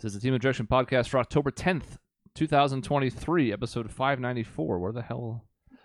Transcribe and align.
This 0.00 0.14
is 0.14 0.20
the 0.22 0.26
Team 0.26 0.32
of 0.32 0.40
Direction 0.40 0.66
podcast 0.66 1.08
for 1.08 1.18
October 1.18 1.50
10th, 1.50 1.98
2023, 2.34 3.52
episode 3.52 3.90
594. 3.90 4.78
Where 4.78 4.92
the 4.92 5.02
hell? 5.02 5.44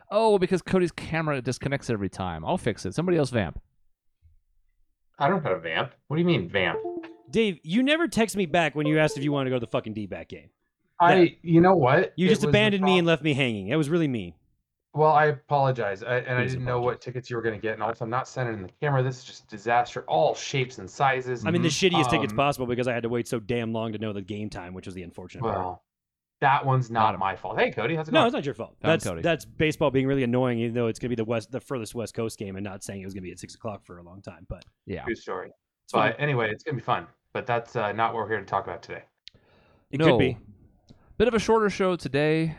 Oh, 0.09 0.39
because 0.39 0.61
Cody's 0.61 0.93
camera 0.93 1.41
disconnects 1.41 1.89
every 1.89 2.07
time. 2.07 2.45
I'll 2.45 2.57
fix 2.57 2.85
it. 2.85 2.95
Somebody 2.95 3.17
else 3.17 3.29
vamp. 3.29 3.59
I 5.19 5.27
don't 5.27 5.43
have 5.43 5.51
a 5.51 5.59
vamp. 5.59 5.91
What 6.07 6.15
do 6.15 6.21
you 6.21 6.25
mean 6.25 6.47
vamp? 6.47 6.79
Dave, 7.29 7.59
you 7.63 7.83
never 7.83 8.07
text 8.07 8.37
me 8.37 8.45
back 8.45 8.73
when 8.73 8.87
you 8.87 8.99
asked 8.99 9.17
if 9.17 9.23
you 9.25 9.33
wanted 9.33 9.49
to 9.49 9.49
go 9.49 9.57
to 9.57 9.65
the 9.65 9.71
fucking 9.71 9.93
D-back 9.93 10.29
game. 10.29 10.49
I, 10.97 11.35
you 11.41 11.59
know 11.59 11.75
what? 11.75 12.13
You 12.15 12.27
It 12.27 12.29
just 12.29 12.45
abandoned 12.45 12.85
me 12.85 12.97
and 12.97 13.05
left 13.05 13.21
me 13.21 13.33
hanging. 13.33 13.67
It 13.67 13.75
was 13.75 13.89
really 13.89 14.07
mean. 14.07 14.33
Well, 14.95 15.11
I 15.11 15.25
apologize, 15.25 16.03
I, 16.03 16.19
and 16.19 16.37
I 16.37 16.43
Please 16.43 16.51
didn't 16.53 16.65
know 16.65 16.79
what 16.79 17.01
tickets 17.01 17.29
you 17.29 17.35
were 17.35 17.41
going 17.41 17.53
to 17.53 17.61
get, 17.61 17.73
and 17.73 17.83
also 17.83 18.05
I'm 18.05 18.09
not 18.09 18.29
sending 18.29 18.55
in 18.55 18.61
the 18.63 18.69
camera. 18.79 19.03
This 19.03 19.17
is 19.17 19.23
just 19.25 19.47
disaster, 19.49 20.05
all 20.07 20.33
shapes 20.33 20.77
and 20.77 20.89
sizes. 20.89 21.45
I 21.45 21.51
mean, 21.51 21.61
the 21.61 21.67
shittiest 21.67 22.09
tickets 22.09 22.31
Um, 22.31 22.37
possible 22.37 22.65
because 22.65 22.87
I 22.87 22.93
had 22.93 23.03
to 23.03 23.09
wait 23.09 23.27
so 23.27 23.39
damn 23.39 23.73
long 23.73 23.91
to 23.91 23.97
know 23.97 24.13
the 24.13 24.21
game 24.21 24.49
time, 24.49 24.73
which 24.73 24.85
was 24.85 24.95
the 24.95 25.03
unfortunate 25.03 25.41
part. 25.41 25.57
Well, 25.57 25.83
that 26.39 26.65
one's 26.65 26.89
not, 26.89 27.11
Not 27.11 27.19
my 27.19 27.35
fault. 27.35 27.59
Hey, 27.59 27.71
Cody, 27.71 27.95
how's 27.95 28.07
it 28.07 28.11
going? 28.11 28.13
No, 28.13 28.19
going? 28.21 28.27
it's 28.27 28.33
not 28.35 28.45
your 28.45 28.53
fault. 28.53 28.75
Found 28.81 28.93
That's 28.93 29.05
Cody. 29.05 29.21
that's 29.21 29.45
baseball 29.45 29.91
being 29.91 30.07
really 30.07 30.23
annoying, 30.23 30.59
even 30.59 30.73
though 30.73 30.87
it's 30.87 30.99
gonna 30.99 31.09
be 31.09 31.15
the 31.15 31.25
west, 31.25 31.51
the 31.51 31.59
furthest 31.59 31.93
West 31.93 32.13
Coast 32.13 32.37
game, 32.39 32.55
and 32.55 32.63
not 32.63 32.83
saying 32.83 33.01
it 33.01 33.05
was 33.05 33.13
gonna 33.13 33.23
be 33.23 33.31
at 33.31 33.39
six 33.39 33.55
o'clock 33.55 33.85
for 33.85 33.97
a 33.97 34.03
long 34.03 34.21
time. 34.21 34.45
But 34.47 34.63
Yeah. 34.85 35.03
True 35.03 35.15
story. 35.15 35.51
it's 35.83 35.91
fine. 35.91 36.11
But 36.11 36.21
anyway, 36.21 36.49
it's 36.51 36.63
going 36.63 36.75
to 36.75 36.81
be 36.81 36.85
fun. 36.85 37.07
But 37.33 37.45
that's 37.45 37.75
uh, 37.75 37.91
not 37.91 38.13
what 38.13 38.23
we're 38.23 38.29
here 38.29 38.39
to 38.39 38.45
talk 38.45 38.63
about 38.63 38.81
today. 38.81 39.03
it 39.91 39.99
no. 39.99 40.05
could 40.11 40.19
be. 40.19 40.37
Bit 41.17 41.27
of 41.27 41.33
a 41.33 41.39
shorter 41.39 41.69
show 41.69 41.95
today. 41.97 42.55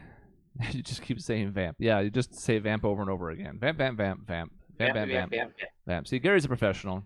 you 0.73 0.83
just 0.83 1.03
keep 1.03 1.21
saying 1.21 1.51
vamp. 1.53 1.77
Yeah, 1.79 2.01
you 2.01 2.11
just 2.11 2.35
say 2.35 2.59
vamp 2.59 2.85
over 2.85 3.03
and 3.03 3.11
over 3.11 3.31
again. 3.31 3.59
Vamp, 3.61 3.79
vamp, 3.79 3.99
vamp, 3.99 4.27
vamp. 4.27 4.53
Vamp, 4.79 4.95
vamp, 4.95 5.11
vamp, 5.11 5.31
vamp. 5.31 5.53
vamp. 5.87 6.07
See, 6.07 6.19
Gary's 6.19 6.45
a 6.45 6.49
professional. 6.49 7.03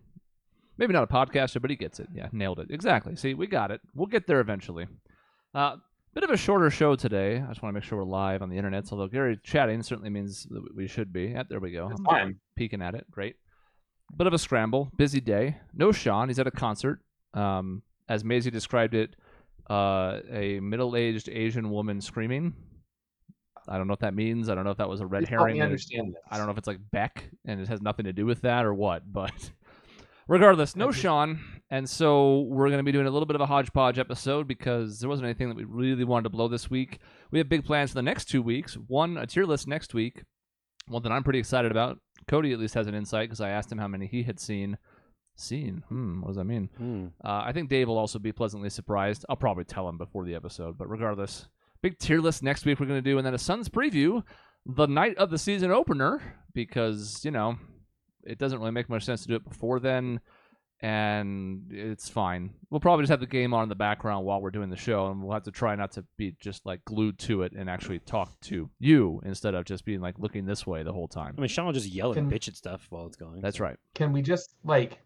Maybe 0.77 0.93
not 0.93 1.05
a 1.05 1.07
podcaster, 1.07 1.61
but 1.61 1.71
he 1.71 1.77
gets 1.77 2.01
it. 2.01 2.09
Yeah, 2.13 2.29
nailed 2.33 2.59
it. 2.59 2.69
Exactly. 2.71 3.15
See, 3.15 3.35
we 3.35 3.47
got 3.47 3.71
it. 3.71 3.81
We'll 3.95 4.07
get 4.07 4.27
there 4.27 4.41
eventually. 4.41 4.87
Uh, 5.55 5.77
bit 6.15 6.25
of 6.25 6.31
a 6.31 6.37
shorter 6.37 6.71
show 6.71 6.97
today. 6.97 7.37
I 7.37 7.49
just 7.49 7.63
want 7.63 7.73
to 7.73 7.75
make 7.75 7.85
sure 7.85 7.99
we're 7.99 8.05
live 8.05 8.43
on 8.43 8.49
the 8.49 8.57
internet. 8.57 8.91
Although 8.91 9.07
Gary 9.07 9.39
chatting 9.43 9.83
certainly 9.83 10.11
means 10.11 10.47
that 10.51 10.75
we 10.75 10.87
should 10.87 11.13
be. 11.13 11.27
Yeah, 11.27 11.45
there 11.49 11.61
we 11.61 11.71
go. 11.71 11.89
That's 11.89 12.01
I'm 12.01 12.05
fine. 12.07 12.41
peeking 12.57 12.83
at 12.83 12.95
it. 12.95 13.07
Great. 13.11 13.37
Bit 14.17 14.27
of 14.27 14.33
a 14.33 14.39
scramble. 14.39 14.91
Busy 14.97 15.21
day. 15.21 15.59
No 15.75 15.93
Sean. 15.93 16.29
He's 16.29 16.39
at 16.39 16.47
a 16.47 16.51
concert. 16.51 17.01
Um, 17.35 17.83
as 18.09 18.25
Maisie 18.25 18.51
described 18.51 18.95
it, 18.95 19.15
uh, 19.69 20.19
a 20.29 20.59
middle-aged 20.61 21.29
Asian 21.29 21.71
woman 21.71 22.01
screaming. 22.01 22.55
I 23.69 23.77
don't 23.79 23.87
know 23.87 23.93
what 23.93 24.01
that 24.01 24.15
means. 24.15 24.49
I 24.49 24.55
don't 24.55 24.65
know 24.65 24.71
if 24.71 24.79
that 24.79 24.89
was 24.89 25.01
a 25.01 25.07
red 25.07 25.21
Please 25.25 25.29
help 25.31 25.41
herring. 25.41 25.57
me 25.57 25.61
understand 25.63 26.15
this. 26.15 26.23
I 26.31 26.37
don't 26.37 26.47
know 26.47 26.53
if 26.53 26.59
it's 26.59 26.67
like 26.67 26.79
Beck 26.91 27.31
and 27.45 27.61
it 27.61 27.69
has 27.69 27.81
nothing 27.81 28.05
to 28.07 28.13
do 28.13 28.27
with 28.27 28.43
that 28.43 28.65
or 28.65 28.75
what, 28.75 29.13
but 29.13 29.51
regardless, 30.29 30.77
no 30.77 30.89
just- 30.91 31.01
Sean. 31.01 31.41
And 31.73 31.89
so 31.89 32.41
we're 32.41 32.67
going 32.67 32.79
to 32.79 32.85
be 32.85 32.91
doing 32.91 33.07
a 33.07 33.11
little 33.11 33.27
bit 33.27 33.37
of 33.37 33.41
a 33.43 33.47
hodgepodge 33.47 33.99
episode 34.01 34.49
because 34.49 34.99
there 34.99 35.09
wasn't 35.09 35.27
anything 35.27 35.49
that 35.49 35.57
we 35.57 35.63
really 35.65 36.03
wanted 36.03 36.25
to 36.25 36.31
blow 36.31 36.49
this 36.49 36.69
week. 36.69 36.99
We 37.31 37.39
have 37.39 37.49
big 37.49 37.65
plans 37.65 37.91
for 37.91 37.95
the 37.95 38.03
next 38.03 38.25
two 38.25 38.43
weeks. 38.43 38.75
One, 38.75 39.17
a 39.17 39.25
tier 39.27 39.45
list 39.45 39.69
next 39.69 39.95
week, 39.95 40.25
one 40.89 41.03
that 41.05 41.13
I'm 41.13 41.23
pretty 41.23 41.39
excited 41.39 41.71
about. 41.71 41.99
Cody 42.27 42.53
at 42.53 42.59
least 42.59 42.75
has 42.75 42.89
an 42.89 42.95
insight 42.97 43.29
because 43.29 43.41
I 43.41 43.51
asked 43.51 43.71
him 43.71 43.79
how 43.79 43.87
many 43.87 44.07
he 44.09 44.25
had 44.25 44.41
seen. 44.41 44.79
Seen? 45.37 45.85
Hmm, 45.89 46.23
what 46.23 46.29
does 46.29 46.37
that 46.37 46.45
mean? 46.45 46.69
Hmm. 46.77 47.07
Uh, 47.25 47.43
I 47.47 47.53
think 47.53 47.69
Dave 47.71 47.87
will 47.87 47.99
also 47.99 48.19
be 48.19 48.33
pleasantly 48.33 48.69
surprised. 48.69 49.25
I'll 49.29 49.37
probably 49.37 49.65
tell 49.65 49.89
him 49.89 49.97
before 49.97 50.25
the 50.25 50.35
episode, 50.35 50.77
but 50.77 50.91
regardless, 50.91 51.47
big 51.83 51.99
tier 51.99 52.21
list 52.21 52.43
next 52.43 52.65
week 52.65 52.81
we're 52.81 52.87
going 52.87 53.03
to 53.03 53.11
do, 53.11 53.19
and 53.19 53.27
then 53.27 53.35
a 53.35 53.39
Suns 53.39 53.69
preview 53.69 54.23
the 54.67 54.87
night 54.87 55.17
of 55.17 55.31
the 55.31 55.39
season 55.39 55.71
opener 55.71 56.21
because 56.53 57.25
you 57.25 57.31
know 57.31 57.57
it 58.25 58.39
doesn't 58.39 58.59
really 58.59 58.71
make 58.71 58.89
much 58.89 59.05
sense 59.05 59.23
to 59.23 59.29
do 59.29 59.35
it 59.37 59.49
before 59.49 59.81
then, 59.81 60.21
and 60.83 61.71
it's 61.71 62.09
fine. 62.09 62.55
We'll 62.71 62.81
probably 62.81 63.03
just 63.03 63.11
have 63.11 63.21
the 63.21 63.27
game 63.27 63.53
on 63.55 63.65
in 63.65 63.69
the 63.69 63.75
background 63.75 64.25
while 64.25 64.41
we're 64.41 64.51
doing 64.51 64.71
the 64.71 64.77
show, 64.77 65.09
and 65.11 65.23
we'll 65.23 65.33
have 65.35 65.45
to 65.45 65.51
try 65.51 65.75
not 65.75 65.93
to 65.93 66.05
be 66.17 66.37
just 66.41 66.65
like 66.67 66.85
glued 66.85 67.19
to 67.21 67.43
it 67.43 67.53
and 67.53 67.69
actually 67.69 67.99
talk 68.01 68.39
to 68.43 68.71
you 68.79 69.21
instead 69.25 69.55
of 69.55 69.65
just 69.65 69.85
being 69.85 70.01
like 70.01 70.19
looking 70.19 70.47
this 70.47 70.67
way 70.67 70.83
the 70.83 70.93
whole 70.93 71.09
time. 71.09 71.35
I 71.37 71.41
mean, 71.41 71.49
Sean 71.49 71.67
will 71.67 71.73
just 71.73 71.89
yell 71.89 72.13
and 72.13 72.31
Can- 72.31 72.39
bitch 72.39 72.49
at 72.49 72.57
stuff 72.57 72.87
while 72.91 73.07
it's 73.07 73.17
going. 73.17 73.41
That's 73.41 73.59
so. 73.59 73.65
right. 73.65 73.77
Can 73.95 74.13
we 74.13 74.23
just 74.23 74.55
like 74.65 74.99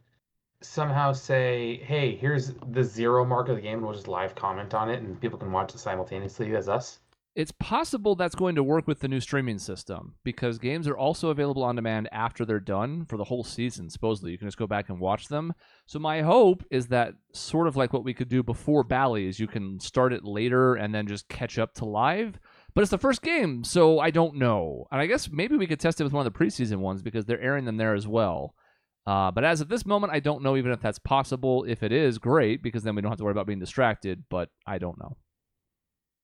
somehow 0.64 1.12
say, 1.12 1.82
hey, 1.84 2.16
here's 2.16 2.52
the 2.70 2.82
zero 2.82 3.24
mark 3.24 3.48
of 3.48 3.56
the 3.56 3.62
game, 3.62 3.74
and 3.74 3.82
we'll 3.82 3.94
just 3.94 4.08
live 4.08 4.34
comment 4.34 4.74
on 4.74 4.90
it, 4.90 5.02
and 5.02 5.20
people 5.20 5.38
can 5.38 5.52
watch 5.52 5.74
it 5.74 5.78
simultaneously 5.78 6.54
as 6.56 6.68
us? 6.68 7.00
It's 7.34 7.52
possible 7.58 8.14
that's 8.14 8.36
going 8.36 8.54
to 8.54 8.62
work 8.62 8.86
with 8.86 9.00
the 9.00 9.08
new 9.08 9.18
streaming 9.18 9.58
system 9.58 10.14
because 10.22 10.56
games 10.58 10.86
are 10.86 10.96
also 10.96 11.30
available 11.30 11.64
on 11.64 11.74
demand 11.74 12.08
after 12.12 12.44
they're 12.44 12.60
done 12.60 13.06
for 13.06 13.16
the 13.16 13.24
whole 13.24 13.42
season. 13.42 13.90
Supposedly, 13.90 14.30
you 14.30 14.38
can 14.38 14.46
just 14.46 14.56
go 14.56 14.68
back 14.68 14.88
and 14.88 15.00
watch 15.00 15.26
them. 15.26 15.52
So 15.86 15.98
my 15.98 16.22
hope 16.22 16.62
is 16.70 16.86
that 16.88 17.14
sort 17.32 17.66
of 17.66 17.74
like 17.74 17.92
what 17.92 18.04
we 18.04 18.14
could 18.14 18.28
do 18.28 18.44
before 18.44 18.84
Bally's, 18.84 19.40
you 19.40 19.48
can 19.48 19.80
start 19.80 20.12
it 20.12 20.24
later 20.24 20.76
and 20.76 20.94
then 20.94 21.08
just 21.08 21.28
catch 21.28 21.58
up 21.58 21.74
to 21.74 21.84
live. 21.84 22.38
But 22.72 22.82
it's 22.82 22.92
the 22.92 22.98
first 22.98 23.20
game, 23.20 23.64
so 23.64 23.98
I 23.98 24.10
don't 24.10 24.36
know. 24.36 24.86
And 24.92 25.00
I 25.00 25.06
guess 25.06 25.28
maybe 25.28 25.56
we 25.56 25.66
could 25.66 25.80
test 25.80 26.00
it 26.00 26.04
with 26.04 26.12
one 26.12 26.24
of 26.24 26.32
the 26.32 26.38
preseason 26.38 26.76
ones 26.76 27.02
because 27.02 27.24
they're 27.24 27.40
airing 27.40 27.64
them 27.64 27.78
there 27.78 27.94
as 27.94 28.06
well. 28.06 28.54
Uh, 29.06 29.30
but 29.30 29.44
as 29.44 29.60
of 29.60 29.68
this 29.68 29.84
moment, 29.84 30.12
I 30.12 30.20
don't 30.20 30.42
know 30.42 30.56
even 30.56 30.72
if 30.72 30.80
that's 30.80 30.98
possible. 30.98 31.64
If 31.64 31.82
it 31.82 31.92
is, 31.92 32.18
great, 32.18 32.62
because 32.62 32.82
then 32.82 32.94
we 32.94 33.02
don't 33.02 33.10
have 33.10 33.18
to 33.18 33.24
worry 33.24 33.32
about 33.32 33.46
being 33.46 33.60
distracted. 33.60 34.24
But 34.30 34.48
I 34.66 34.78
don't 34.78 34.98
know. 34.98 35.16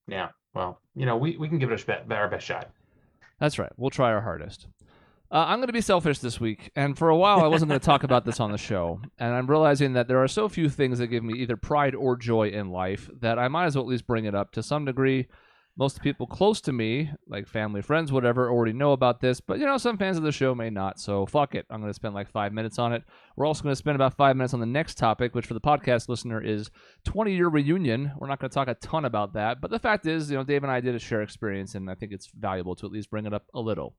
Yeah. 0.08 0.28
Well, 0.54 0.80
you 0.94 1.06
know, 1.06 1.16
we, 1.16 1.36
we 1.36 1.48
can 1.48 1.58
give 1.58 1.70
it 1.70 1.74
a 1.74 1.78
sh- 1.78 2.10
our 2.10 2.28
best 2.28 2.46
shot. 2.46 2.70
That's 3.38 3.58
right. 3.58 3.72
We'll 3.76 3.90
try 3.90 4.12
our 4.12 4.20
hardest. 4.20 4.66
Uh, 5.32 5.44
I'm 5.46 5.58
going 5.58 5.68
to 5.68 5.72
be 5.72 5.80
selfish 5.80 6.18
this 6.18 6.40
week, 6.40 6.72
and 6.74 6.98
for 6.98 7.08
a 7.08 7.16
while 7.16 7.38
I 7.38 7.46
wasn't 7.46 7.68
going 7.68 7.78
to 7.78 7.86
talk 7.86 8.02
about 8.02 8.24
this 8.24 8.40
on 8.40 8.50
the 8.50 8.58
show, 8.58 9.00
and 9.16 9.32
I'm 9.32 9.46
realizing 9.46 9.92
that 9.92 10.08
there 10.08 10.20
are 10.20 10.26
so 10.26 10.48
few 10.48 10.68
things 10.68 10.98
that 10.98 11.06
give 11.06 11.22
me 11.22 11.38
either 11.38 11.56
pride 11.56 11.94
or 11.94 12.16
joy 12.16 12.48
in 12.48 12.70
life 12.70 13.08
that 13.20 13.38
I 13.38 13.46
might 13.46 13.66
as 13.66 13.76
well 13.76 13.84
at 13.84 13.88
least 13.88 14.08
bring 14.08 14.24
it 14.24 14.34
up 14.34 14.50
to 14.52 14.62
some 14.62 14.84
degree. 14.84 15.28
Most 15.80 16.02
people 16.02 16.26
close 16.26 16.60
to 16.60 16.74
me, 16.74 17.10
like 17.26 17.48
family, 17.48 17.80
friends, 17.80 18.12
whatever, 18.12 18.50
already 18.50 18.74
know 18.74 18.92
about 18.92 19.22
this, 19.22 19.40
but 19.40 19.58
you 19.58 19.64
know, 19.64 19.78
some 19.78 19.96
fans 19.96 20.18
of 20.18 20.22
the 20.22 20.30
show 20.30 20.54
may 20.54 20.68
not, 20.68 21.00
so 21.00 21.24
fuck 21.24 21.54
it. 21.54 21.64
I'm 21.70 21.80
going 21.80 21.88
to 21.88 21.94
spend 21.94 22.14
like 22.14 22.30
five 22.30 22.52
minutes 22.52 22.78
on 22.78 22.92
it. 22.92 23.02
We're 23.34 23.46
also 23.46 23.62
going 23.62 23.72
to 23.72 23.76
spend 23.76 23.94
about 23.94 24.14
five 24.14 24.36
minutes 24.36 24.52
on 24.52 24.60
the 24.60 24.66
next 24.66 24.98
topic, 24.98 25.34
which 25.34 25.46
for 25.46 25.54
the 25.54 25.60
podcast 25.60 26.10
listener 26.10 26.38
is 26.38 26.70
20 27.06 27.34
year 27.34 27.48
reunion. 27.48 28.12
We're 28.18 28.28
not 28.28 28.40
going 28.40 28.50
to 28.50 28.54
talk 28.54 28.68
a 28.68 28.74
ton 28.74 29.06
about 29.06 29.32
that, 29.32 29.62
but 29.62 29.70
the 29.70 29.78
fact 29.78 30.04
is, 30.04 30.30
you 30.30 30.36
know, 30.36 30.44
Dave 30.44 30.64
and 30.64 30.70
I 30.70 30.80
did 30.80 30.94
a 30.94 30.98
share 30.98 31.22
experience, 31.22 31.74
and 31.74 31.88
I 31.88 31.94
think 31.94 32.12
it's 32.12 32.28
valuable 32.38 32.76
to 32.76 32.84
at 32.84 32.92
least 32.92 33.10
bring 33.10 33.24
it 33.24 33.32
up 33.32 33.46
a 33.54 33.60
little. 33.60 33.96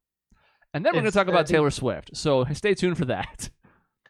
And 0.75 0.85
then 0.85 0.93
we're 0.93 1.01
going 1.01 1.11
to 1.11 1.17
talk 1.17 1.29
about 1.29 1.47
Taylor 1.47 1.71
Swift, 1.71 2.15
so 2.15 2.45
stay 2.53 2.75
tuned 2.75 2.99
for 2.99 3.05
that. 3.05 3.49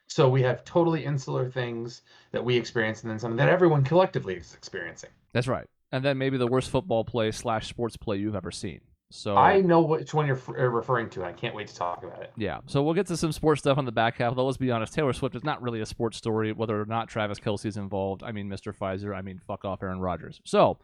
So 0.08 0.28
we 0.28 0.42
have 0.42 0.66
totally 0.66 1.06
insular 1.06 1.50
things 1.50 2.02
that 2.34 2.44
we 2.44 2.58
experience, 2.58 3.04
and 3.04 3.10
then 3.10 3.18
something 3.18 3.38
that 3.38 3.48
everyone 3.48 3.86
collectively 3.86 4.36
is 4.36 4.54
experiencing. 4.56 5.12
That's 5.32 5.48
right. 5.48 5.68
And 5.92 6.04
then 6.04 6.18
maybe 6.18 6.38
the 6.38 6.48
worst 6.48 6.70
football 6.70 7.04
play 7.04 7.32
slash 7.32 7.68
sports 7.68 7.98
play 7.98 8.18
you've 8.18 8.36
ever 8.36 8.52
seen. 8.52 8.82
So 9.12 9.36
I 9.36 9.60
know 9.60 9.82
which 9.82 10.14
one 10.14 10.26
you're 10.26 10.38
f- 10.38 10.50
uh, 10.50 10.54
referring 10.70 11.10
to, 11.12 11.20
and 11.20 11.28
I 11.28 11.34
can't 11.34 11.54
wait 11.54 11.68
to 11.68 11.76
talk 11.76 12.04
about 12.04 12.22
it. 12.22 12.32
Yeah, 12.38 12.60
so 12.66 12.82
we'll 12.82 12.94
get 12.94 13.08
to 13.08 13.18
some 13.18 13.34
sports 13.34 13.60
stuff 13.60 13.78
on 13.78 13.84
the 13.84 13.92
back 13.92 14.18
half. 14.18 14.36
Though 14.36 14.46
let's 14.46 14.58
be 14.58 14.72
honest, 14.72 14.94
Taylor 14.94 15.12
Swift 15.12 15.36
is 15.36 15.44
not 15.44 15.62
really 15.62 15.82
a 15.82 15.86
sports 15.86 16.18
story, 16.18 16.54
whether 16.54 16.80
or 16.80 16.86
not 16.86 17.10
Travis 17.10 17.38
Kelce's 17.38 17.76
involved. 17.76 18.24
I 18.24 18.32
mean, 18.32 18.48
Mr. 18.48 18.74
Pfizer. 18.74 19.14
I 19.14 19.22
mean, 19.22 19.42
fuck 19.46 19.66
off, 19.66 19.84
Aaron 19.84 20.00
Rodgers. 20.00 20.40
So 20.46 20.78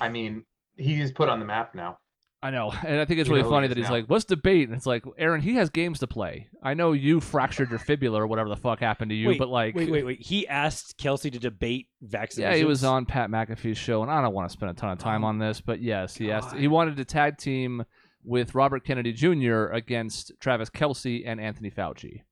I 0.00 0.08
mean, 0.08 0.44
he 0.76 1.00
is 1.00 1.12
put 1.12 1.28
on 1.28 1.38
the 1.38 1.46
map 1.46 1.74
now. 1.76 1.98
I 2.40 2.50
know, 2.50 2.70
and 2.86 3.00
I 3.00 3.04
think 3.04 3.18
it's 3.20 3.28
You 3.28 3.34
really 3.34 3.44
know 3.48 3.50
funny 3.50 3.66
that 3.66 3.76
he's 3.76 3.86
now. 3.86 3.92
like, 3.92 4.04
"Let's 4.08 4.24
debate," 4.24 4.68
and 4.68 4.76
it's 4.76 4.86
like, 4.86 5.04
Aaron, 5.18 5.40
he 5.40 5.54
has 5.54 5.70
games 5.70 5.98
to 6.00 6.06
play. 6.06 6.48
I 6.62 6.74
know 6.74 6.92
you 6.92 7.20
fractured 7.20 7.70
your 7.70 7.80
fibula 7.80 8.22
or 8.22 8.26
whatever 8.28 8.48
the 8.48 8.56
fuck 8.56 8.78
happened 8.78 9.10
to 9.10 9.14
you, 9.16 9.28
wait, 9.28 9.38
but 9.38 9.48
like, 9.48 9.74
wait, 9.74 9.90
wait, 9.90 10.04
wait. 10.04 10.20
He 10.20 10.46
asked 10.46 10.98
Kelce 10.98 11.32
to 11.32 11.38
debate 11.40 11.88
vaccination. 12.00 12.52
Yeah, 12.52 12.56
he 12.58 12.64
was 12.64 12.84
on 12.84 13.06
Pat 13.06 13.28
McAfee's 13.28 13.76
show, 13.78 14.02
and 14.02 14.10
I 14.10 14.22
don't 14.22 14.34
want 14.34 14.48
to 14.48 14.52
spend 14.52 14.70
a 14.70 14.74
ton 14.74 14.90
of 14.90 14.98
time 14.98 15.24
Oh, 15.24 15.28
on 15.28 15.38
this, 15.38 15.60
but 15.60 15.80
yes, 15.80 16.14
he 16.16 16.30
asked. 16.30 16.54
He 16.54 16.68
wanted 16.68 16.96
to 16.98 17.04
tag 17.04 17.38
team 17.38 17.84
with 18.22 18.54
Robert 18.54 18.84
Kennedy 18.84 19.12
Jr. 19.12 19.66
against 19.72 20.32
Travis 20.38 20.70
Kelce 20.70 21.22
and 21.26 21.40
Anthony 21.40 21.70
Fauci. 21.72 22.22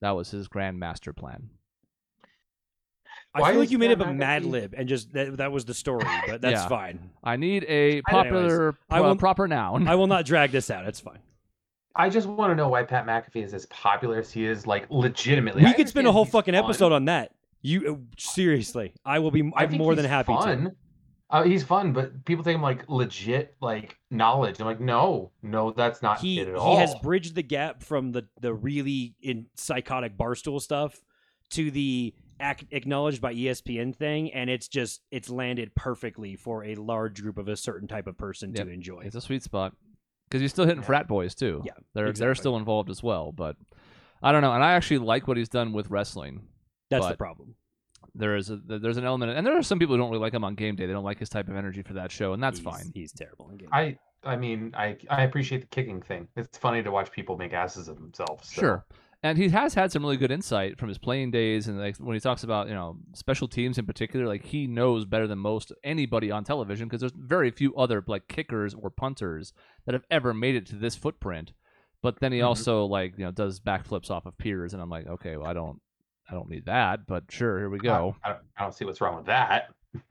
That 0.00 0.12
was 0.12 0.30
his 0.30 0.48
grand 0.48 0.78
master 0.78 1.12
plan. 1.12 1.50
I 3.42 3.50
feel 3.50 3.60
like 3.60 3.70
you 3.70 3.78
made 3.78 3.92
up 3.92 4.00
a 4.06 4.12
Mad 4.12 4.44
Lib 4.44 4.74
and 4.76 4.88
just 4.88 5.12
that, 5.12 5.36
that 5.38 5.52
was 5.52 5.64
the 5.64 5.74
story, 5.74 6.04
but 6.28 6.40
that's 6.40 6.62
Yeah. 6.62 6.68
fine. 6.68 7.10
I 7.22 7.36
need 7.36 7.64
a 7.68 8.02
popular, 8.02 8.76
I 8.90 8.98
pro- 8.98 9.08
will- 9.08 9.16
proper 9.16 9.46
noun. 9.48 9.86
I 9.88 9.94
will 9.94 10.06
not 10.06 10.24
drag 10.32 10.50
this 10.52 10.70
out. 10.70 10.86
It's 10.86 11.00
fine. 11.00 11.18
I 11.94 12.10
just 12.10 12.26
want 12.28 12.50
to 12.50 12.54
know 12.54 12.68
why 12.68 12.82
Pat 12.82 13.06
McAfee 13.06 13.42
is 13.42 13.54
as 13.54 13.64
popular 13.66 14.18
as 14.18 14.30
he 14.30 14.44
is. 14.44 14.66
Like 14.66 14.86
legitimately, 14.90 15.62
we 15.62 15.68
I 15.68 15.72
could 15.72 15.88
spend 15.88 16.06
a 16.06 16.10
understand 16.10 16.14
whole 16.14 16.24
he's 16.24 16.32
fucking 16.32 16.54
fun. 16.54 16.64
episode 16.64 16.92
on 16.92 17.04
that. 17.06 17.32
You 17.62 17.94
uh, 17.94 17.96
seriously, 18.18 18.92
I 19.04 19.18
will 19.18 19.30
be. 19.30 19.50
I 19.56 19.62
I'm 19.64 19.70
think 19.70 19.80
more 19.80 19.92
he's 19.92 20.02
than 20.02 20.10
happy 20.10 20.32
to. 20.34 20.38
fun. 20.38 20.76
Uh, 21.28 21.42
he's 21.42 21.64
fun, 21.64 21.92
but 21.92 22.24
people 22.24 22.44
take 22.44 22.54
him 22.54 22.62
like 22.62 22.84
legit, 22.88 23.56
like 23.60 23.96
knowledge. 24.12 24.60
I'm 24.60 24.66
like, 24.66 24.78
no, 24.78 25.32
no, 25.42 25.72
that's 25.72 26.00
not 26.00 26.20
He 26.20 26.38
it 26.38 26.46
at 26.48 26.54
all. 26.54 26.74
he 26.74 26.80
has 26.80 26.94
bridged 27.02 27.34
the 27.34 27.42
gap 27.42 27.82
from 27.82 28.12
the 28.12 28.26
the 28.40 28.54
really 28.54 29.14
in 29.22 29.46
psychotic 29.56 30.16
barstool 30.16 30.60
stuff 30.60 31.02
to 31.50 31.70
the 31.72 32.14
ac- 32.40 32.66
acknowledged 32.70 33.20
by 33.20 33.34
ESPN 33.34 33.94
thing, 33.94 34.32
and 34.32 34.48
it's 34.50 34.68
just 34.68 35.02
it's 35.10 35.28
landed 35.30 35.74
perfectly 35.74 36.36
for 36.36 36.64
a 36.64 36.74
large 36.74 37.22
group 37.22 37.38
of 37.38 37.48
a 37.48 37.56
certain 37.56 37.88
type 37.88 38.06
of 38.06 38.16
person 38.18 38.52
Yep. 38.54 38.66
to 38.66 38.72
enjoy. 38.72 39.00
It's 39.04 39.16
a 39.16 39.20
sweet 39.20 39.42
spot 39.42 39.74
because 40.28 40.40
he's 40.40 40.50
still 40.50 40.64
hitting 40.66 40.80
Yeah. 40.82 40.86
frat 40.86 41.08
boys 41.08 41.34
too. 41.34 41.62
Yeah, 41.64 41.72
they're 41.94 42.12
they're 42.12 42.34
still 42.34 42.56
involved 42.56 42.90
as 42.90 43.02
well. 43.02 43.32
But 43.32 43.56
I 44.22 44.32
don't 44.32 44.42
know, 44.42 44.52
and 44.52 44.62
I 44.64 44.72
actually 44.72 44.98
like 44.98 45.28
what 45.28 45.36
he's 45.36 45.48
done 45.48 45.72
with 45.72 45.90
wrestling. 45.90 46.46
That's 46.90 47.06
the 47.08 47.16
problem. 47.16 47.54
There 48.14 48.36
is 48.36 48.48
a 48.50 48.56
there's 48.56 48.96
an 48.96 49.04
element, 49.04 49.32
and 49.36 49.46
there 49.46 49.56
are 49.58 49.62
some 49.62 49.78
people 49.78 49.94
who 49.94 50.00
don't 50.00 50.10
really 50.10 50.22
like 50.22 50.32
him 50.32 50.44
on 50.44 50.54
game 50.54 50.74
day. 50.76 50.86
They 50.86 50.92
don't 50.92 51.04
like 51.04 51.18
his 51.18 51.28
type 51.28 51.48
of 51.48 51.56
energy 51.56 51.82
for 51.82 51.94
that 51.94 52.10
show, 52.10 52.32
and 52.32 52.42
that's 52.42 52.58
He's- 52.60 52.74
fine. 52.74 52.90
He's 52.94 53.12
terrible 53.12 53.50
in 53.50 53.56
game. 53.58 53.68
I, 53.72 53.98
I 54.24 54.36
mean, 54.36 54.72
I, 54.76 54.96
I 55.10 55.22
appreciate 55.24 55.60
the 55.60 55.66
kicking 55.66 56.00
thing. 56.00 56.26
It's 56.34 56.56
funny 56.56 56.82
to 56.82 56.90
watch 56.90 57.12
people 57.12 57.36
make 57.36 57.52
asses 57.52 57.88
of 57.88 57.96
themselves. 57.96 58.48
so- 58.48 58.60
Sure. 58.60 58.86
And 59.22 59.38
he 59.38 59.48
has 59.48 59.74
had 59.74 59.90
some 59.90 60.02
really 60.02 60.16
good 60.18 60.30
insight 60.30 60.78
from 60.78 60.88
his 60.88 60.98
playing 60.98 61.30
days, 61.30 61.66
and 61.68 61.78
like 61.80 61.96
when 61.96 62.14
he 62.14 62.20
talks 62.20 62.44
about 62.44 62.68
you 62.68 62.74
know 62.74 62.98
special 63.14 63.48
teams 63.48 63.78
in 63.78 63.86
particular, 63.86 64.26
like 64.26 64.44
he 64.44 64.66
knows 64.66 65.04
better 65.04 65.26
than 65.26 65.38
most 65.38 65.72
anybody 65.82 66.30
on 66.30 66.44
television 66.44 66.86
because 66.86 67.00
there's 67.00 67.12
very 67.16 67.50
few 67.50 67.74
other 67.76 68.04
like 68.06 68.28
kickers 68.28 68.74
or 68.74 68.90
punters 68.90 69.52
that 69.84 69.94
have 69.94 70.04
ever 70.10 70.32
made 70.34 70.54
it 70.54 70.66
to 70.66 70.76
this 70.76 70.94
footprint. 70.94 71.52
But 72.02 72.20
then 72.20 72.30
he 72.30 72.38
Mhm. 72.40 72.46
also 72.46 72.84
like 72.84 73.18
you 73.18 73.24
know 73.24 73.32
does 73.32 73.58
backflips 73.58 74.10
off 74.10 74.26
of 74.26 74.36
piers, 74.38 74.74
and 74.74 74.82
I'm 74.82 74.90
like, 74.90 75.06
okay, 75.06 75.36
well 75.36 75.48
I 75.48 75.54
don't 75.54 75.80
I 76.30 76.34
don't 76.34 76.50
need 76.50 76.66
that, 76.66 77.06
but 77.06 77.24
sure, 77.30 77.58
here 77.58 77.70
we 77.70 77.78
go. 77.78 78.14
I, 78.22 78.28
I, 78.28 78.32
don't, 78.32 78.42
I 78.58 78.62
don't 78.62 78.72
see 78.74 78.84
what's 78.84 79.00
wrong 79.00 79.16
with 79.16 79.26
that. 79.26 79.70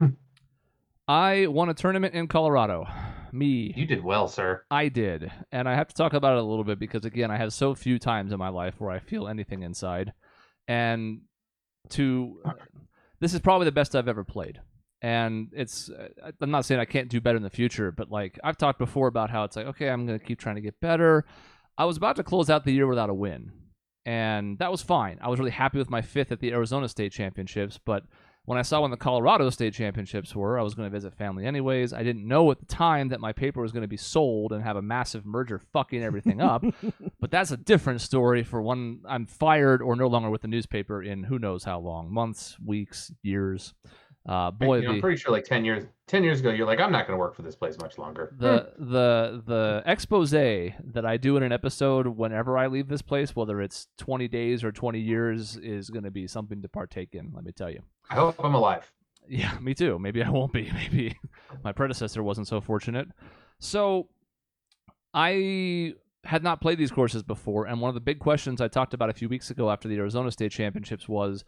I 1.08 1.46
won 1.46 1.68
a 1.68 1.74
tournament 1.74 2.14
in 2.14 2.26
Colorado. 2.26 2.86
Me. 3.32 3.72
You 3.76 3.86
did 3.86 4.02
well, 4.02 4.28
sir. 4.28 4.64
I 4.70 4.88
did, 4.88 5.30
and 5.52 5.68
I 5.68 5.74
have 5.74 5.88
to 5.88 5.94
talk 5.94 6.14
about 6.14 6.34
it 6.34 6.38
a 6.38 6.46
little 6.46 6.64
bit 6.64 6.78
because 6.78 7.04
again, 7.04 7.30
I 7.30 7.36
have 7.36 7.52
so 7.52 7.74
few 7.74 7.98
times 7.98 8.32
in 8.32 8.38
my 8.38 8.48
life 8.48 8.74
where 8.78 8.90
I 8.90 8.98
feel 8.98 9.28
anything 9.28 9.62
inside, 9.62 10.12
and 10.66 11.20
to 11.90 12.40
this 13.20 13.34
is 13.34 13.40
probably 13.40 13.66
the 13.66 13.72
best 13.72 13.94
I've 13.94 14.08
ever 14.08 14.24
played. 14.24 14.60
And 15.02 15.48
it's 15.52 15.90
uh, 15.90 16.30
I'm 16.40 16.50
not 16.50 16.64
saying 16.64 16.80
I 16.80 16.86
can't 16.86 17.10
do 17.10 17.20
better 17.20 17.36
in 17.36 17.42
the 17.42 17.50
future, 17.50 17.92
but 17.92 18.10
like 18.10 18.38
I've 18.42 18.56
talked 18.56 18.78
before 18.78 19.08
about 19.08 19.30
how 19.30 19.44
it's 19.44 19.56
like 19.56 19.66
okay, 19.66 19.90
I'm 19.90 20.06
gonna 20.06 20.18
keep 20.18 20.40
trying 20.40 20.56
to 20.56 20.62
get 20.62 20.80
better. 20.80 21.26
I 21.76 21.84
was 21.84 21.98
about 21.98 22.16
to 22.16 22.24
close 22.24 22.48
out 22.48 22.64
the 22.64 22.72
year 22.72 22.86
without 22.86 23.10
a 23.10 23.14
win, 23.14 23.52
and 24.06 24.58
that 24.60 24.70
was 24.70 24.82
fine. 24.82 25.18
I 25.20 25.28
was 25.28 25.38
really 25.38 25.50
happy 25.50 25.78
with 25.78 25.90
my 25.90 26.00
fifth 26.00 26.32
at 26.32 26.40
the 26.40 26.52
Arizona 26.52 26.88
State 26.88 27.12
Championships, 27.12 27.78
but 27.84 28.04
when 28.46 28.58
I 28.58 28.62
saw 28.62 28.80
when 28.80 28.92
the 28.92 28.96
Colorado 28.96 29.50
State 29.50 29.74
Championships 29.74 30.34
were, 30.34 30.58
I 30.58 30.62
was 30.62 30.74
going 30.74 30.86
to 30.86 30.96
visit 30.96 31.14
family 31.14 31.44
anyways. 31.44 31.92
I 31.92 32.04
didn't 32.04 32.26
know 32.26 32.50
at 32.52 32.60
the 32.60 32.66
time 32.66 33.08
that 33.08 33.20
my 33.20 33.32
paper 33.32 33.60
was 33.60 33.72
going 33.72 33.82
to 33.82 33.88
be 33.88 33.96
sold 33.96 34.52
and 34.52 34.62
have 34.62 34.76
a 34.76 34.82
massive 34.82 35.26
merger 35.26 35.60
fucking 35.72 36.02
everything 36.02 36.40
up. 36.40 36.64
but 37.20 37.32
that's 37.32 37.50
a 37.50 37.56
different 37.56 38.00
story 38.00 38.44
for 38.44 38.62
when 38.62 39.00
I'm 39.06 39.26
fired 39.26 39.82
or 39.82 39.96
no 39.96 40.06
longer 40.06 40.30
with 40.30 40.42
the 40.42 40.48
newspaper 40.48 41.02
in 41.02 41.24
who 41.24 41.40
knows 41.40 41.64
how 41.64 41.80
long 41.80 42.12
months, 42.12 42.56
weeks, 42.64 43.10
years. 43.22 43.74
Uh, 44.28 44.50
boy, 44.50 44.78
You 44.78 44.88
know, 44.88 44.94
I'm 44.94 45.00
pretty 45.00 45.18
sure 45.18 45.30
like 45.32 45.44
ten 45.44 45.64
years, 45.64 45.84
ten 46.08 46.24
years 46.24 46.40
ago, 46.40 46.50
you're 46.50 46.66
like, 46.66 46.80
I'm 46.80 46.90
not 46.90 47.06
going 47.06 47.16
to 47.16 47.20
work 47.20 47.34
for 47.36 47.42
this 47.42 47.54
place 47.54 47.78
much 47.78 47.96
longer. 47.96 48.34
the 48.38 48.72
the 48.76 49.42
the 49.46 49.82
expose 49.86 50.32
that 50.32 51.04
I 51.04 51.16
do 51.16 51.36
in 51.36 51.42
an 51.42 51.52
episode 51.52 52.08
whenever 52.08 52.58
I 52.58 52.66
leave 52.66 52.88
this 52.88 53.02
place, 53.02 53.36
whether 53.36 53.60
it's 53.62 53.86
20 53.98 54.26
days 54.28 54.64
or 54.64 54.72
20 54.72 54.98
years, 54.98 55.56
is 55.56 55.90
going 55.90 56.04
to 56.04 56.10
be 56.10 56.26
something 56.26 56.60
to 56.62 56.68
partake 56.68 57.14
in. 57.14 57.30
Let 57.32 57.44
me 57.44 57.52
tell 57.52 57.70
you. 57.70 57.82
I 58.10 58.16
hope 58.16 58.34
I'm 58.42 58.54
alive. 58.54 58.90
Yeah, 59.28 59.56
me 59.60 59.74
too. 59.74 59.98
Maybe 59.98 60.22
I 60.22 60.30
won't 60.30 60.52
be. 60.52 60.70
Maybe 60.74 61.16
my 61.62 61.72
predecessor 61.72 62.22
wasn't 62.22 62.48
so 62.48 62.60
fortunate. 62.60 63.08
So 63.58 64.08
I 65.14 65.94
had 66.24 66.42
not 66.42 66.60
played 66.60 66.78
these 66.78 66.90
courses 66.90 67.22
before, 67.22 67.66
and 67.66 67.80
one 67.80 67.88
of 67.88 67.94
the 67.94 68.00
big 68.00 68.18
questions 68.18 68.60
I 68.60 68.68
talked 68.68 68.94
about 68.94 69.10
a 69.10 69.14
few 69.14 69.28
weeks 69.28 69.50
ago 69.50 69.70
after 69.70 69.88
the 69.88 69.96
Arizona 69.96 70.30
State 70.30 70.50
Championships 70.52 71.08
was 71.08 71.44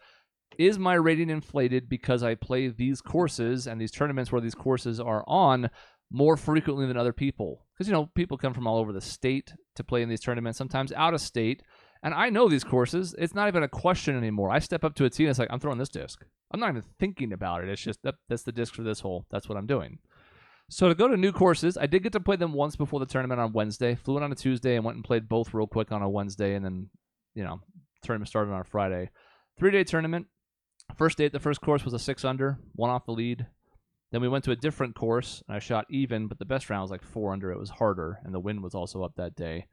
is 0.59 0.79
my 0.79 0.95
rating 0.95 1.31
inflated 1.31 1.89
because 1.89 2.23
I 2.23 2.35
play 2.35 2.69
these 2.69 3.00
courses 3.00 3.67
and 3.67 3.81
these 3.81 3.91
tournaments 3.91 4.33
where 4.33 4.41
these 4.41 4.55
courses 4.55 5.00
are 5.00 5.25
on 5.27 5.71
more 6.11 6.37
frequently 6.37 6.87
than 6.87 6.97
other 6.97 7.12
people? 7.12 7.67
Because, 7.75 7.89
you 7.89 7.93
know, 7.93 8.06
people 8.15 8.39
come 8.39 8.55
from 8.55 8.67
all 8.67 8.79
over 8.79 8.93
the 8.93 9.00
state 9.00 9.53
to 9.77 9.85
play 9.85 10.03
in 10.03 10.09
these 10.09 10.21
tournaments, 10.21 10.59
sometimes 10.59 10.93
out 10.93 11.15
of 11.15 11.21
state. 11.21 11.62
And 12.03 12.15
I 12.15 12.31
know 12.31 12.49
these 12.49 12.65
courses. 12.65 13.15
It's 13.19 13.35
not 13.35 13.49
even 13.49 13.62
a 13.62 13.69
question 13.69 14.17
anymore. 14.17 14.50
I 14.50 14.59
step 14.61 14.85
up 14.85 14.95
to 14.97 15.05
a 15.05 15.11
tee 15.11 15.25
and 15.25 15.31
it's 15.31 15.39
like, 15.39 15.49
I'm 15.50 15.61
throwing 15.61 15.79
this 15.79 15.89
disc. 15.89 16.25
I'm 16.53 16.61
not 16.61 16.71
even 16.71 16.85
thinking 16.99 17.33
about 17.33 17.62
it. 17.62 17.69
It's 17.69 17.83
just, 17.83 18.03
that, 18.03 18.15
that's 18.29 18.45
the 18.45 18.53
disc 18.53 18.75
for 18.75 18.83
this 18.83 19.00
hole. 19.00 19.27
That's 19.31 19.49
what 19.49 19.59
I'm 19.59 19.67
doing. 19.67 19.99
So 20.71 20.89
to 20.89 20.95
go 20.95 21.09
to 21.09 21.17
new 21.17 21.33
courses, 21.33 21.79
I 21.79 21.87
did 21.87 22.03
get 22.03 22.12
to 22.12 22.21
play 22.21 22.37
them 22.37 22.53
once 22.53 22.77
before 22.77 23.00
the 23.00 23.06
tournament 23.06 23.41
on 23.41 23.53
Wednesday. 23.53 23.95
Flew 23.95 24.19
in 24.19 24.23
on 24.23 24.33
a 24.33 24.35
Tuesday 24.35 24.77
and 24.77 24.85
went 24.85 24.97
and 24.97 25.05
played 25.05 25.29
both 25.29 25.55
real 25.55 25.67
quick 25.67 25.93
on 25.93 26.03
a 26.03 26.09
Wednesday, 26.09 26.55
and 26.55 26.65
then, 26.65 26.91
you 27.35 27.43
know, 27.43 27.61
tournament 28.03 28.29
started 28.29 28.53
on 28.53 28.61
a 28.61 28.65
Friday. 28.65 29.09
Three 29.59 29.71
day 29.71 29.83
tournament. 29.83 30.27
First 30.96 31.19
day 31.19 31.29
the 31.29 31.38
first 31.40 31.61
course 31.61 31.85
was 31.85 31.94
a 31.94 31.99
six 31.99 32.25
under, 32.25 32.58
one 32.75 32.90
off 32.90 33.06
the 33.06 33.12
lead. 33.12 33.46
Then 34.11 34.23
we 34.23 34.29
went 34.29 34.44
to 34.44 34.52
a 34.52 34.56
different 34.56 34.94
course, 34.94 35.43
and 35.46 35.55
I 35.55 35.58
shot 35.58 35.87
even, 35.90 36.29
but 36.29 36.38
the 36.38 36.46
best 36.46 36.70
round 36.70 36.82
was 36.82 36.90
like 36.90 37.02
four 37.02 37.32
under. 37.32 37.52
It 37.52 37.58
was 37.58 37.70
harder, 37.70 38.19
and 38.25 38.35
the 38.35 38.40
wind 38.40 38.62
was 38.62 38.75
also 38.75 39.02
up 39.02 39.14
that 39.17 39.37
day. 39.37 39.67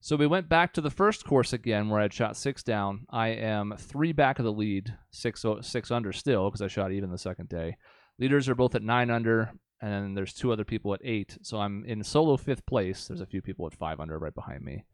So 0.00 0.14
we 0.14 0.26
went 0.26 0.48
back 0.48 0.74
to 0.74 0.80
the 0.80 0.90
first 0.90 1.24
course 1.24 1.52
again, 1.52 1.88
where 1.88 2.00
I'd 2.00 2.12
shot 2.12 2.36
six 2.36 2.62
down. 2.62 3.06
I 3.10 3.28
am 3.28 3.74
three 3.76 4.12
back 4.12 4.38
of 4.38 4.44
the 4.44 4.52
lead, 4.52 4.94
six 5.10 5.44
six 5.62 5.90
under 5.90 6.12
still 6.12 6.48
because 6.48 6.62
I 6.62 6.68
shot 6.68 6.92
even 6.92 7.10
the 7.10 7.18
second 7.18 7.48
day. 7.48 7.76
Leaders 8.18 8.48
are 8.48 8.54
both 8.54 8.74
at 8.74 8.82
nine 8.82 9.10
under, 9.10 9.52
and 9.80 10.16
there's 10.16 10.34
two 10.34 10.52
other 10.52 10.64
people 10.64 10.94
at 10.94 11.00
eight. 11.02 11.38
So 11.42 11.58
I'm 11.58 11.84
in 11.84 12.04
solo 12.04 12.36
fifth 12.36 12.66
place. 12.66 13.08
There's 13.08 13.20
a 13.20 13.26
few 13.26 13.42
people 13.42 13.66
at 13.66 13.74
five 13.74 14.00
under 14.00 14.18
right 14.18 14.34
behind 14.34 14.62
me, 14.62 14.84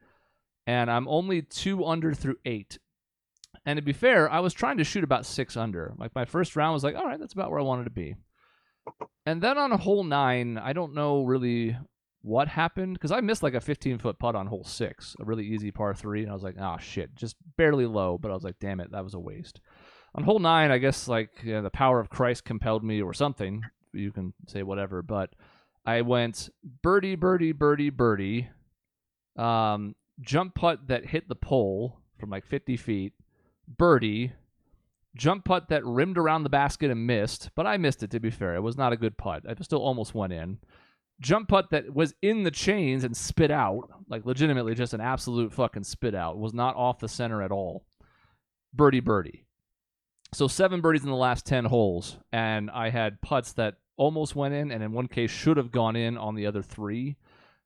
and 0.66 0.90
I'm 0.90 1.08
only 1.08 1.42
two 1.42 1.84
under 1.84 2.14
through 2.14 2.36
eight. 2.46 2.78
And 3.66 3.76
to 3.76 3.82
be 3.82 3.92
fair, 3.92 4.30
I 4.30 4.40
was 4.40 4.54
trying 4.54 4.78
to 4.78 4.84
shoot 4.84 5.04
about 5.04 5.26
six 5.26 5.56
under. 5.56 5.94
Like 5.98 6.14
my 6.14 6.24
first 6.24 6.56
round 6.56 6.74
was 6.74 6.84
like, 6.84 6.96
all 6.96 7.06
right, 7.06 7.18
that's 7.18 7.32
about 7.32 7.50
where 7.50 7.60
I 7.60 7.64
wanted 7.64 7.84
to 7.84 7.90
be. 7.90 8.16
And 9.26 9.40
then 9.40 9.56
on 9.56 9.70
hole 9.72 10.04
nine, 10.04 10.58
I 10.58 10.72
don't 10.72 10.94
know 10.94 11.24
really 11.24 11.76
what 12.22 12.48
happened 12.48 12.94
because 12.94 13.12
I 13.12 13.20
missed 13.20 13.42
like 13.42 13.54
a 13.54 13.60
15 13.60 13.98
foot 13.98 14.18
putt 14.18 14.34
on 14.34 14.46
hole 14.46 14.64
six, 14.64 15.14
a 15.20 15.24
really 15.24 15.46
easy 15.46 15.70
par 15.70 15.94
three, 15.94 16.22
and 16.22 16.30
I 16.30 16.34
was 16.34 16.42
like, 16.42 16.56
oh 16.58 16.76
shit, 16.78 17.14
just 17.14 17.36
barely 17.56 17.86
low. 17.86 18.18
But 18.18 18.30
I 18.30 18.34
was 18.34 18.44
like, 18.44 18.58
damn 18.60 18.80
it, 18.80 18.92
that 18.92 19.04
was 19.04 19.14
a 19.14 19.20
waste. 19.20 19.60
On 20.14 20.24
hole 20.24 20.38
nine, 20.38 20.70
I 20.70 20.78
guess 20.78 21.08
like 21.08 21.30
you 21.42 21.52
know, 21.52 21.62
the 21.62 21.70
power 21.70 22.00
of 22.00 22.10
Christ 22.10 22.44
compelled 22.44 22.84
me 22.84 23.02
or 23.02 23.12
something. 23.12 23.62
You 23.92 24.12
can 24.12 24.32
say 24.48 24.62
whatever, 24.62 25.02
but 25.02 25.30
I 25.86 26.00
went 26.00 26.48
birdie, 26.82 27.16
birdie, 27.16 27.52
birdie, 27.52 27.90
birdie, 27.90 28.48
um, 29.36 29.94
jump 30.20 30.54
putt 30.54 30.88
that 30.88 31.06
hit 31.06 31.28
the 31.28 31.34
pole 31.34 32.00
from 32.18 32.30
like 32.30 32.46
50 32.46 32.76
feet, 32.76 33.12
birdie, 33.66 34.32
jump 35.16 35.44
putt 35.44 35.68
that 35.68 35.84
rimmed 35.84 36.18
around 36.18 36.42
the 36.42 36.50
basket 36.50 36.90
and 36.90 37.06
missed, 37.06 37.50
but 37.54 37.66
I 37.66 37.76
missed 37.76 38.02
it 38.02 38.10
to 38.10 38.20
be 38.20 38.30
fair. 38.30 38.54
It 38.54 38.62
was 38.62 38.76
not 38.76 38.92
a 38.92 38.96
good 38.96 39.16
putt. 39.16 39.44
I 39.48 39.54
still 39.62 39.82
almost 39.82 40.14
went 40.14 40.32
in. 40.32 40.58
Jump 41.20 41.48
putt 41.48 41.70
that 41.70 41.94
was 41.94 42.14
in 42.22 42.42
the 42.42 42.50
chains 42.50 43.04
and 43.04 43.16
spit 43.16 43.50
out, 43.50 43.88
like 44.08 44.26
legitimately 44.26 44.74
just 44.74 44.94
an 44.94 45.00
absolute 45.00 45.52
fucking 45.52 45.84
spit 45.84 46.14
out, 46.14 46.38
was 46.38 46.52
not 46.52 46.76
off 46.76 46.98
the 46.98 47.08
center 47.08 47.42
at 47.42 47.52
all. 47.52 47.84
Birdie, 48.72 49.00
birdie. 49.00 49.44
So 50.32 50.48
seven 50.48 50.80
birdies 50.80 51.04
in 51.04 51.10
the 51.10 51.16
last 51.16 51.46
10 51.46 51.66
holes, 51.66 52.18
and 52.32 52.68
I 52.70 52.90
had 52.90 53.20
putts 53.20 53.52
that 53.52 53.76
almost 53.96 54.34
went 54.34 54.54
in, 54.54 54.72
and 54.72 54.82
in 54.82 54.92
one 54.92 55.06
case 55.06 55.30
should 55.30 55.56
have 55.56 55.70
gone 55.70 55.94
in 55.94 56.18
on 56.18 56.34
the 56.34 56.46
other 56.46 56.62
three 56.62 57.16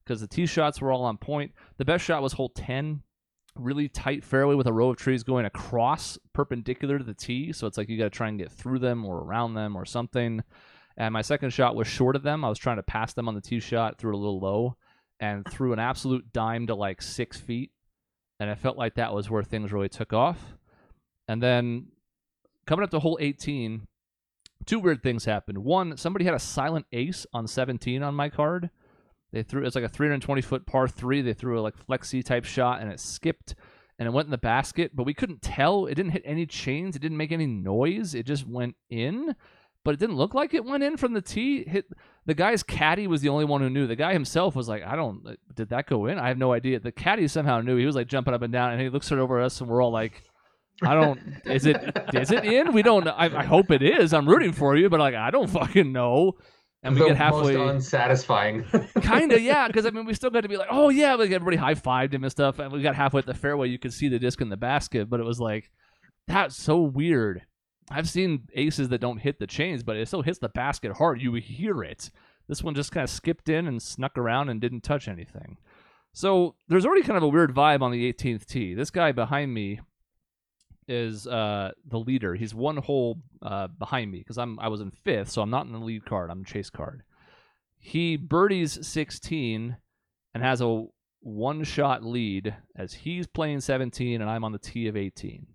because 0.04 0.20
the 0.20 0.26
tee 0.26 0.46
shots 0.46 0.80
were 0.80 0.92
all 0.92 1.04
on 1.04 1.16
point. 1.16 1.52
The 1.78 1.84
best 1.86 2.04
shot 2.04 2.22
was 2.22 2.34
hole 2.34 2.50
10, 2.50 3.02
really 3.58 3.88
tight 3.88 4.24
fairway 4.24 4.54
with 4.54 4.66
a 4.66 4.72
row 4.72 4.90
of 4.90 4.96
trees 4.96 5.22
going 5.22 5.46
across 5.46 6.18
perpendicular 6.32 6.98
to 6.98 7.04
the 7.04 7.14
tee. 7.14 7.52
So 7.52 7.66
it's 7.66 7.76
like 7.76 7.88
you 7.88 7.98
got 7.98 8.04
to 8.04 8.10
try 8.10 8.28
and 8.28 8.38
get 8.38 8.50
through 8.50 8.78
them 8.78 9.04
or 9.04 9.18
around 9.18 9.54
them 9.54 9.76
or 9.76 9.84
something. 9.84 10.42
And 10.96 11.12
my 11.12 11.22
second 11.22 11.50
shot 11.50 11.76
was 11.76 11.86
short 11.86 12.16
of 12.16 12.22
them. 12.22 12.44
I 12.44 12.48
was 12.48 12.58
trying 12.58 12.76
to 12.76 12.82
pass 12.82 13.12
them 13.12 13.28
on 13.28 13.34
the 13.34 13.40
tee 13.40 13.60
shot, 13.60 13.98
threw 13.98 14.14
a 14.14 14.18
little 14.18 14.40
low, 14.40 14.76
and 15.20 15.46
threw 15.48 15.72
an 15.72 15.78
absolute 15.78 16.32
dime 16.32 16.66
to 16.66 16.74
like 16.74 17.02
six 17.02 17.38
feet. 17.38 17.70
And 18.40 18.50
I 18.50 18.54
felt 18.54 18.76
like 18.76 18.94
that 18.94 19.14
was 19.14 19.30
where 19.30 19.42
things 19.42 19.72
really 19.72 19.88
took 19.88 20.12
off. 20.12 20.56
And 21.28 21.42
then 21.42 21.88
coming 22.66 22.84
up 22.84 22.90
to 22.90 22.98
hole 22.98 23.18
18, 23.20 23.86
two 24.66 24.78
weird 24.78 25.02
things 25.02 25.24
happened. 25.24 25.58
One, 25.58 25.96
somebody 25.96 26.24
had 26.24 26.34
a 26.34 26.40
silent 26.40 26.86
ace 26.92 27.26
on 27.32 27.46
17 27.46 28.02
on 28.02 28.14
my 28.14 28.28
card. 28.28 28.70
They 29.32 29.42
threw 29.42 29.64
it's 29.64 29.74
like 29.74 29.84
a 29.84 29.88
320 29.88 30.40
foot 30.42 30.66
par 30.66 30.88
three. 30.88 31.22
They 31.22 31.34
threw 31.34 31.58
a 31.58 31.62
like 31.62 31.74
flexi 31.86 32.24
type 32.24 32.44
shot 32.44 32.80
and 32.80 32.90
it 32.90 33.00
skipped 33.00 33.54
and 33.98 34.06
it 34.06 34.12
went 34.12 34.26
in 34.26 34.30
the 34.30 34.38
basket, 34.38 34.92
but 34.94 35.04
we 35.04 35.14
couldn't 35.14 35.42
tell. 35.42 35.86
It 35.86 35.96
didn't 35.96 36.12
hit 36.12 36.22
any 36.24 36.46
chains. 36.46 36.94
It 36.94 37.02
didn't 37.02 37.16
make 37.16 37.32
any 37.32 37.46
noise. 37.46 38.14
It 38.14 38.26
just 38.26 38.46
went 38.46 38.76
in, 38.88 39.34
but 39.84 39.92
it 39.92 40.00
didn't 40.00 40.16
look 40.16 40.34
like 40.34 40.54
it 40.54 40.64
went 40.64 40.84
in 40.84 40.96
from 40.96 41.14
the 41.14 41.20
tee. 41.20 41.64
Hit 41.64 41.86
the 42.24 42.34
guy's 42.34 42.62
caddy 42.62 43.06
was 43.06 43.22
the 43.22 43.28
only 43.28 43.44
one 43.44 43.60
who 43.60 43.68
knew. 43.68 43.86
The 43.86 43.96
guy 43.96 44.12
himself 44.12 44.54
was 44.54 44.68
like, 44.68 44.84
"I 44.84 44.94
don't. 44.94 45.24
Did 45.54 45.70
that 45.70 45.86
go 45.86 46.06
in? 46.06 46.18
I 46.18 46.28
have 46.28 46.38
no 46.38 46.52
idea." 46.52 46.78
The 46.78 46.92
caddy 46.92 47.26
somehow 47.26 47.60
knew. 47.60 47.76
He 47.76 47.86
was 47.86 47.96
like 47.96 48.06
jumping 48.06 48.34
up 48.34 48.42
and 48.42 48.52
down, 48.52 48.72
and 48.72 48.80
he 48.80 48.88
looks 48.88 49.10
right 49.10 49.18
over 49.18 49.40
us, 49.40 49.60
and 49.60 49.68
we're 49.68 49.82
all 49.82 49.92
like. 49.92 50.22
I 50.80 50.94
don't. 50.94 51.18
Is 51.44 51.66
it? 51.66 51.76
Is 52.14 52.30
it 52.30 52.44
in? 52.44 52.72
We 52.72 52.82
don't. 52.82 53.08
I, 53.08 53.40
I 53.40 53.44
hope 53.44 53.72
it 53.72 53.82
is. 53.82 54.14
I'm 54.14 54.28
rooting 54.28 54.52
for 54.52 54.76
you, 54.76 54.88
but 54.88 55.00
like 55.00 55.16
I 55.16 55.32
don't 55.32 55.50
fucking 55.50 55.90
know. 55.90 56.34
And 56.82 56.94
we 56.94 57.00
the 57.00 57.08
get 57.08 57.16
halfway. 57.16 57.56
most 57.56 57.70
unsatisfying. 57.74 58.64
kind 59.02 59.32
of 59.32 59.40
yeah 59.42 59.66
because 59.66 59.84
i 59.84 59.90
mean 59.90 60.04
we 60.04 60.14
still 60.14 60.30
got 60.30 60.42
to 60.42 60.48
be 60.48 60.56
like 60.56 60.68
oh 60.70 60.88
yeah 60.90 61.14
like 61.14 61.30
everybody 61.30 61.56
high-fived 61.56 62.14
him 62.14 62.22
and 62.22 62.30
stuff 62.30 62.58
and 62.58 62.72
we 62.72 62.82
got 62.82 62.94
halfway 62.94 63.18
at 63.18 63.26
the 63.26 63.34
fairway 63.34 63.68
you 63.68 63.78
could 63.78 63.92
see 63.92 64.08
the 64.08 64.18
disc 64.18 64.40
in 64.40 64.48
the 64.48 64.56
basket 64.56 65.10
but 65.10 65.18
it 65.18 65.26
was 65.26 65.40
like 65.40 65.70
that's 66.28 66.56
so 66.56 66.80
weird 66.80 67.42
i've 67.90 68.08
seen 68.08 68.46
aces 68.54 68.90
that 68.90 69.00
don't 69.00 69.18
hit 69.18 69.38
the 69.40 69.46
chains 69.46 69.82
but 69.82 69.96
it 69.96 70.06
still 70.06 70.22
hits 70.22 70.38
the 70.38 70.48
basket 70.48 70.92
hard 70.92 71.20
you 71.20 71.34
hear 71.34 71.82
it 71.82 72.10
this 72.48 72.62
one 72.62 72.74
just 72.74 72.92
kind 72.92 73.04
of 73.04 73.10
skipped 73.10 73.48
in 73.48 73.66
and 73.66 73.82
snuck 73.82 74.16
around 74.16 74.48
and 74.48 74.60
didn't 74.60 74.82
touch 74.82 75.08
anything 75.08 75.56
so 76.12 76.54
there's 76.68 76.86
already 76.86 77.02
kind 77.02 77.16
of 77.16 77.22
a 77.22 77.28
weird 77.28 77.54
vibe 77.54 77.82
on 77.82 77.90
the 77.90 78.12
18th 78.12 78.46
tee 78.46 78.74
this 78.74 78.90
guy 78.90 79.10
behind 79.10 79.52
me 79.52 79.80
is 80.88 81.26
uh, 81.26 81.70
the 81.86 81.98
leader 81.98 82.34
he's 82.34 82.54
one 82.54 82.78
hole 82.78 83.18
uh, 83.42 83.66
behind 83.66 84.10
me 84.10 84.18
because 84.18 84.38
i'm 84.38 84.58
i 84.58 84.68
was 84.68 84.80
in 84.80 84.90
fifth 84.90 85.30
so 85.30 85.42
i'm 85.42 85.50
not 85.50 85.66
in 85.66 85.72
the 85.72 85.78
lead 85.78 86.04
card 86.04 86.30
i'm 86.30 86.44
chase 86.44 86.70
card 86.70 87.02
he 87.78 88.16
birdies 88.16 88.86
16 88.86 89.76
and 90.34 90.42
has 90.42 90.60
a 90.60 90.84
one 91.20 91.64
shot 91.64 92.04
lead 92.04 92.54
as 92.76 92.92
he's 92.92 93.26
playing 93.26 93.60
17 93.60 94.20
and 94.20 94.30
I'm 94.30 94.44
on 94.44 94.52
the 94.52 94.58
tee 94.58 94.88
of 94.88 94.96
18. 94.96 95.46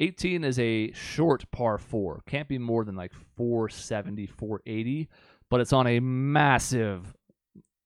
18 0.00 0.44
is 0.44 0.58
a 0.58 0.92
short 0.92 1.50
par 1.52 1.78
4. 1.78 2.22
Can't 2.26 2.48
be 2.48 2.58
more 2.58 2.84
than 2.84 2.96
like 2.96 3.12
470, 3.36 4.26
480, 4.26 5.08
but 5.50 5.60
it's 5.60 5.72
on 5.72 5.86
a 5.86 6.00
massive 6.00 7.14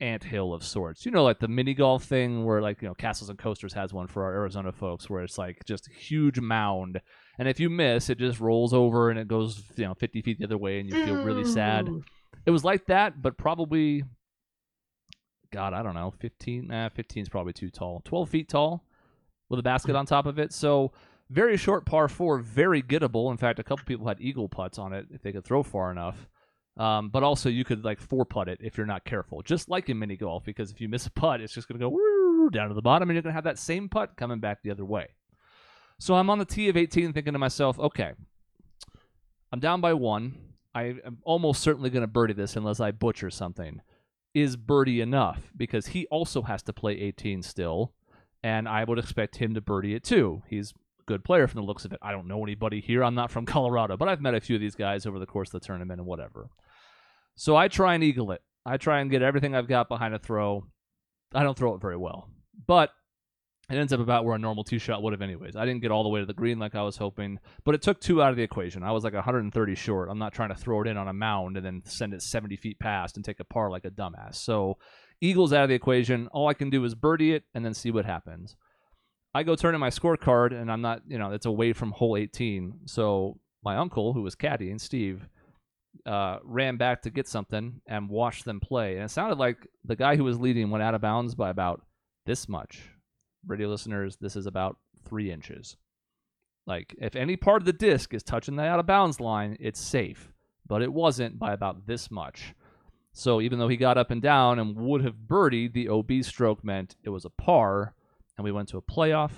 ant 0.01 0.23
hill 0.23 0.55
of 0.55 0.65
sorts. 0.65 1.05
You 1.05 1.13
know, 1.13 1.25
like 1.25 1.41
the 1.41 1.49
mini 1.49 1.75
golf 1.75 2.05
thing 2.05 2.45
where 2.45 2.61
like, 2.61 2.83
you 2.83 2.89
know, 2.89 2.95
Castles 2.95 3.31
and 3.31 3.39
Coasters 3.39 3.73
has 3.73 3.93
one 3.93 4.07
for 4.07 4.25
our 4.25 4.35
Arizona 4.35 4.73
folks 4.73 5.11
where 5.11 5.23
it's 5.23 5.39
like 5.39 5.65
just 5.65 5.89
a 5.89 5.93
huge 5.93 6.41
mound. 6.41 7.01
And 7.39 7.49
if 7.49 7.61
you 7.61 7.71
miss, 7.71 8.11
it 8.11 8.19
just 8.19 8.41
rolls 8.41 8.73
over 8.73 9.11
and 9.11 9.19
it 9.19 9.29
goes, 9.29 9.63
you 9.77 9.85
know, 9.85 9.95
50 9.95 10.23
feet 10.23 10.39
the 10.39 10.45
other 10.45 10.59
way 10.59 10.81
and 10.81 10.89
you 10.89 11.05
feel 11.05 11.23
really 11.23 11.45
sad 11.45 11.89
it 12.49 12.51
was 12.51 12.65
like 12.65 12.87
that, 12.87 13.21
but 13.21 13.37
probably, 13.37 14.05
God, 15.53 15.75
I 15.75 15.83
don't 15.83 15.95
know, 15.95 16.15
15, 16.19 16.69
nah, 16.69 16.89
15 16.89 17.23
is 17.23 17.29
probably 17.29 17.53
too 17.53 17.71
tall. 17.71 18.01
12 18.07 18.29
feet 18.31 18.49
tall 18.49 18.85
with 19.51 19.61
a 19.61 19.63
basket 19.63 19.95
on 19.95 20.07
top 20.07 20.25
of 20.25 20.39
it. 20.39 20.53
So 20.55 20.93
very 21.31 21.59
short 21.59 21.85
par 21.85 22.09
four, 22.09 22.39
very 22.39 22.83
gettable. 22.83 23.31
In 23.31 23.37
fact, 23.37 23.59
a 23.59 23.63
couple 23.63 23.85
people 23.85 24.09
had 24.09 24.21
eagle 24.21 24.49
putts 24.49 24.79
on 24.79 24.95
it 24.95 25.07
if 25.11 25.23
they 25.23 25.33
could 25.33 25.45
throw 25.45 25.63
far 25.63 25.91
enough. 25.91 26.29
Um, 26.79 27.11
but 27.11 27.25
also 27.25 27.49
you 27.49 27.65
could 27.65 27.85
like 27.85 28.01
four 28.01 28.25
putt 28.25 28.49
it 28.49 28.61
if 28.63 28.77
you're 28.77 28.87
not 28.87 29.05
careful, 29.05 29.43
just 29.43 29.69
like 29.69 29.89
in 29.89 29.99
mini 29.99 30.17
golf, 30.17 30.45
because 30.45 30.71
if 30.71 30.81
you 30.81 30.89
miss 30.89 31.07
a 31.07 31.11
putt, 31.11 31.41
it's 31.41 31.53
just 31.53 31.67
gonna 31.67 31.81
go 31.81 31.89
woo, 31.89 32.51
down 32.51 32.69
to 32.69 32.75
the 32.75 32.83
bottom, 32.83 33.11
and 33.11 33.17
you're 33.17 33.23
gonna 33.23 33.35
have 33.35 33.45
that 33.45 33.59
same 33.59 33.89
putt 33.89 34.17
coming 34.17 34.39
back 34.39 34.63
the 34.63 34.71
other 34.71 34.85
way. 34.85 35.09
So 35.99 36.15
I'm 36.15 36.31
on 36.31 36.39
the 36.39 36.45
tee 36.45 36.69
of 36.69 36.77
18, 36.77 37.13
thinking 37.13 37.33
to 37.33 37.39
myself, 37.41 37.79
okay, 37.81 38.13
I'm 39.53 39.61
down 39.61 39.81
by 39.81 39.95
one. 39.95 40.37
I 40.75 40.95
am 41.05 41.19
almost 41.25 41.63
certainly 41.63 41.91
going 41.91 42.03
to 42.03 42.07
birdie 42.07 42.35
this 42.35 42.55
unless 42.55 42.79
I 42.79 42.93
butcher 42.93 43.31
something. 43.31 43.81
Is 44.35 44.57
birdie 44.57 45.01
enough? 45.01 45.51
Because 45.57 45.89
he 45.89 46.07
also 46.07 46.43
has 46.43 46.63
to 46.65 46.73
play 46.73 46.93
18 46.93 47.43
still, 47.43 47.95
and 48.45 48.69
I 48.69 48.85
would 48.85 48.99
expect 48.99 49.37
him 49.37 49.55
to 49.55 49.61
birdie 49.61 49.95
it 49.95 50.05
too. 50.05 50.43
He's 50.49 50.73
a 51.01 51.03
good 51.07 51.25
player 51.25 51.49
from 51.49 51.63
the 51.63 51.67
looks 51.67 51.85
of 51.85 51.93
it. 51.93 51.99
I 52.01 52.13
don't 52.13 52.29
know 52.29 52.45
anybody 52.45 52.81
here. 52.81 53.03
I'm 53.03 53.17
not 53.17 53.33
from 53.33 53.47
Colorado, 53.47 53.97
but 53.97 54.09
I've 54.09 54.21
met 54.21 54.35
a 54.35 54.41
few 54.41 54.55
of 54.55 54.61
these 54.61 54.77
guys 54.77 55.07
over 55.07 55.19
the 55.19 55.27
course 55.27 55.49
of 55.49 55.61
the 55.61 55.67
tournament 55.67 55.99
and 55.99 56.07
whatever. 56.07 56.51
So 57.39 57.55
I 57.55 57.69
try 57.69 57.95
and 57.95 58.03
eagle 58.03 58.33
it. 58.33 58.43
I 58.67 58.79
try 58.79 58.99
and 58.99 59.11
get 59.11 59.23
everything 59.23 59.55
I've 59.55 59.69
got 59.69 59.89
behind 59.89 60.13
a 60.13 60.19
throw. 60.19 60.67
I 61.33 61.45
don't 61.45 61.57
throw 61.57 61.75
it 61.75 61.81
very 61.81 61.97
well, 61.97 62.29
but 62.67 62.91
it 63.71 63.77
ends 63.77 63.93
up 63.93 64.01
about 64.01 64.25
where 64.25 64.35
a 64.35 64.39
normal 64.41 64.65
tee 64.65 64.79
shot 64.79 65.05
would 65.05 65.13
have 65.13 65.23
anyways. 65.23 65.55
I 65.55 65.65
didn't 65.65 65.83
get 65.83 65.93
all 65.93 66.03
the 66.03 66.09
way 66.09 66.19
to 66.19 66.27
the 66.27 66.33
green 66.33 66.59
like 66.59 66.75
I 66.75 66.83
was 66.83 66.97
hoping, 66.97 67.39
but 67.65 67.77
it 67.77 67.83
took 67.83 68.01
two 68.01 68.21
out 68.21 68.31
of 68.31 68.37
the 68.37 68.43
equation. 68.43 68.83
I 68.83 68.91
was 68.91 69.05
like 69.05 69.15
130 69.15 69.75
short. 69.77 70.09
I'm 70.11 70.19
not 70.19 70.33
trying 70.33 70.49
to 70.49 70.57
throw 70.57 70.83
it 70.83 70.89
in 70.89 70.97
on 70.97 71.07
a 71.07 71.13
mound 71.13 71.57
and 71.57 71.65
then 71.65 71.83
send 71.85 72.13
it 72.13 72.23
70 72.23 72.57
feet 72.57 72.81
past 72.81 73.15
and 73.15 73.25
take 73.25 73.39
a 73.39 73.45
par 73.45 73.71
like 73.71 73.85
a 73.85 73.91
dumbass. 73.91 74.35
So 74.35 74.79
Eagles 75.21 75.53
out 75.53 75.63
of 75.63 75.69
the 75.69 75.77
equation. 75.77 76.27
All 76.33 76.49
I 76.49 76.55
can 76.55 76.71
do 76.71 76.85
is 76.85 76.97
birdie 76.97 77.35
it 77.35 77.45
and 77.55 77.65
then 77.65 77.73
see 77.73 77.93
what 77.93 78.05
happens. 78.05 78.57
I 79.33 79.45
go 79.45 79.55
turn 79.55 79.77
in 79.77 79.81
my 79.81 79.91
scorecard 79.91 80.53
and 80.53 80.73
I'm 80.73 80.81
not, 80.81 81.03
you 81.07 81.19
know, 81.19 81.31
it's 81.31 81.47
away 81.47 81.73
from 81.73 81.93
hole 81.93 82.17
18. 82.17 82.81
So 82.87 83.39
my 83.63 83.77
uncle, 83.77 84.13
who 84.13 84.23
was 84.23 84.35
caddying, 84.35 84.81
Steve, 84.81 85.29
uh, 86.07 86.39
ran 86.43 86.77
back 86.77 87.03
to 87.03 87.11
get 87.11 87.29
something 87.29 87.81
and 87.87 88.09
watched 88.09 88.45
them 88.45 88.61
play. 88.61 88.95
And 88.97 89.05
it 89.05 89.11
sounded 89.11 89.39
like 89.39 89.67
the 89.85 89.97
guy 89.97 90.17
who 90.17 90.25
was 90.25 90.39
leading 90.39 90.71
went 90.71 90.83
out 90.83 90.95
of 90.95 91.01
bounds 91.01 91.35
by 91.35 91.51
about 91.51 91.83
this 92.27 92.49
much 92.49 92.91
radio 93.47 93.69
listeners, 93.69 94.17
this 94.17 94.37
is 94.37 94.47
about 94.47 94.77
three 95.05 95.31
inches. 95.31 95.77
Like, 96.67 96.95
if 97.01 97.17
any 97.17 97.37
part 97.37 97.63
of 97.63 97.67
the 97.67 97.73
disc 97.73 98.13
is 98.13 98.23
touching 98.23 98.57
the 98.57 98.63
out 98.63 98.81
of 98.81 98.87
bounds 98.87 99.21
line, 99.21 99.57
it's 99.59 99.81
safe. 99.81 100.31
But 100.67 100.83
it 100.83 100.93
wasn't 100.93 101.39
by 101.39 101.53
about 101.53 101.87
this 101.87 102.11
much. 102.11 102.55
So 103.13 103.41
even 103.41 103.59
though 103.59 103.69
he 103.69 103.77
got 103.77 103.97
up 103.97 104.11
and 104.11 104.21
down 104.21 104.59
and 104.59 104.77
would 104.77 105.03
have 105.03 105.27
birdied, 105.27 105.73
the 105.73 105.89
OB 105.89 106.23
stroke 106.23 106.63
meant 106.63 106.95
it 107.03 107.11
was 107.11 107.25
a 107.25 107.31
par, 107.31 107.95
and 108.37 108.45
we 108.45 108.53
went 108.53 108.69
to 108.69 108.77
a 108.77 108.83
playoff. 108.83 109.33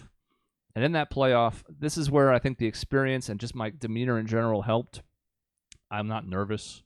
And 0.75 0.85
in 0.85 0.93
that 0.93 1.11
playoff, 1.11 1.62
this 1.69 1.97
is 1.97 2.11
where 2.11 2.33
I 2.33 2.38
think 2.40 2.59
the 2.59 2.67
experience 2.67 3.29
and 3.29 3.40
just 3.40 3.55
my 3.55 3.71
demeanor 3.71 4.19
in 4.19 4.26
general 4.26 4.62
helped. 4.62 5.02
I'm 5.90 6.06
not 6.06 6.26
nervous. 6.26 6.82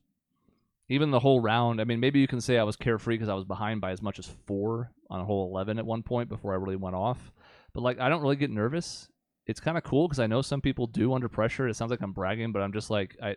Even 0.89 1.11
the 1.11 1.21
whole 1.21 1.41
round, 1.41 1.81
I 1.81 1.85
mean, 1.85 2.01
maybe 2.01 2.21
you 2.21 2.27
can 2.27 2.41
say 2.41 2.59
I 2.59 2.65
was 2.65 2.77
carefree 2.77 3.15
because 3.15 3.29
I 3.29 3.35
was 3.35 3.45
behind 3.45 3.81
by 3.81 3.91
as 3.91 4.03
much 4.03 4.19
as 4.19 4.29
four 4.47 4.91
on 5.09 5.21
a 5.21 5.25
hole 5.25 5.49
11 5.51 5.79
at 5.79 5.87
one 5.87 6.03
point 6.03 6.29
before 6.29 6.53
I 6.53 6.57
really 6.57 6.77
went 6.77 6.97
off. 6.97 7.33
But 7.73 7.83
like, 7.83 7.99
I 7.99 8.09
don't 8.09 8.23
really 8.23 8.37
get 8.37 8.51
nervous. 8.51 9.09
It's 9.47 9.61
kind 9.61 9.77
of 9.79 9.85
cool 9.85 10.09
because 10.09 10.21
I 10.21 10.27
know 10.27 10.43
some 10.43 10.61
people 10.61 10.87
do 10.87 11.15
under 11.15 11.29
pressure. 11.29 11.69
It 11.69 11.77
sounds 11.77 11.91
like 11.91 12.03
I'm 12.03 12.13
bragging, 12.13 12.53
but 12.53 12.63
I'm 12.63 12.73
just 12.73 12.91
like, 12.91 13.17
I, 13.23 13.37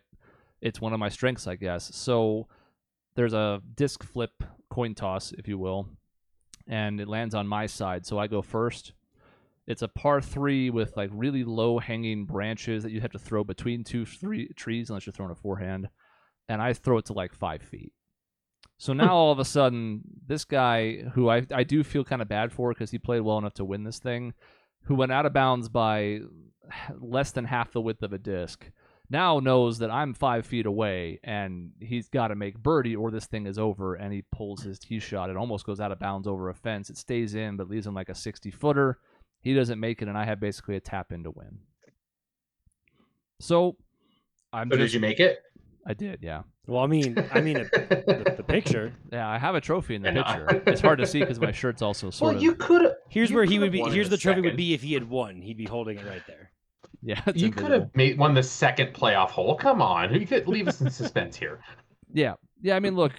it's 0.62 0.82
one 0.82 0.94
of 0.94 1.00
my 1.00 1.10
strengths, 1.10 1.48
I 1.48 1.56
guess. 1.56 1.94
So 1.96 2.48
there's 3.16 3.34
a 3.34 3.62
disc 3.76 4.04
flip 4.04 4.44
coin 4.70 4.96
toss, 4.96 5.32
if 5.32 5.48
you 5.48 5.58
will, 5.58 5.88
and 6.68 7.00
it 7.02 7.08
lands 7.08 7.36
on 7.36 7.48
my 7.48 7.66
side. 7.66 8.06
So 8.06 8.18
I 8.20 8.28
go 8.28 8.42
first. 8.42 8.94
It's 9.68 9.82
a 9.82 9.88
par 9.88 10.22
three 10.22 10.70
with 10.70 10.96
like 10.96 11.10
really 11.14 11.44
low 11.44 11.78
hanging 11.78 12.26
branches 12.26 12.84
that 12.84 12.92
you 12.92 13.02
have 13.02 13.12
to 13.12 13.20
throw 13.20 13.44
between 13.44 13.84
two 13.84 14.06
three 14.06 14.48
trees 14.54 14.90
unless 14.90 15.06
you're 15.06 15.14
throwing 15.14 15.32
a 15.32 15.36
forehand. 15.36 15.90
And 16.48 16.62
I 16.62 16.72
throw 16.72 16.98
it 16.98 17.06
to 17.06 17.14
like 17.14 17.34
five 17.34 17.62
feet. 17.62 17.92
So 18.78 18.94
hmm. 18.94 19.00
now 19.00 19.16
all 19.16 19.32
of 19.32 19.40
a 19.40 19.46
sudden, 19.46 20.02
this 20.26 20.46
guy 20.46 21.02
who 21.14 21.30
I, 21.30 21.46
I 21.54 21.64
do 21.64 21.84
feel 21.84 22.04
kind 22.04 22.22
of 22.22 22.30
bad 22.30 22.52
for 22.52 22.74
because 22.74 22.92
he 22.92 22.98
played 22.98 23.22
well 23.22 23.38
enough 23.38 23.56
to 23.56 23.66
win 23.66 23.84
this 23.84 24.00
thing, 24.00 24.34
who 24.84 24.96
went 24.96 25.12
out 25.12 25.26
of 25.26 25.34
bounds 25.34 25.68
by 25.70 26.22
less 27.00 27.32
than 27.32 27.46
half 27.46 27.72
the 27.72 27.82
width 27.82 28.04
of 28.04 28.14
a 28.14 28.18
disc, 28.18 28.70
now 29.10 29.40
knows 29.40 29.80
that 29.80 29.92
I'm 29.92 30.14
five 30.14 30.46
feet 30.46 30.66
away 30.66 31.20
and 31.24 31.72
he's 31.80 32.10
got 32.10 32.28
to 32.28 32.36
make 32.36 32.58
birdie 32.58 32.96
or 32.96 33.10
this 33.10 33.26
thing 33.26 33.48
is 33.48 33.58
over. 33.58 33.96
And 33.96 34.14
he 34.14 34.24
pulls 34.34 34.64
his 34.64 34.80
tee 34.80 35.00
shot. 35.00 35.30
It 35.30 35.38
almost 35.38 35.66
goes 35.66 35.80
out 35.80 35.92
of 35.92 36.00
bounds 36.00 36.28
over 36.28 36.50
a 36.50 36.54
fence. 36.54 36.90
It 36.90 36.98
stays 36.98 37.36
in, 37.36 37.58
but 37.58 37.70
leaves 37.70 37.88
him 37.88 37.94
like 37.94 38.10
a 38.10 38.16
60 38.16 38.52
footer. 38.52 39.00
He 39.48 39.54
doesn't 39.54 39.80
make 39.80 40.02
it, 40.02 40.10
and 40.10 40.18
I 40.18 40.26
have 40.26 40.42
basically 40.42 40.76
a 40.76 40.82
tap 40.82 41.14
in 41.14 41.24
to 41.24 41.32
win. 41.32 41.60
So 43.40 43.78
I'm 44.52 44.70
So 44.70 44.76
just, 44.76 44.88
did 44.92 44.94
you 44.96 45.00
make 45.00 45.22
it? 45.22 45.40
I 45.86 45.94
did, 45.94 46.20
yeah. 46.22 46.42
Well, 46.68 46.84
I 46.84 46.88
mean, 46.88 47.16
I 47.32 47.40
mean, 47.40 47.56
it, 47.56 47.72
the, 47.72 48.34
the 48.36 48.44
picture. 48.44 48.94
Yeah, 49.10 49.26
I 49.30 49.38
have 49.38 49.56
a 49.56 49.62
trophy 49.62 49.96
in 49.96 50.02
the 50.02 50.10
I 50.10 50.12
know. 50.12 50.24
picture. 50.24 50.64
it's 50.68 50.82
hard 50.82 51.00
to 51.00 51.08
see 51.08 51.20
because 51.22 51.40
my 51.40 51.54
shirt's 51.54 51.82
also 51.82 52.10
sort 52.10 52.28
well, 52.28 52.36
of. 52.36 52.44
you 52.44 52.56
could. 52.56 52.94
Here's 53.08 53.30
you 53.30 53.38
where 53.38 53.46
he 53.46 53.58
would 53.58 53.72
be. 53.72 53.80
won 53.80 53.90
in 53.90 53.96
Here's 53.96 54.10
the 54.10 54.18
trophy 54.18 54.42
would 54.42 54.58
be 54.58 54.74
if 54.74 54.82
he 54.82 54.94
had 54.94 55.10
won. 55.10 55.42
He'd 55.42 55.56
be 55.58 55.64
holding 55.66 55.98
it 55.98 56.06
right 56.06 56.24
there. 56.28 56.52
Yeah, 57.02 57.22
it's 57.26 57.42
You 57.42 57.52
could 57.52 57.72
have 57.72 57.90
made 57.96 58.18
won 58.18 58.34
the 58.34 58.44
second 58.44 58.94
playoff 58.94 59.30
hole. 59.30 59.56
Come 59.56 59.82
on, 59.82 60.14
you 60.14 60.28
could 60.28 60.46
leave 60.50 60.68
us 60.68 60.82
in 60.82 60.90
suspense 61.02 61.38
here. 61.38 61.62
Yeah, 62.14 62.34
yeah. 62.62 62.76
I 62.76 62.82
mean, 62.82 62.96
look, 62.96 63.14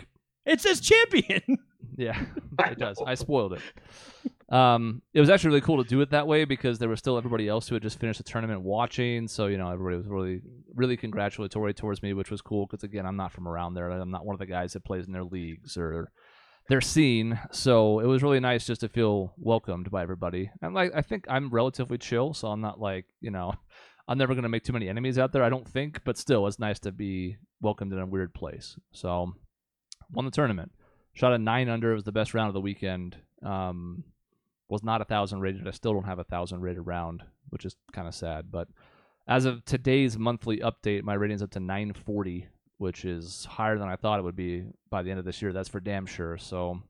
It 0.44 0.61
says 0.61 0.80
champion. 0.80 1.40
yeah, 1.99 2.25
it 2.61 2.78
does. 2.78 3.02
I 3.05 3.14
spoiled 3.17 3.55
it. 3.55 4.55
Um, 4.55 5.02
it 5.12 5.21
was 5.21 5.28
actually 5.28 5.49
really 5.49 5.61
cool 5.62 5.83
to 5.83 5.88
do 5.88 6.00
it 6.00 6.11
that 6.11 6.26
way 6.26 6.45
because 6.45 6.78
there 6.78 6.88
was 6.88 7.00
still 7.00 7.19
everybody 7.19 7.49
else 7.49 7.69
who 7.69 7.75
had 7.75 7.83
just 7.83 7.99
finished 7.99 8.19
the 8.19 8.25
tournament 8.25 8.62
watching. 8.62 9.26
So 9.26 9.47
you 9.47 9.59
know, 9.59 9.71
everybody 9.71 9.97
was 9.97 10.07
really, 10.07 10.40
really 10.75 10.97
congratulatory 10.97 11.75
towards 11.75 12.02
me, 12.02 12.14
which 12.14 12.31
was 12.31 12.40
cool 12.40 12.67
because 12.67 12.85
again, 12.85 13.05
I'm 13.05 13.17
not 13.17 13.33
from 13.33 13.49
around 13.49 13.75
there. 13.75 13.90
I'm 13.90 14.12
not 14.12 14.25
one 14.25 14.35
of 14.35 14.38
the 14.38 14.47
guys 14.47 14.73
that 14.73 14.85
plays 14.85 15.07
in 15.07 15.12
their 15.12 15.25
leagues 15.25 15.76
or 15.76 16.11
their 16.69 16.81
scene. 16.81 17.38
So 17.50 17.99
it 17.99 18.07
was 18.07 18.23
really 18.23 18.40
nice 18.40 18.64
just 18.64 18.83
to 18.83 18.88
feel 18.88 19.35
welcomed 19.37 19.90
by 19.90 20.02
everybody. 20.02 20.50
And 20.62 20.75
like, 20.75 20.93
I 20.95 21.02
think 21.02 21.25
I'm 21.28 21.50
relatively 21.50 21.99
chill, 21.99 22.33
so 22.33 22.49
I'm 22.49 22.61
not 22.61 22.81
like 22.81 23.07
you 23.21 23.31
know. 23.31 23.55
I'm 24.11 24.17
never 24.17 24.35
gonna 24.35 24.49
make 24.49 24.64
too 24.64 24.73
many 24.73 24.88
enemies 24.88 25.19
out 25.19 25.33
there, 25.33 25.45
I 25.45 25.50
don't 25.50 25.69
think, 25.69 26.00
but 26.02 26.17
still, 26.17 26.47
it's 26.47 26.59
nice 26.59 26.78
to 26.78 26.93
be 26.93 27.37
welcomed 27.61 27.93
in 27.93 27.99
a 27.99 28.07
weird 28.07 28.33
place. 28.33 28.78
So, 28.90 29.35
won 30.11 30.25
the 30.25 30.31
tournament. 30.31 30.73
Shot 31.19 31.33
a 31.33 31.39
nine 31.39 31.69
under. 31.69 31.91
It 31.91 31.95
was 31.95 32.05
the 32.05 32.13
best 32.13 32.33
round 32.33 32.47
of 32.47 32.55
the 32.55 32.61
weekend. 32.61 33.17
Um, 33.43 34.05
was 34.69 34.85
not 34.85 35.01
a 35.01 35.05
thousand 35.05 35.41
rated. 35.41 35.67
I 35.67 35.73
still 35.73 35.93
don't 35.93 36.05
have 36.05 36.21
a 36.21 36.25
thousand 36.25 36.61
rated 36.61 36.87
round, 36.87 37.25
which 37.49 37.65
is 37.65 37.75
kind 37.93 38.07
of 38.07 38.15
sad. 38.15 38.53
But 38.53 38.69
as 39.27 39.45
of 39.45 39.65
today's 39.65 40.17
monthly 40.17 40.59
update, 40.59 41.03
my 41.03 41.15
rating's 41.15 41.43
up 41.43 41.51
to 41.51 41.61
940, 41.61 42.47
which 42.77 43.05
is 43.05 43.47
higher 43.47 43.79
than 43.79 43.89
I 43.89 43.97
thought 43.97 44.21
it 44.21 44.23
would 44.23 44.37
be 44.37 44.67
by 44.91 45.03
the 45.03 45.11
end 45.11 45.19
of 45.19 45.25
this 45.25 45.43
year. 45.43 45.53
That's 45.53 45.69
for 45.69 45.81
damn 45.81 46.07
sure. 46.07 46.39
So 46.39 46.81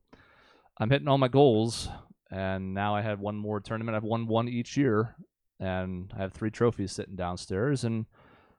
I'm 0.79 0.91
hitting 0.91 1.09
all 1.09 1.17
my 1.17 1.29
goals, 1.29 1.89
and 2.31 2.75
now 2.75 2.95
I 2.95 3.01
have 3.01 3.21
one 3.21 3.37
more 3.37 3.61
tournament. 3.61 3.97
I've 3.97 4.05
won 4.05 4.27
one 4.27 4.47
each 4.47 4.77
year, 4.77 5.17
and 5.59 6.13
I 6.15 6.21
have 6.21 6.35
three 6.35 6.51
trophies 6.51 6.93
sitting 6.93 7.17
downstairs. 7.17 7.83
And 7.83 8.05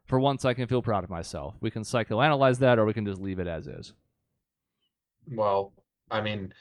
for 0.07 0.19
once, 0.19 0.45
I 0.45 0.55
can 0.55 0.65
feel 0.65 0.81
proud 0.81 1.03
of 1.03 1.11
myself. 1.11 1.57
We 1.61 1.69
can 1.69 1.83
psychoanalyze 1.83 2.57
that, 2.57 2.79
or 2.79 2.85
we 2.85 2.93
can 2.93 3.05
just 3.05 3.21
leave 3.21 3.37
it 3.37 3.45
as 3.45 3.67
is. 3.67 3.93
Well, 5.31 5.73
I 6.11 6.21
mean, 6.21 6.53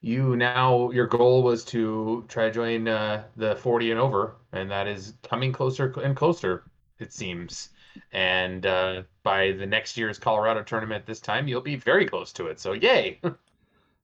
you 0.00 0.36
now 0.36 0.90
your 0.90 1.06
goal 1.06 1.42
was 1.42 1.64
to 1.66 2.24
try 2.28 2.46
to 2.46 2.50
join 2.52 2.88
uh, 2.88 3.24
the 3.36 3.56
40 3.56 3.90
and 3.90 4.00
over, 4.00 4.36
and 4.52 4.70
that 4.70 4.86
is 4.88 5.14
coming 5.22 5.52
closer 5.52 5.92
and 6.02 6.16
closer, 6.16 6.64
it 6.98 7.12
seems. 7.12 7.70
And 8.12 8.64
uh, 8.66 9.02
by 9.22 9.52
the 9.52 9.66
next 9.66 9.96
year's 9.96 10.18
Colorado 10.18 10.62
tournament, 10.62 11.06
this 11.06 11.20
time 11.20 11.48
you'll 11.48 11.60
be 11.60 11.76
very 11.76 12.06
close 12.06 12.32
to 12.34 12.46
it. 12.48 12.60
So 12.60 12.72
yay! 12.72 13.20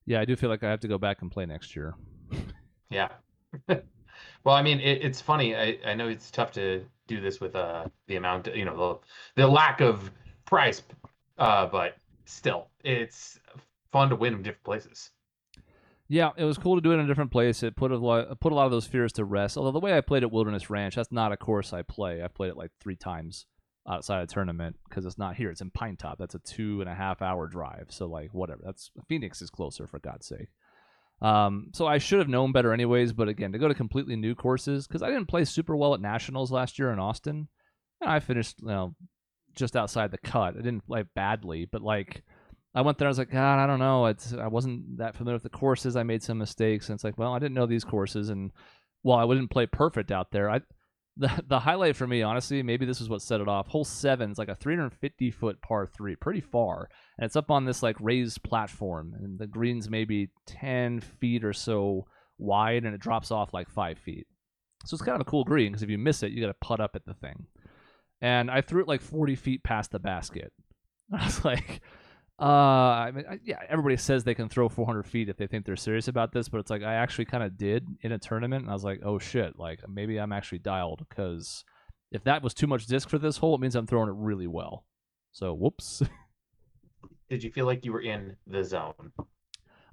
Yeah, 0.09 0.21
I 0.21 0.25
do 0.25 0.37
feel 0.37 0.49
like 0.49 0.63
I 0.63 0.71
have 0.71 0.79
to 0.81 0.89
go 0.89 0.99
back 0.99 1.23
and 1.23 1.31
play 1.31 1.47
next 1.47 1.75
year. 1.75 1.95
yeah. 2.91 3.09
well, 3.69 4.55
I 4.55 4.63
mean, 4.63 4.79
it, 4.79 5.05
it's 5.05 5.21
funny. 5.21 5.57
I, 5.57 5.79
I 5.85 5.95
know 5.95 6.09
it's 6.09 6.31
tough 6.31 6.53
to 6.53 6.85
do 7.09 7.21
this 7.21 7.41
with 7.41 7.55
uh 7.57 7.87
the 8.07 8.17
amount, 8.17 8.47
you 8.55 8.65
know, 8.65 9.01
the 9.35 9.43
the 9.43 9.49
lack 9.49 9.81
of 9.81 10.11
price, 10.45 10.83
uh, 11.39 11.67
but 11.67 11.97
still, 12.25 12.69
it's 12.85 13.41
fun 13.97 14.11
to 14.11 14.17
win 14.17 14.35
in 14.35 14.43
different 14.43 14.65
places. 14.65 15.11
Yeah, 16.09 16.31
it 16.37 16.45
was 16.45 16.59
cool 16.59 16.77
to 16.77 16.83
do 16.83 16.93
it 16.93 16.97
in 16.97 17.01
a 17.01 17.07
different 17.07 17.33
place. 17.33 17.63
It 17.63 17.77
put 17.77 17.91
a 17.91 17.97
lot, 17.97 18.39
put 18.41 18.53
a 18.53 18.55
lot 18.55 18.67
of 18.67 18.71
those 18.71 18.87
fears 18.87 19.13
to 19.15 19.25
rest. 19.25 19.57
Although 19.57 19.73
the 19.73 19.81
way 19.81 19.97
I 19.97 20.03
played 20.03 20.23
at 20.23 20.31
Wilderness 20.31 20.71
Ranch, 20.71 20.95
that's 20.95 21.11
not 21.11 21.33
a 21.33 21.37
course 21.37 21.73
I 21.73 21.83
play. 21.83 22.23
I've 22.23 22.35
played 22.35 22.51
it 22.51 22.57
like 22.57 22.71
three 22.79 22.95
times 22.95 23.47
outside 23.89 24.23
a 24.23 24.27
tournament 24.27 24.77
because 24.89 25.07
it's 25.07 25.19
not 25.19 25.37
here. 25.37 25.51
It's 25.51 25.63
in 25.63 25.71
Pinetop. 25.71 26.19
That's 26.19 26.35
a 26.35 26.41
two 26.41 26.81
and 26.81 26.91
a 26.91 26.95
half 26.95 27.23
hour 27.23 27.49
drive. 27.49 27.87
So 27.89 28.07
like 28.07 28.35
whatever. 28.35 28.61
That's 28.65 28.91
Phoenix 29.09 29.41
is 29.41 29.51
closer 29.51 29.87
for 29.87 29.99
God's 29.99 30.27
sake. 30.27 30.49
Um, 31.23 31.71
so 31.73 31.87
I 31.87 31.99
should 31.99 32.19
have 32.19 32.29
known 32.29 32.53
better 32.53 32.73
anyways. 32.73 33.13
But 33.13 33.29
again, 33.29 33.53
to 33.53 33.59
go 33.59 33.69
to 33.69 33.75
completely 33.75 34.17
new 34.17 34.35
courses 34.35 34.87
because 34.87 35.03
I 35.03 35.09
didn't 35.09 35.27
play 35.27 35.45
super 35.45 35.75
well 35.75 35.95
at 35.95 36.01
nationals 36.01 36.53
last 36.53 36.79
year 36.79 36.93
in 36.93 36.99
Austin. 36.99 37.49
And 38.01 38.11
I 38.11 38.21
finished 38.21 38.61
you 38.61 38.69
know 38.69 38.95
just 39.57 39.75
outside 39.75 40.11
the 40.11 40.19
cut. 40.19 40.55
I 40.55 40.63
didn't 40.63 40.87
play 40.87 41.05
badly, 41.15 41.65
but 41.65 41.83
like. 41.83 42.23
I 42.77 42.83
went 42.83 42.99
there. 42.99 43.09
I 43.09 43.11
was 43.11 43.19
like, 43.19 43.31
God, 43.31 43.59
I 43.59 43.67
don't 43.67 43.79
know. 43.79 44.07
It's 44.07 44.35
I 44.35 44.49
wasn't 44.49 44.99
that 44.99 45.17
familiar 45.17 45.37
with 45.37 45.43
the 45.43 45.49
courses. 45.49 45.97
I 45.97 46.03
made 46.03 46.23
some 46.23 46.37
mistakes, 46.37 46.89
and 46.89 46.95
it's 46.95 47.05
like, 47.05 47.19
well, 47.19 47.33
I 47.33 47.39
didn't 47.39 47.55
know 47.55 47.65
these 47.65 47.85
courses, 47.85 48.29
and 48.29 48.53
well, 49.03 49.17
I 49.17 49.25
wouldn't 49.25 49.51
play 49.51 49.67
perfect 49.67 50.13
out 50.13 50.31
there, 50.31 50.51
I 50.51 50.61
the 51.17 51.31
the 51.49 51.61
highlight 51.61 51.97
for 51.97 52.07
me, 52.07 52.21
honestly, 52.21 52.63
maybe 52.63 52.85
this 52.85 53.01
is 53.01 53.09
what 53.09 53.23
set 53.23 53.41
it 53.41 53.49
off. 53.49 53.69
Hole 53.69 53.85
seven 53.85 54.31
is 54.31 54.39
like 54.39 54.51
a 54.51 54.55
350 54.55 55.31
foot 55.31 55.63
par 55.63 55.87
three, 55.87 56.15
pretty 56.17 56.43
far, 56.43 56.91
and 57.19 57.25
it's 57.25 57.37
up 57.37 57.51
on 57.51 57.65
this 57.65 57.83
like 57.83 57.97
raised 57.99 58.43
platform, 58.43 59.15
and 59.19 59.39
the 59.39 59.47
green's 59.47 59.89
maybe 59.89 60.29
10 60.47 61.01
feet 61.01 61.45
or 61.45 61.55
so 61.55 62.05
wide, 62.37 62.85
and 62.85 62.95
it 62.95 63.01
drops 63.01 63.31
off 63.31 63.55
like 63.55 63.71
five 63.71 63.99
feet. 63.99 64.27
So 64.85 64.95
it's 64.95 65.03
kind 65.03 65.15
of 65.15 65.27
a 65.27 65.31
cool 65.31 65.45
green 65.45 65.73
because 65.73 65.83
if 65.83 65.89
you 65.89 65.99
miss 65.99 66.23
it, 66.23 66.33
you 66.33 66.43
got 66.43 66.49
to 66.49 66.67
putt 66.67 66.81
up 66.81 66.95
at 66.95 67.07
the 67.07 67.15
thing. 67.15 67.47
And 68.21 68.51
I 68.51 68.61
threw 68.61 68.83
it 68.83 68.89
like 68.89 69.01
40 69.01 69.35
feet 69.35 69.65
past 69.65 69.91
the 69.91 69.99
basket. 69.99 70.53
I 71.13 71.25
was 71.25 71.45
like, 71.45 71.81
uh, 72.39 72.45
I 72.45 73.13
mean, 73.13 73.25
I, 73.29 73.39
yeah, 73.45 73.61
everybody 73.69 73.97
says 73.97 74.25
they 74.25 74.35
can 74.35 74.49
throw 74.49 74.69
400 74.69 75.05
feet 75.05 75.31
if 75.31 75.39
they 75.39 75.47
think 75.47 75.65
they're 75.65 75.77
serious 75.77 76.09
about 76.09 76.33
this, 76.33 76.49
but 76.49 76.59
it's 76.59 76.71
like 76.71 76.83
I 76.83 76.95
actually 76.95 77.25
kind 77.25 77.43
of 77.43 77.57
did 77.57 77.87
in 78.03 78.13
a 78.13 78.19
tournament, 78.19 78.63
and 78.63 78.71
I 78.71 78.75
was 78.75 78.85
like, 78.85 79.01
oh 79.03 79.19
shit, 79.19 79.59
like 79.59 79.81
maybe 79.89 80.19
I'm 80.19 80.33
actually 80.33 80.59
dialed 80.59 81.07
because 81.09 81.65
if 82.13 82.25
that 82.25 82.43
was 82.43 82.53
too 82.53 82.67
much 82.67 82.87
disc 82.87 83.09
for 83.09 83.19
this 83.19 83.39
hole, 83.39 83.55
it 83.55 83.61
means 83.61 83.75
I'm 83.75 83.87
throwing 83.87 84.11
it 84.11 84.17
really 84.17 84.47
well. 84.47 84.85
So 85.33 85.55
whoops. 85.55 86.03
Did 87.31 87.43
you 87.43 87.51
feel 87.51 87.67
like 87.67 87.85
you 87.85 87.93
were 87.93 88.03
in 88.03 88.37
the 88.47 88.63
zone? 88.63 89.13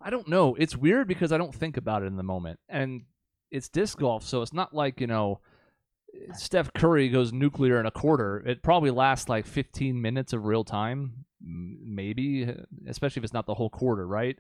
I 0.02 0.10
don't 0.10 0.28
know. 0.28 0.56
It's 0.56 0.76
weird 0.76 1.08
because 1.08 1.32
I 1.32 1.38
don't 1.38 1.56
think 1.56 1.78
about 1.78 2.04
it 2.04 2.08
in 2.08 2.18
the 2.18 2.24
moment, 2.24 2.60
and 2.68 3.04
it's 3.52 3.70
disc 3.70 3.98
golf, 4.00 4.26
so 4.26 4.42
it's 4.42 4.54
not 4.54 4.74
like 4.74 5.00
you 5.00 5.08
know. 5.08 5.40
Steph 6.34 6.74
Curry 6.74 7.10
goes 7.10 7.34
nuclear 7.34 7.80
in 7.80 7.86
a 7.86 7.92
quarter. 7.92 8.44
It 8.46 8.64
probably 8.64 8.92
lasts 8.92 9.30
like 9.30 9.46
15 9.46 10.02
minutes 10.02 10.34
of 10.34 10.46
real 10.46 10.64
time, 10.64 11.26
maybe, 11.42 12.48
especially 12.88 13.20
if 13.20 13.24
it's 13.24 13.34
not 13.34 13.46
the 13.46 13.54
whole 13.54 13.70
quarter, 13.70 14.08
right? 14.08 14.38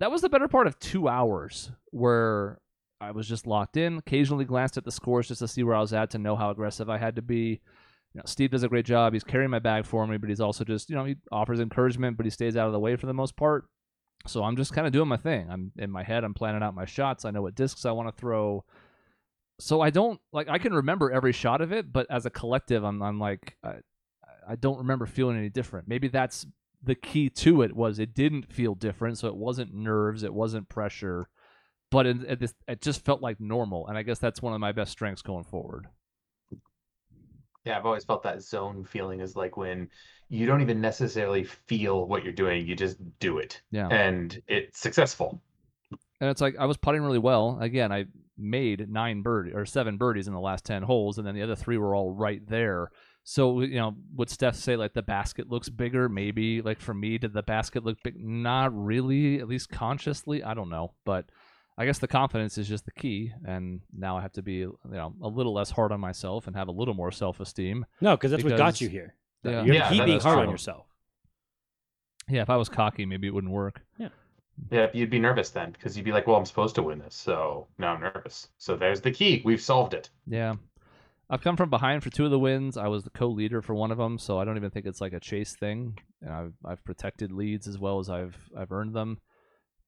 That 0.00 0.10
was 0.10 0.20
the 0.20 0.28
better 0.28 0.48
part 0.48 0.66
of 0.66 0.78
two 0.78 1.08
hours 1.08 1.70
where 1.86 2.60
I 3.00 3.10
was 3.10 3.28
just 3.28 3.46
locked 3.46 3.76
in, 3.76 3.98
occasionally 3.98 4.44
glanced 4.44 4.76
at 4.76 4.84
the 4.84 4.92
scores 4.92 5.28
just 5.28 5.40
to 5.40 5.48
see 5.48 5.62
where 5.62 5.74
I 5.74 5.80
was 5.80 5.92
at 5.92 6.10
to 6.10 6.18
know 6.18 6.36
how 6.36 6.50
aggressive 6.50 6.88
I 6.90 6.98
had 6.98 7.16
to 7.16 7.22
be. 7.22 7.60
You 8.14 8.20
know, 8.20 8.24
Steve 8.26 8.50
does 8.50 8.62
a 8.62 8.68
great 8.68 8.86
job. 8.86 9.12
He's 9.12 9.24
carrying 9.24 9.50
my 9.50 9.58
bag 9.58 9.84
for 9.84 10.06
me, 10.06 10.16
but 10.16 10.28
he's 10.28 10.40
also 10.40 10.64
just, 10.64 10.88
you 10.88 10.96
know, 10.96 11.04
he 11.04 11.16
offers 11.30 11.60
encouragement, 11.60 12.16
but 12.16 12.24
he 12.24 12.30
stays 12.30 12.56
out 12.56 12.66
of 12.66 12.72
the 12.72 12.80
way 12.80 12.96
for 12.96 13.06
the 13.06 13.14
most 13.14 13.36
part. 13.36 13.64
So 14.26 14.42
I'm 14.42 14.56
just 14.56 14.72
kind 14.72 14.86
of 14.86 14.92
doing 14.92 15.08
my 15.08 15.16
thing. 15.16 15.48
I'm 15.50 15.72
in 15.76 15.90
my 15.90 16.02
head, 16.02 16.24
I'm 16.24 16.34
planning 16.34 16.62
out 16.62 16.74
my 16.74 16.86
shots. 16.86 17.24
I 17.24 17.30
know 17.30 17.42
what 17.42 17.54
discs 17.54 17.84
I 17.84 17.92
want 17.92 18.08
to 18.08 18.18
throw. 18.18 18.64
So 19.58 19.80
I 19.80 19.90
don't 19.90 20.20
like 20.32 20.48
I 20.48 20.58
can 20.58 20.74
remember 20.74 21.10
every 21.10 21.32
shot 21.32 21.60
of 21.60 21.72
it, 21.72 21.92
but 21.92 22.06
as 22.10 22.26
a 22.26 22.30
collective, 22.30 22.84
I'm 22.84 23.02
I'm 23.02 23.18
like 23.18 23.56
I, 23.62 23.76
I 24.48 24.56
don't 24.56 24.78
remember 24.78 25.06
feeling 25.06 25.36
any 25.36 25.48
different. 25.48 25.88
Maybe 25.88 26.08
that's 26.08 26.46
the 26.82 26.94
key 26.94 27.28
to 27.30 27.62
it 27.62 27.74
was 27.74 27.98
it 27.98 28.14
didn't 28.14 28.52
feel 28.52 28.74
different, 28.74 29.18
so 29.18 29.28
it 29.28 29.36
wasn't 29.36 29.74
nerves, 29.74 30.22
it 30.22 30.34
wasn't 30.34 30.68
pressure, 30.68 31.28
but 31.90 32.06
it, 32.06 32.42
it, 32.42 32.52
it 32.68 32.82
just 32.82 33.04
felt 33.04 33.22
like 33.22 33.40
normal, 33.40 33.86
and 33.88 33.96
I 33.96 34.02
guess 34.02 34.18
that's 34.18 34.42
one 34.42 34.52
of 34.52 34.60
my 34.60 34.72
best 34.72 34.92
strengths 34.92 35.22
going 35.22 35.44
forward. 35.44 35.86
Yeah, 37.64 37.78
I've 37.78 37.86
always 37.86 38.04
felt 38.04 38.22
that 38.22 38.42
zone 38.42 38.84
feeling 38.84 39.20
is 39.20 39.34
like 39.34 39.56
when 39.56 39.88
you 40.28 40.46
don't 40.46 40.60
even 40.60 40.80
necessarily 40.80 41.42
feel 41.44 42.06
what 42.06 42.22
you're 42.22 42.32
doing, 42.32 42.64
you 42.66 42.76
just 42.76 42.96
do 43.18 43.38
it. 43.38 43.60
Yeah. 43.72 43.88
And 43.88 44.40
it's 44.46 44.78
successful. 44.78 45.42
And 46.20 46.30
it's 46.30 46.40
like 46.40 46.56
I 46.58 46.66
was 46.66 46.76
putting 46.76 47.02
really 47.02 47.18
well. 47.18 47.58
Again, 47.60 47.92
I 47.92 48.06
made 48.38 48.88
nine 48.88 49.22
bird 49.22 49.52
or 49.54 49.66
seven 49.66 49.96
birdies 49.96 50.28
in 50.28 50.34
the 50.34 50.40
last 50.40 50.64
ten 50.64 50.82
holes, 50.82 51.18
and 51.18 51.26
then 51.26 51.34
the 51.34 51.42
other 51.42 51.56
three 51.56 51.78
were 51.78 51.94
all 51.94 52.10
right 52.10 52.40
there. 52.46 52.90
So 53.24 53.60
you 53.60 53.76
know, 53.76 53.96
would 54.14 54.30
Steph 54.30 54.54
say 54.54 54.76
like 54.76 54.94
the 54.94 55.02
basket 55.02 55.50
looks 55.50 55.68
bigger? 55.68 56.08
Maybe 56.08 56.62
like 56.62 56.80
for 56.80 56.94
me, 56.94 57.18
did 57.18 57.32
the 57.32 57.42
basket 57.42 57.84
look 57.84 57.98
big? 58.02 58.14
Not 58.18 58.72
really, 58.72 59.40
at 59.40 59.48
least 59.48 59.68
consciously. 59.68 60.42
I 60.42 60.54
don't 60.54 60.70
know, 60.70 60.94
but 61.04 61.26
I 61.76 61.84
guess 61.84 61.98
the 61.98 62.08
confidence 62.08 62.56
is 62.56 62.68
just 62.68 62.84
the 62.84 62.92
key. 62.92 63.32
And 63.44 63.80
now 63.92 64.16
I 64.16 64.22
have 64.22 64.32
to 64.34 64.42
be 64.42 64.54
you 64.54 64.78
know 64.84 65.14
a 65.22 65.28
little 65.28 65.52
less 65.52 65.70
hard 65.70 65.92
on 65.92 66.00
myself 66.00 66.46
and 66.46 66.56
have 66.56 66.68
a 66.68 66.72
little 66.72 66.94
more 66.94 67.10
self 67.10 67.40
esteem. 67.40 67.84
No, 68.00 68.16
because 68.16 68.30
that's 68.30 68.44
what 68.44 68.56
got 68.56 68.80
you 68.80 68.88
here. 68.88 69.14
Yeah. 69.42 69.64
You're 69.64 69.74
Yeah, 69.74 69.88
keep 69.88 69.98
that 69.98 70.06
being 70.06 70.18
is 70.18 70.22
hard 70.24 70.38
on 70.38 70.50
yourself. 70.50 70.86
Yeah, 72.28 72.42
if 72.42 72.50
I 72.50 72.56
was 72.56 72.68
cocky, 72.68 73.06
maybe 73.06 73.26
it 73.26 73.34
wouldn't 73.34 73.52
work. 73.52 73.82
Yeah, 73.98 74.08
you'd 74.70 75.10
be 75.10 75.18
nervous 75.18 75.50
then 75.50 75.70
because 75.70 75.96
you'd 75.96 76.04
be 76.04 76.12
like, 76.12 76.26
well, 76.26 76.36
I'm 76.36 76.44
supposed 76.44 76.74
to 76.76 76.82
win 76.82 76.98
this. 76.98 77.14
So 77.14 77.66
now 77.78 77.94
I'm 77.94 78.00
nervous. 78.00 78.48
So 78.58 78.76
there's 78.76 79.00
the 79.00 79.10
key. 79.10 79.42
We've 79.44 79.60
solved 79.60 79.94
it. 79.94 80.10
Yeah. 80.26 80.54
I've 81.28 81.42
come 81.42 81.56
from 81.56 81.70
behind 81.70 82.04
for 82.04 82.10
two 82.10 82.24
of 82.24 82.30
the 82.30 82.38
wins. 82.38 82.76
I 82.76 82.86
was 82.86 83.02
the 83.02 83.10
co-leader 83.10 83.60
for 83.60 83.74
one 83.74 83.90
of 83.90 83.98
them, 83.98 84.18
so 84.18 84.38
I 84.38 84.44
don't 84.44 84.56
even 84.56 84.70
think 84.70 84.86
it's 84.86 85.00
like 85.00 85.12
a 85.12 85.20
chase 85.20 85.56
thing. 85.56 85.98
And 86.22 86.32
I've 86.32 86.52
I've 86.64 86.84
protected 86.84 87.32
leads 87.32 87.66
as 87.66 87.78
well 87.78 87.98
as 87.98 88.08
I've 88.08 88.36
I've 88.56 88.70
earned 88.70 88.94
them. 88.94 89.18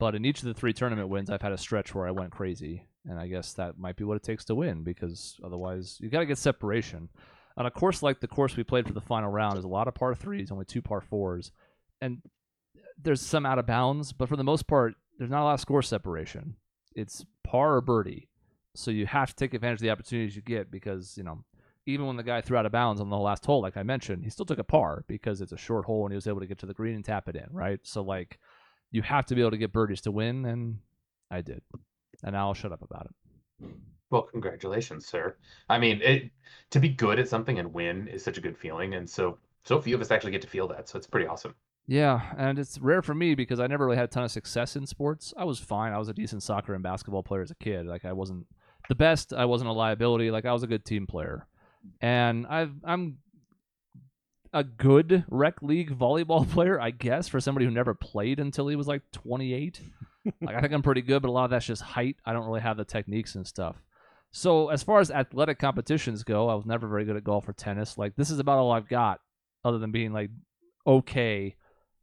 But 0.01 0.15
in 0.15 0.25
each 0.25 0.41
of 0.41 0.47
the 0.47 0.55
three 0.55 0.73
tournament 0.73 1.09
wins, 1.09 1.31
I've 1.31 1.43
had 1.43 1.53
a 1.53 1.59
stretch 1.59 1.95
where 1.95 2.07
I 2.07 2.13
went 2.13 2.33
crazy, 2.33 2.87
and 3.05 3.19
I 3.19 3.29
guess 3.29 3.53
that 3.55 3.79
might 3.79 3.97
be 3.97 4.05
what 4.05 4.17
it 4.17 4.23
takes 4.23 4.45
to 4.47 4.55
win 4.55 4.83
because 4.83 5.37
otherwise 5.45 5.99
you 6.01 6.09
got 6.09 6.21
to 6.21 6.27
get 6.27 6.39
separation. 6.39 7.09
On 7.57 7.67
a 7.67 7.71
course 7.71 8.03
like 8.03 8.21
the 8.21 8.29
course 8.29 8.57
we 8.57 8.65
played 8.65 8.87
for 8.87 8.93
the 8.93 9.01
final 9.01 9.31
round, 9.31 9.55
there's 9.55 9.65
a 9.65 9.69
lot 9.69 9.89
of 9.89 9.95
par 9.95 10.15
threes, 10.15 10.51
only 10.51 10.65
two 10.65 10.83
par 10.83 11.01
fours, 11.01 11.53
and 12.01 12.19
there's 13.03 13.21
some 13.21 13.47
out 13.47 13.59
of 13.59 13.67
bounds, 13.67 14.13
but 14.13 14.29
for 14.29 14.37
the 14.37 14.45
most 14.45 14.67
part, 14.67 14.95
there's 15.19 15.31
not 15.31 15.43
a 15.43 15.45
lot 15.45 15.55
of 15.55 15.61
score 15.61 15.83
separation. 15.83 16.57
It's 16.95 17.25
par 17.45 17.77
or 17.77 17.81
birdie. 17.81 18.29
So 18.75 18.91
you 18.91 19.07
have 19.07 19.31
to 19.31 19.35
take 19.35 19.55
advantage 19.55 19.79
of 19.79 19.83
the 19.83 19.91
opportunities 19.91 20.37
you 20.37 20.43
get 20.43 20.71
because, 20.71 21.17
you 21.17 21.25
know, 21.25 21.45
even 21.87 22.07
when 22.07 22.17
the 22.17 22.23
guy 22.23 22.41
threw 22.41 22.57
out 22.57 22.67
of 22.67 22.73
bounds 22.73 23.01
on 23.01 23.09
the 23.09 23.17
last 23.17 23.47
hole, 23.47 23.63
like 23.63 23.77
I 23.77 23.83
mentioned, 23.83 24.23
he 24.23 24.31
still 24.31 24.45
took 24.45 24.59
a 24.59 24.65
par 24.65 25.05
because 25.09 25.41
it's 25.41 25.53
a 25.53 25.57
short 25.57 25.87
hole 25.87 26.05
and 26.05 26.13
he 26.13 26.17
was 26.17 26.27
able 26.27 26.41
to 26.41 26.47
get 26.47 26.59
to 26.59 26.67
the 26.67 26.75
green 26.75 26.95
and 26.95 27.05
tap 27.05 27.29
it 27.29 27.37
in, 27.37 27.47
right? 27.51 27.81
So 27.83 28.03
like 28.03 28.39
you 28.91 29.03
have 29.03 29.27
to 29.27 29.35
be 29.35 29.41
able 29.41 29.53
to 29.53 29.59
get 29.59 29.73
birdies 29.73 30.01
to 30.03 30.11
win, 30.11 30.45
and 30.45 30.79
I 31.31 31.41
did. 31.41 31.63
And 32.23 32.37
I'll 32.37 32.55
shut 32.55 32.73
up 32.73 32.83
about 32.83 33.07
it. 33.07 33.69
Well, 34.11 34.23
congratulations, 34.23 35.07
sir. 35.07 35.37
I 35.69 35.79
mean, 35.79 36.01
it 36.03 36.31
to 36.71 36.81
be 36.81 36.89
good 36.89 37.19
at 37.19 37.29
something 37.29 37.59
and 37.59 37.73
win 37.73 38.09
is 38.09 38.25
such 38.25 38.39
a 38.39 38.41
good 38.41 38.57
feeling, 38.57 38.95
and 38.95 39.09
so 39.09 39.39
so 39.65 39.81
few 39.81 39.95
of 39.95 40.01
us 40.01 40.11
actually 40.11 40.33
get 40.33 40.43
to 40.43 40.49
feel 40.49 40.69
that. 40.69 40.89
So 40.89 40.97
it's 40.97 41.07
pretty 41.07 41.27
awesome. 41.27 41.55
Yeah, 41.91 42.21
and 42.37 42.59
it's 42.59 42.79
rare 42.79 43.01
for 43.01 43.15
me 43.15 43.35
because 43.35 43.59
I 43.59 43.67
never 43.67 43.87
really 43.87 43.97
had 43.97 44.05
a 44.05 44.09
ton 44.09 44.23
of 44.23 44.31
success 44.31 44.77
in 44.77 44.87
sports. 44.87 45.33
I 45.39 45.45
was 45.45 45.59
fine. 45.59 45.95
I 45.95 45.99
was 45.99 46.11
a 46.11 46.15
decent 46.15 46.43
soccer 46.43 46.75
and 46.75 46.83
basketball 46.83 47.23
player 47.23 47.41
as 47.41 47.51
a 47.51 47.55
kid. 47.55 47.87
Like 47.87 48.05
I 48.05 48.13
wasn't 48.13 48.47
the 48.91 48.95
best. 48.95 49.33
I 49.33 49.47
wasn't 49.47 49.71
a 49.71 49.73
liability. 49.73 50.31
Like 50.31 50.45
I 50.45 50.53
was 50.53 50.63
a 50.63 50.67
good 50.67 50.85
team 50.85 51.07
player, 51.07 51.47
and 52.03 52.47
I've 52.47 52.73
I'm 52.85 53.19
a 54.53 54.65
good 54.65 55.25
rec 55.31 55.63
league 55.63 55.99
volleyball 55.99 56.49
player, 56.53 56.79
I 56.79 56.91
guess, 56.91 57.27
for 57.27 57.41
somebody 57.41 57.65
who 57.65 57.73
never 57.73 57.95
played 57.95 58.39
until 58.39 58.69
he 58.69 58.77
was 58.77 58.87
like 58.87 59.01
28. 59.13 59.81
like 60.43 60.57
I 60.57 60.61
think 60.61 60.75
I'm 60.75 60.83
pretty 60.83 61.03
good, 61.03 61.23
but 61.23 61.29
a 61.29 61.33
lot 61.33 61.45
of 61.45 61.51
that's 61.51 61.67
just 61.67 61.81
height. 61.81 62.17
I 62.27 62.35
don't 62.35 62.47
really 62.47 62.61
have 62.61 62.77
the 62.77 62.85
techniques 62.85 63.35
and 63.35 63.47
stuff. 63.47 63.77
So 64.31 64.69
as 64.69 64.83
far 64.83 65.01
as 65.01 65.11
athletic 65.11 65.59
competitions 65.59 66.23
go, 66.23 66.51
I 66.51 66.55
was 66.55 66.67
never 66.67 66.87
very 66.87 67.07
good 67.07 67.17
at 67.17 67.25
golf 67.25 67.49
or 67.49 67.55
tennis. 67.55 67.97
Like 67.97 68.15
this 68.15 68.29
is 68.29 68.41
about 68.41 68.59
all 68.59 68.73
I've 68.73 68.91
got, 68.91 69.21
other 69.65 69.79
than 69.79 69.91
being 69.91 70.13
like 70.13 70.29
okay, 70.87 71.55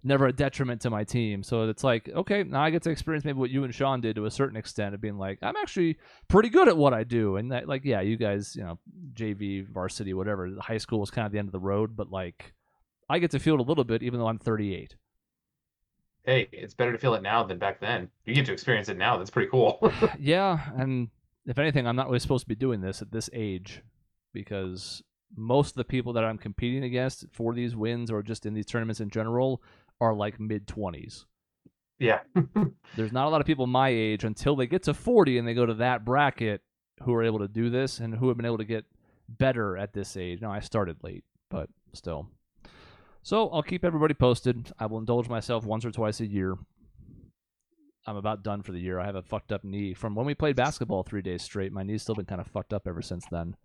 never 0.05 0.27
a 0.27 0.33
detriment 0.33 0.81
to 0.81 0.89
my 0.89 1.03
team. 1.03 1.43
So 1.43 1.67
it's 1.67 1.83
like 1.83 2.09
okay, 2.09 2.43
now 2.43 2.61
I 2.61 2.69
get 2.69 2.83
to 2.83 2.89
experience 2.89 3.25
maybe 3.25 3.39
what 3.39 3.49
you 3.49 3.63
and 3.63 3.73
Sean 3.73 4.01
did 4.01 4.15
to 4.15 4.25
a 4.25 4.31
certain 4.31 4.55
extent 4.55 4.95
of 4.95 5.01
being 5.01 5.17
like 5.17 5.39
I'm 5.41 5.55
actually 5.57 5.97
pretty 6.27 6.49
good 6.49 6.67
at 6.67 6.77
what 6.77 6.93
I 6.93 7.03
do. 7.03 7.37
And 7.37 7.51
that, 7.51 7.67
like 7.67 7.83
yeah, 7.83 8.01
you 8.01 8.15
guys, 8.15 8.55
you 8.55 8.63
know, 8.63 8.79
JV, 9.13 9.67
varsity, 9.67 10.13
whatever, 10.13 10.49
high 10.59 10.77
school 10.77 10.99
was 10.99 11.11
kind 11.11 11.25
of 11.25 11.31
the 11.31 11.39
end 11.39 11.47
of 11.47 11.53
the 11.53 11.59
road, 11.59 11.95
but 11.95 12.11
like 12.11 12.53
I 13.09 13.19
get 13.19 13.31
to 13.31 13.39
feel 13.39 13.55
it 13.55 13.59
a 13.59 13.63
little 13.63 13.83
bit, 13.83 14.03
even 14.03 14.19
though 14.19 14.27
I'm 14.27 14.39
38. 14.39 14.95
Hey, 16.25 16.49
it's 16.51 16.73
better 16.73 16.91
to 16.91 16.97
feel 16.97 17.13
it 17.13 17.21
now 17.21 17.43
than 17.43 17.59
back 17.59 17.79
then. 17.79 18.09
You 18.25 18.33
get 18.33 18.47
to 18.47 18.53
experience 18.53 18.89
it 18.89 18.97
now. 18.97 19.17
That's 19.17 19.29
pretty 19.29 19.49
cool. 19.49 19.91
yeah, 20.19 20.71
and 20.75 21.09
if 21.45 21.59
anything, 21.59 21.85
I'm 21.85 21.95
not 21.95 22.07
really 22.07 22.19
supposed 22.19 22.45
to 22.45 22.49
be 22.49 22.55
doing 22.55 22.81
this 22.81 23.01
at 23.01 23.11
this 23.11 23.29
age 23.31 23.83
because 24.33 25.03
most 25.35 25.71
of 25.71 25.75
the 25.75 25.83
people 25.83 26.13
that 26.13 26.23
I'm 26.23 26.37
competing 26.37 26.83
against 26.83 27.25
for 27.31 27.53
these 27.53 27.75
wins 27.75 28.09
or 28.09 28.23
just 28.23 28.45
in 28.45 28.53
these 28.53 28.65
tournaments 28.65 29.01
in 29.01 29.09
general 29.09 29.61
are 30.01 30.13
like 30.13 30.39
mid 30.39 30.67
20s. 30.67 31.25
yeah. 31.99 32.19
There's 32.95 33.11
not 33.13 33.27
a 33.27 33.29
lot 33.29 33.41
of 33.41 33.47
people 33.47 33.67
my 33.67 33.89
age 33.89 34.23
until 34.23 34.55
they 34.55 34.67
get 34.67 34.83
to 34.83 34.93
40 34.93 35.37
and 35.37 35.47
they 35.47 35.53
go 35.53 35.65
to 35.65 35.73
that 35.75 36.03
bracket 36.05 36.61
who 37.03 37.13
are 37.13 37.23
able 37.23 37.39
to 37.39 37.47
do 37.47 37.69
this 37.69 37.99
and 37.99 38.13
who 38.15 38.27
have 38.27 38.37
been 38.37 38.45
able 38.45 38.57
to 38.57 38.65
get 38.65 38.85
better 39.29 39.77
at 39.77 39.93
this 39.93 40.15
age. 40.17 40.41
Now, 40.41 40.51
I 40.51 40.59
started 40.59 40.97
late, 41.03 41.23
but 41.49 41.69
still. 41.93 42.29
So 43.23 43.49
I'll 43.49 43.63
keep 43.63 43.83
everybody 43.83 44.13
posted. 44.13 44.71
I 44.79 44.85
will 44.85 44.99
indulge 44.99 45.27
myself 45.29 45.65
once 45.65 45.83
or 45.85 45.91
twice 45.91 46.19
a 46.19 46.25
year. 46.27 46.55
I'm 48.07 48.17
about 48.17 48.43
done 48.43 48.61
for 48.61 48.71
the 48.71 48.79
year. 48.79 48.99
I 48.99 49.05
have 49.05 49.15
a 49.15 49.23
fucked 49.23 49.51
up 49.51 49.63
knee 49.63 49.93
from 49.95 50.13
when 50.13 50.27
we 50.27 50.35
played 50.35 50.55
basketball 50.55 51.01
three 51.03 51.23
days 51.23 51.41
straight. 51.41 51.71
My 51.73 51.81
knee's 51.83 52.03
still 52.03 52.13
been 52.15 52.25
kind 52.25 52.39
of 52.39 52.45
fucked 52.47 52.71
up 52.71 52.87
ever 52.87 53.01
since 53.01 53.25
then. 53.31 53.55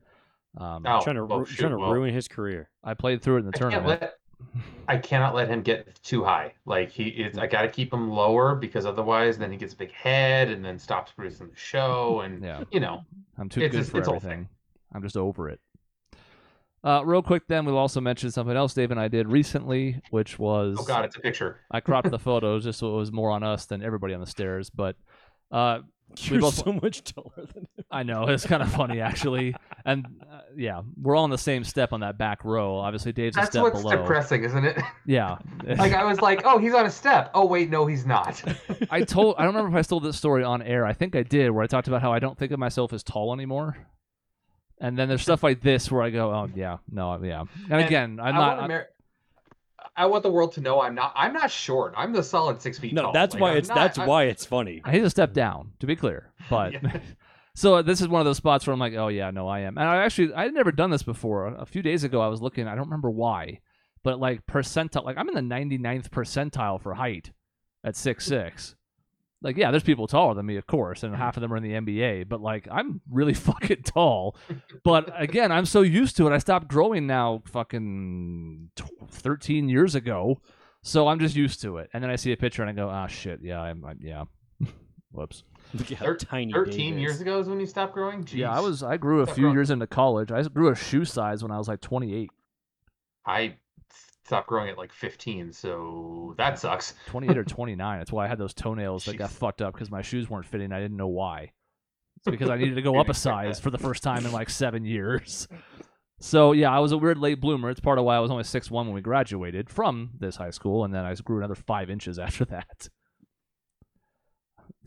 Um, 0.56 0.84
Oh, 0.86 1.00
trying 1.02 1.16
to 1.16 1.26
well, 1.26 1.44
shoot, 1.44 1.58
trying 1.58 1.72
to 1.72 1.78
well, 1.78 1.92
ruin 1.92 2.14
his 2.14 2.26
career. 2.26 2.70
I 2.82 2.94
played 2.94 3.20
through 3.22 3.36
it 3.36 3.40
in 3.40 3.44
the 3.46 3.52
I 3.54 3.58
can't 3.58 3.72
tournament. 3.72 4.00
let 4.00 4.14
I 4.88 4.96
cannot 4.98 5.34
let 5.34 5.48
him 5.48 5.62
get 5.62 6.02
too 6.02 6.24
high. 6.24 6.54
Like 6.66 6.90
he 6.90 7.04
is 7.08 7.38
I 7.38 7.46
gotta 7.46 7.68
keep 7.68 7.92
him 7.92 8.10
lower 8.10 8.54
because 8.54 8.86
otherwise 8.86 9.38
then 9.38 9.50
he 9.52 9.56
gets 9.56 9.72
a 9.74 9.76
big 9.76 9.92
head 9.92 10.48
and 10.50 10.64
then 10.64 10.78
stops 10.78 11.12
producing 11.12 11.48
the 11.48 11.56
show 11.56 12.20
and 12.20 12.42
Yeah. 12.42 12.64
you 12.70 12.80
know. 12.80 13.02
I'm 13.38 13.48
too 13.48 13.60
good 13.60 13.72
just- 13.72 13.90
for 13.90 13.98
everything. 13.98 14.48
I'm 14.92 15.02
just 15.02 15.16
over 15.16 15.48
it. 15.48 15.60
Uh, 16.82 17.02
real 17.04 17.22
quick, 17.22 17.42
then 17.46 17.66
we'll 17.66 17.76
also 17.76 18.00
mention 18.00 18.30
something 18.30 18.56
else 18.56 18.72
Dave 18.72 18.90
and 18.90 18.98
I 18.98 19.08
did 19.08 19.28
recently, 19.28 20.00
which 20.10 20.38
was 20.38 20.76
Oh 20.80 20.84
god, 20.84 21.04
it's 21.04 21.14
a 21.16 21.20
picture. 21.20 21.60
I 21.70 21.80
cropped 21.80 22.10
the 22.10 22.18
photos 22.30 22.64
just 22.64 22.78
so 22.78 22.94
it 22.94 22.96
was 22.96 23.12
more 23.12 23.30
on 23.30 23.42
us 23.42 23.66
than 23.66 23.82
everybody 23.82 24.14
on 24.14 24.20
the 24.20 24.26
stairs. 24.26 24.70
But 24.70 24.96
uh, 25.52 25.80
You're 26.18 26.40
both- 26.40 26.54
so 26.64 26.72
much 26.72 27.04
taller 27.04 27.32
than 27.36 27.62
him. 27.76 27.84
I 27.90 28.02
know 28.02 28.24
it's 28.28 28.46
kind 28.46 28.62
of 28.62 28.70
funny 28.72 29.00
actually, 29.00 29.54
and 29.84 30.06
uh, 30.30 30.40
yeah, 30.56 30.82
we're 31.00 31.16
all 31.16 31.24
on 31.24 31.30
the 31.30 31.38
same 31.38 31.64
step 31.64 31.92
on 31.92 32.00
that 32.00 32.18
back 32.18 32.44
row. 32.44 32.76
Obviously, 32.78 33.12
Dave's 33.12 33.36
a 33.36 33.40
That's 33.40 33.50
step 33.52 33.62
what's 33.62 33.82
below. 33.82 33.96
depressing, 33.96 34.44
isn't 34.44 34.64
it? 34.64 34.78
Yeah, 35.06 35.38
like 35.64 35.92
I 35.92 36.04
was 36.04 36.20
like, 36.20 36.42
oh, 36.44 36.58
he's 36.58 36.74
on 36.74 36.86
a 36.86 36.90
step. 36.90 37.30
Oh 37.34 37.46
wait, 37.46 37.70
no, 37.70 37.86
he's 37.86 38.06
not. 38.06 38.42
I 38.90 39.02
told 39.02 39.36
I 39.38 39.44
don't 39.44 39.54
remember 39.54 39.76
if 39.78 39.84
I 39.84 39.88
told 39.88 40.04
this 40.04 40.16
story 40.16 40.44
on 40.44 40.62
air. 40.62 40.84
I 40.86 40.92
think 40.92 41.16
I 41.16 41.22
did, 41.22 41.50
where 41.50 41.64
I 41.64 41.66
talked 41.66 41.88
about 41.88 42.02
how 42.02 42.12
I 42.12 42.18
don't 42.18 42.38
think 42.38 42.52
of 42.52 42.58
myself 42.58 42.92
as 42.92 43.02
tall 43.02 43.32
anymore. 43.32 43.76
And 44.82 44.96
then 44.98 45.08
there's 45.08 45.22
stuff 45.22 45.42
like 45.42 45.60
this 45.60 45.90
where 45.90 46.02
I 46.02 46.10
go, 46.10 46.30
oh 46.32 46.48
yeah, 46.54 46.78
no, 46.90 47.20
yeah. 47.22 47.40
And, 47.40 47.72
And 47.72 47.80
again, 47.84 48.18
I'm 48.20 48.34
I 48.34 48.38
not. 48.38 48.56
want 48.58 48.70
Amer- 48.70 48.88
I 49.96 50.06
want 50.06 50.22
the 50.22 50.30
world 50.30 50.52
to 50.52 50.60
know 50.60 50.80
I'm 50.80 50.94
not. 50.94 51.12
I'm 51.16 51.32
not 51.32 51.50
short. 51.50 51.94
I'm 51.96 52.12
the 52.12 52.22
solid 52.22 52.60
six 52.62 52.78
feet 52.78 52.94
No, 52.94 53.02
tall. 53.02 53.12
that's 53.12 53.34
Like, 53.34 53.40
why 53.42 53.50
I'm 53.52 53.56
it's 53.58 53.68
not- 53.68 53.74
that's 53.76 53.98
I'm- 53.98 54.08
why 54.08 54.24
it's 54.24 54.44
funny. 54.46 54.80
I 54.84 54.92
need 54.92 55.00
to 55.00 55.10
step 55.10 55.32
down, 55.32 55.72
to 55.80 55.86
be 55.86 55.96
clear. 55.96 56.32
But 56.50 56.72
Yeah. 56.74 57.00
so 57.54 57.82
this 57.82 58.00
is 58.00 58.08
one 58.08 58.20
of 58.20 58.24
those 58.24 58.36
spots 58.38 58.66
where 58.66 58.72
I'm 58.74 58.80
like, 58.80 58.94
oh 58.94 59.08
yeah, 59.08 59.30
no, 59.30 59.48
I 59.48 59.60
am. 59.60 59.76
And 59.78 59.86
I 59.86 59.98
actually 60.04 60.32
I 60.34 60.44
had 60.44 60.54
never 60.54 60.72
done 60.72 60.90
this 60.90 61.02
before. 61.02 61.46
A 61.48 61.66
few 61.66 61.82
days 61.82 62.04
ago, 62.04 62.20
I 62.20 62.28
was 62.28 62.40
looking. 62.40 62.66
I 62.68 62.74
don't 62.74 62.84
remember 62.86 63.10
why, 63.10 63.60
but 64.02 64.18
like 64.20 64.46
percentile, 64.46 65.04
like 65.04 65.16
I'm 65.18 65.28
in 65.28 65.34
the 65.48 65.54
99th 65.54 66.08
percentile 66.10 66.80
for 66.80 66.94
height 66.94 67.32
at 67.84 67.96
six 67.96 68.24
six. 68.26 68.76
Like 69.42 69.56
yeah, 69.56 69.70
there's 69.70 69.82
people 69.82 70.06
taller 70.06 70.34
than 70.34 70.44
me, 70.46 70.56
of 70.56 70.66
course, 70.66 71.02
and 71.02 71.14
half 71.16 71.36
of 71.36 71.40
them 71.40 71.52
are 71.52 71.56
in 71.56 71.62
the 71.62 71.72
NBA. 71.72 72.28
But 72.28 72.40
like 72.42 72.68
I'm 72.70 73.00
really 73.10 73.34
fucking 73.48 73.82
tall. 73.84 74.36
But 74.84 75.10
again, 75.20 75.50
I'm 75.50 75.64
so 75.66 75.80
used 75.82 76.16
to 76.18 76.26
it. 76.26 76.32
I 76.32 76.38
stopped 76.38 76.68
growing 76.68 77.06
now, 77.06 77.42
fucking 77.46 78.70
tw- 78.76 79.10
13 79.10 79.68
years 79.68 79.94
ago. 79.94 80.40
So 80.82 81.08
I'm 81.08 81.18
just 81.20 81.36
used 81.36 81.60
to 81.62 81.76
it. 81.78 81.90
And 81.92 82.02
then 82.02 82.10
I 82.10 82.16
see 82.16 82.32
a 82.32 82.36
picture 82.36 82.62
and 82.62 82.70
I 82.70 82.72
go, 82.74 82.88
ah, 82.88 83.06
shit, 83.06 83.40
yeah, 83.42 83.60
I'm, 83.60 83.84
I, 83.84 83.92
yeah. 84.00 84.24
Whoops. 85.12 85.42
Look 85.74 85.92
at 85.92 85.98
how 85.98 86.06
Thir- 86.06 86.16
tiny. 86.16 86.52
Thirteen 86.52 86.92
Dave 86.94 87.00
years 87.02 87.20
ago 87.20 87.38
is 87.38 87.48
when 87.48 87.60
you 87.60 87.66
stopped 87.66 87.94
growing. 87.94 88.26
Yeah, 88.32 88.50
I 88.50 88.60
was 88.60 88.82
I 88.82 88.96
grew 88.96 89.20
a 89.22 89.26
Stop 89.26 89.34
few 89.36 89.42
growing. 89.42 89.56
years 89.56 89.70
into 89.70 89.86
college. 89.86 90.32
I 90.32 90.42
grew 90.42 90.68
a 90.70 90.74
shoe 90.74 91.04
size 91.04 91.42
when 91.42 91.52
I 91.52 91.58
was 91.58 91.68
like 91.68 91.80
28. 91.80 92.30
I 93.26 93.56
stopped 94.30 94.46
growing 94.46 94.70
at 94.70 94.78
like 94.78 94.92
15, 94.92 95.52
so 95.52 96.36
that 96.38 96.56
sucks. 96.56 96.94
28 97.06 97.36
or 97.36 97.44
29. 97.44 97.98
That's 97.98 98.12
why 98.12 98.26
I 98.26 98.28
had 98.28 98.38
those 98.38 98.54
toenails 98.54 99.04
that 99.06 99.16
got 99.16 99.30
fucked 99.30 99.60
up 99.60 99.74
because 99.74 99.90
my 99.90 100.02
shoes 100.02 100.30
weren't 100.30 100.46
fitting. 100.46 100.70
I 100.70 100.78
didn't 100.78 100.96
know 100.96 101.08
why. 101.08 101.50
It's 102.16 102.30
because 102.30 102.48
I 102.48 102.56
needed 102.56 102.76
to 102.76 102.82
go 102.82 102.96
up 103.00 103.08
a 103.08 103.14
size 103.14 103.58
for 103.58 103.70
the 103.70 103.78
first 103.78 104.04
time 104.04 104.24
in 104.24 104.30
like 104.30 104.48
seven 104.64 104.84
years. 104.84 105.48
So 106.20 106.52
yeah, 106.52 106.70
I 106.70 106.78
was 106.78 106.92
a 106.92 106.96
weird 106.98 107.18
late 107.18 107.40
bloomer. 107.40 107.70
It's 107.70 107.80
part 107.80 107.98
of 107.98 108.04
why 108.04 108.14
I 108.14 108.20
was 108.20 108.30
only 108.30 108.44
six 108.44 108.70
one 108.70 108.86
when 108.86 108.94
we 108.94 109.00
graduated 109.00 109.68
from 109.68 110.10
this 110.20 110.36
high 110.36 110.50
school, 110.50 110.84
and 110.84 110.94
then 110.94 111.04
I 111.04 111.12
grew 111.14 111.38
another 111.38 111.56
five 111.56 111.90
inches 111.90 112.16
after 112.20 112.44
that. 112.44 112.88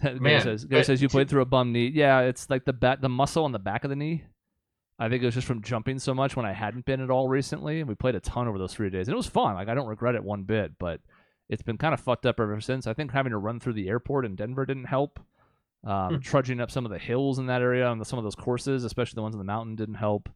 Gary 0.01 0.19
Man, 0.21 0.41
says, 0.41 0.63
Gary 0.63 0.85
says 0.85 1.01
you 1.01 1.09
to- 1.09 1.11
played 1.11 1.29
through 1.29 1.41
a 1.41 1.45
bum 1.45 1.73
knee. 1.73 1.91
Yeah, 1.93 2.21
it's 2.21 2.49
like 2.49 2.63
the 2.63 2.73
back, 2.73 3.01
the 3.01 3.09
muscle 3.09 3.43
on 3.43 3.51
the 3.51 3.59
back 3.59 3.83
of 3.83 3.89
the 3.89 3.95
knee. 3.97 4.23
I 4.99 5.09
think 5.09 5.23
it 5.23 5.25
was 5.25 5.35
just 5.35 5.47
from 5.47 5.61
jumping 5.61 5.99
so 5.99 6.13
much 6.13 6.35
when 6.35 6.45
I 6.45 6.51
hadn't 6.53 6.85
been 6.85 7.01
at 7.01 7.09
all 7.09 7.27
recently. 7.27 7.79
And 7.79 7.89
we 7.89 7.95
played 7.95 8.15
a 8.15 8.19
ton 8.19 8.47
over 8.47 8.57
those 8.57 8.73
three 8.73 8.89
days, 8.89 9.07
and 9.07 9.13
it 9.13 9.17
was 9.17 9.27
fun. 9.27 9.55
Like 9.55 9.67
I 9.67 9.73
don't 9.73 9.87
regret 9.87 10.15
it 10.15 10.23
one 10.23 10.43
bit, 10.43 10.73
but 10.79 11.01
it's 11.49 11.63
been 11.63 11.77
kind 11.77 11.93
of 11.93 11.99
fucked 11.99 12.25
up 12.25 12.39
ever 12.39 12.59
since. 12.61 12.87
I 12.87 12.93
think 12.93 13.11
having 13.11 13.31
to 13.31 13.37
run 13.37 13.59
through 13.59 13.73
the 13.73 13.89
airport 13.89 14.25
in 14.25 14.35
Denver 14.35 14.65
didn't 14.65 14.85
help. 14.85 15.19
Um, 15.85 16.15
Hmm. 16.15 16.19
trudging 16.19 16.61
up 16.61 16.71
some 16.71 16.85
of 16.85 16.91
the 16.91 16.97
hills 16.99 17.39
in 17.39 17.47
that 17.47 17.61
area 17.61 17.85
on 17.85 17.99
the, 17.99 18.05
some 18.05 18.17
of 18.17 18.23
those 18.23 18.35
courses, 18.35 18.85
especially 18.85 19.15
the 19.17 19.21
ones 19.21 19.35
in 19.35 19.39
the 19.39 19.43
mountain, 19.43 19.75
didn't 19.75 19.95
help. 19.95 20.29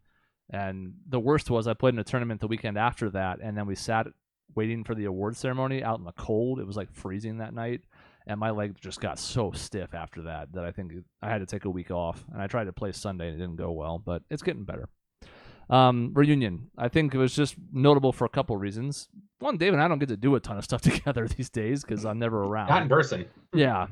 And 0.50 0.92
the 1.08 1.20
worst 1.20 1.48
was 1.50 1.66
I 1.66 1.72
played 1.74 1.94
in 1.94 2.00
a 2.00 2.04
tournament 2.04 2.40
the 2.42 2.48
weekend 2.48 2.76
after 2.76 3.08
that, 3.10 3.38
and 3.42 3.56
then 3.56 3.66
we 3.66 3.74
sat 3.74 4.06
waiting 4.54 4.84
for 4.84 4.94
the 4.94 5.06
award 5.06 5.36
ceremony 5.36 5.82
out 5.82 5.98
in 5.98 6.04
the 6.04 6.12
cold. 6.12 6.58
It 6.60 6.66
was 6.66 6.76
like 6.76 6.90
freezing 6.92 7.38
that 7.38 7.54
night, 7.54 7.80
and 8.28 8.38
my 8.38 8.50
leg 8.50 8.76
just 8.80 9.00
got 9.00 9.18
so 9.18 9.50
stiff 9.52 9.94
after 9.94 10.22
that 10.22 10.52
that 10.52 10.64
I 10.64 10.70
think 10.70 10.92
I 11.22 11.30
had 11.30 11.38
to 11.38 11.46
take 11.46 11.64
a 11.64 11.70
week 11.70 11.90
off. 11.90 12.22
And 12.32 12.40
I 12.40 12.46
tried 12.46 12.64
to 12.64 12.72
play 12.72 12.92
Sunday 12.92 13.28
and 13.28 13.36
it 13.36 13.38
didn't 13.38 13.56
go 13.56 13.72
well, 13.72 13.98
but 13.98 14.22
it's 14.30 14.42
getting 14.42 14.64
better. 14.64 14.88
Um, 15.70 16.12
reunion. 16.14 16.70
I 16.76 16.88
think 16.88 17.14
it 17.14 17.18
was 17.18 17.34
just 17.34 17.56
notable 17.72 18.12
for 18.12 18.26
a 18.26 18.28
couple 18.28 18.56
reasons. 18.56 19.08
One, 19.38 19.56
Dave 19.56 19.72
and 19.72 19.82
I 19.82 19.88
don't 19.88 19.98
get 19.98 20.10
to 20.10 20.16
do 20.16 20.34
a 20.34 20.40
ton 20.40 20.58
of 20.58 20.64
stuff 20.64 20.82
together 20.82 21.26
these 21.26 21.50
days 21.50 21.82
because 21.82 22.04
I'm 22.04 22.18
never 22.18 22.44
around. 22.44 22.68
Not 22.68 22.82
in 22.82 22.88
person. 22.88 23.26
Yeah. 23.54 23.86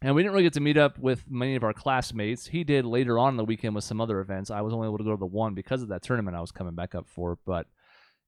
And 0.00 0.14
we 0.14 0.22
didn't 0.22 0.32
really 0.32 0.44
get 0.44 0.52
to 0.54 0.60
meet 0.60 0.76
up 0.76 0.98
with 0.98 1.24
many 1.28 1.56
of 1.56 1.64
our 1.64 1.72
classmates. 1.72 2.46
He 2.46 2.62
did 2.62 2.84
later 2.84 3.18
on 3.18 3.30
in 3.30 3.36
the 3.36 3.44
weekend 3.44 3.74
with 3.74 3.84
some 3.84 4.00
other 4.00 4.20
events. 4.20 4.50
I 4.50 4.60
was 4.60 4.72
only 4.72 4.86
able 4.86 4.98
to 4.98 5.04
go 5.04 5.10
to 5.10 5.16
the 5.16 5.26
one 5.26 5.54
because 5.54 5.82
of 5.82 5.88
that 5.88 6.02
tournament 6.02 6.36
I 6.36 6.40
was 6.40 6.52
coming 6.52 6.74
back 6.74 6.94
up 6.94 7.08
for. 7.08 7.38
But 7.44 7.66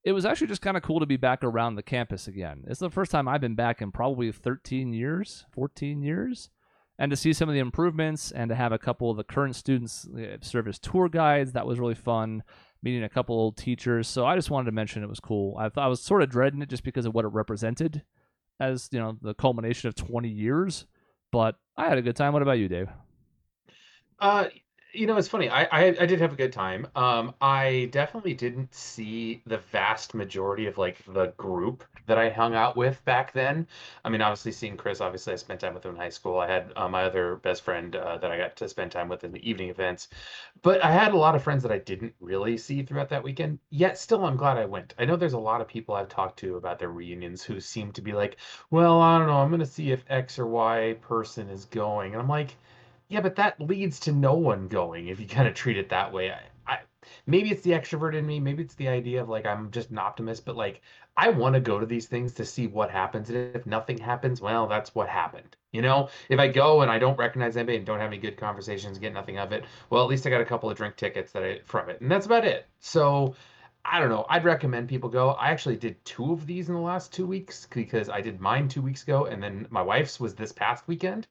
it 0.05 0.13
was 0.13 0.25
actually 0.25 0.47
just 0.47 0.63
kind 0.63 0.77
of 0.77 0.83
cool 0.83 1.01
to 1.01 1.07
be 1.07 1.17
back 1.17 1.45
around 1.45 1.75
the 1.75 1.83
campus 1.83 2.27
again. 2.27 2.65
It's 2.67 2.81
the 2.81 2.91
first 2.91 3.11
time 3.11 3.29
I've 3.29 3.41
been 3.41 3.55
back 3.55 3.83
in 3.83 3.93
probably 3.93 4.31
13 4.33 4.93
years, 4.93 5.45
14 5.53 6.03
years. 6.03 6.51
And 6.99 7.11
to 7.11 7.17
see 7.17 7.33
some 7.33 7.49
of 7.49 7.55
the 7.55 7.61
improvements 7.61 8.31
and 8.31 8.51
to 8.51 8.55
have 8.55 8.73
a 8.73 8.79
couple 8.79 9.11
of 9.11 9.17
the 9.17 9.25
current 9.25 9.57
students 9.57 10.07
uh, 10.09 10.37
serve 10.43 10.69
as 10.69 10.79
tour 10.79 11.09
guides, 11.09 11.53
that 11.53 11.67
was 11.67 11.79
really 11.79 11.95
fun. 11.95 12.43
Meeting 12.83 13.05
a 13.05 13.09
couple 13.09 13.37
old 13.37 13.57
teachers. 13.57 14.07
So 14.07 14.27
I 14.27 14.37
just 14.37 14.51
wanted 14.51 14.67
to 14.67 14.73
mention 14.73 15.03
it 15.03 15.09
was 15.09 15.21
cool. 15.21 15.57
I 15.59 15.71
I 15.81 15.87
was 15.87 16.03
sort 16.03 16.23
of 16.23 16.31
dreading 16.31 16.61
it 16.61 16.69
just 16.69 16.85
because 16.85 17.07
of 17.07 17.15
what 17.15 17.25
it 17.25 17.29
represented 17.29 18.03
as, 18.59 18.89
you 18.93 18.99
know, 18.99 19.17
the 19.23 19.35
culmination 19.35 19.89
of 19.89 19.95
20 19.95 20.29
years 20.29 20.87
but 21.31 21.57
I 21.77 21.89
had 21.89 21.99
a 21.99 22.03
good 22.03 22.17
time. 22.17 22.33
What 22.33 22.43
about 22.43 22.59
you, 22.59 22.69
Dave? 22.69 22.89
Uh, 24.19 24.47
you 24.93 25.07
know, 25.07 25.17
it's 25.17 25.29
funny. 25.29 25.49
I, 25.49 25.65
I 25.65 25.85
I 26.01 26.07
did 26.07 26.21
have 26.21 26.33
a 26.33 26.37
good 26.37 26.53
time. 26.53 26.87
Um, 26.97 27.35
I 27.41 27.89
definitely 27.93 28.35
didn't 28.35 28.75
see 28.75 29.43
the 29.47 29.59
vast 29.59 30.15
majority 30.15 30.67
of 30.67 30.79
like 30.79 30.99
the 31.13 31.29
group 31.37 31.85
that 32.07 32.19
I 32.19 32.29
hung 32.31 32.55
out 32.55 32.77
with 32.77 33.05
back 33.05 33.33
then. 33.33 33.67
I 34.05 34.09
mean, 34.09 34.21
obviously 34.23 34.53
seeing 34.53 34.77
Chris. 34.77 35.01
Obviously, 35.01 35.33
I 35.33 35.37
spent 35.37 35.61
time 35.61 35.75
with 35.75 35.85
him 35.85 35.93
in 35.93 35.97
high 35.97 36.09
school. 36.09 36.39
I 36.39 36.47
had 36.49 36.73
uh, 36.77 36.89
my 36.89 37.05
other 37.05 37.37
best 37.37 37.63
friend 37.63 37.95
uh, 37.97 38.19
that 38.19 38.31
I 38.33 38.37
got 38.39 38.57
to 38.57 38.69
spend 38.69 38.91
time 38.93 39.09
with 39.09 39.23
in 39.25 39.33
the 39.33 39.49
evening 39.49 39.69
events. 39.71 40.09
But 40.63 40.85
I 40.85 40.91
had 40.91 41.13
a 41.13 41.17
lot 41.19 41.35
of 41.35 41.43
friends 41.43 41.63
that 41.63 41.73
I 41.73 41.79
didn't 41.79 42.15
really 42.21 42.57
see 42.57 42.83
throughout 42.83 43.09
that 43.11 43.23
weekend. 43.23 43.59
Yet, 43.71 43.99
still, 43.99 44.25
I'm 44.25 44.37
glad 44.37 44.59
I 44.59 44.65
went. 44.65 44.95
I 44.99 45.05
know 45.05 45.17
there's 45.17 45.33
a 45.35 45.39
lot 45.39 45.61
of 45.61 45.69
people 45.69 45.95
I've 45.95 46.09
talked 46.09 46.39
to 46.41 46.57
about 46.57 46.79
their 46.79 46.91
reunions 46.91 47.43
who 47.43 47.61
seem 47.61 47.93
to 47.93 48.03
be 48.03 48.13
like, 48.13 48.37
"Well, 48.71 49.01
I 49.01 49.19
don't 49.19 49.27
know. 49.29 49.39
I'm 49.39 49.51
gonna 49.51 49.67
see 49.67 49.93
if 49.93 50.05
X 50.09 50.39
or 50.39 50.47
Y 50.47 50.97
person 51.01 51.49
is 51.49 51.65
going," 51.67 52.13
and 52.13 52.23
I'm 52.23 52.29
like. 52.29 52.57
Yeah, 53.11 53.21
but 53.21 53.35
that 53.37 53.61
leads 53.61 53.99
to 54.01 54.13
no 54.13 54.35
one 54.35 54.69
going 54.69 55.09
if 55.09 55.19
you 55.19 55.27
kind 55.27 55.49
of 55.49 55.55
treat 55.55 55.77
it 55.77 55.89
that 55.89 56.13
way. 56.13 56.31
I, 56.31 56.73
I 56.73 56.79
maybe 57.27 57.51
it's 57.51 57.63
the 57.63 57.73
extrovert 57.73 58.15
in 58.15 58.25
me, 58.25 58.39
maybe 58.39 58.63
it's 58.63 58.77
the 58.77 58.87
idea 58.87 59.21
of 59.21 59.29
like 59.29 59.45
I'm 59.47 59.73
just 59.73 59.91
an 59.91 59.99
optimist, 59.99 60.45
but 60.45 60.57
like 60.57 60.81
I 61.17 61.29
want 61.31 61.55
to 61.55 61.61
go 61.61 61.81
to 61.81 61.87
these 61.87 62.07
things 62.07 62.33
to 62.35 62.45
see 62.45 62.69
what 62.69 62.89
happens. 62.89 63.29
And 63.29 63.57
if 63.57 63.67
nothing 63.67 63.99
happens, 63.99 64.41
well, 64.41 64.69
that's 64.69 64.95
what 64.95 65.09
happened. 65.09 65.57
You 65.73 65.83
know, 65.83 66.09
if 66.29 66.39
I 66.39 66.47
go 66.47 66.83
and 66.83 66.91
I 66.91 67.01
don't 67.01 67.19
recognize 67.19 67.57
anybody 67.57 67.79
and 67.79 67.87
don't 67.87 67.99
have 67.99 68.07
any 68.07 68.19
good 68.19 68.37
conversations, 68.37 68.99
get 68.99 69.13
nothing 69.13 69.39
of 69.39 69.53
it, 69.53 69.65
well, 69.91 70.05
at 70.05 70.09
least 70.09 70.25
I 70.27 70.31
got 70.31 70.41
a 70.41 70.45
couple 70.45 70.71
of 70.71 70.77
drink 70.77 70.97
tickets 70.97 71.33
that 71.33 71.43
I 71.43 71.61
from 71.65 71.91
it, 71.91 72.01
and 72.01 72.09
that's 72.11 72.27
about 72.27 72.45
it. 72.45 72.69
So 72.79 73.35
I 73.93 73.99
don't 73.99 74.09
know. 74.09 74.25
I'd 74.29 74.45
recommend 74.45 74.89
people 74.89 75.09
go. 75.09 75.31
I 75.31 75.51
actually 75.51 75.77
did 75.77 76.03
two 76.05 76.33
of 76.33 76.47
these 76.47 76.69
in 76.69 76.77
the 76.77 76.81
last 76.81 77.13
two 77.13 77.27
weeks 77.27 77.67
because 77.69 78.09
I 78.09 78.21
did 78.21 78.41
mine 78.41 78.69
two 78.69 78.83
weeks 78.83 79.03
ago, 79.03 79.25
and 79.25 79.43
then 79.43 79.67
my 79.69 79.83
wife's 79.83 80.21
was 80.21 80.33
this 80.33 80.53
past 80.53 80.87
weekend, 80.87 81.27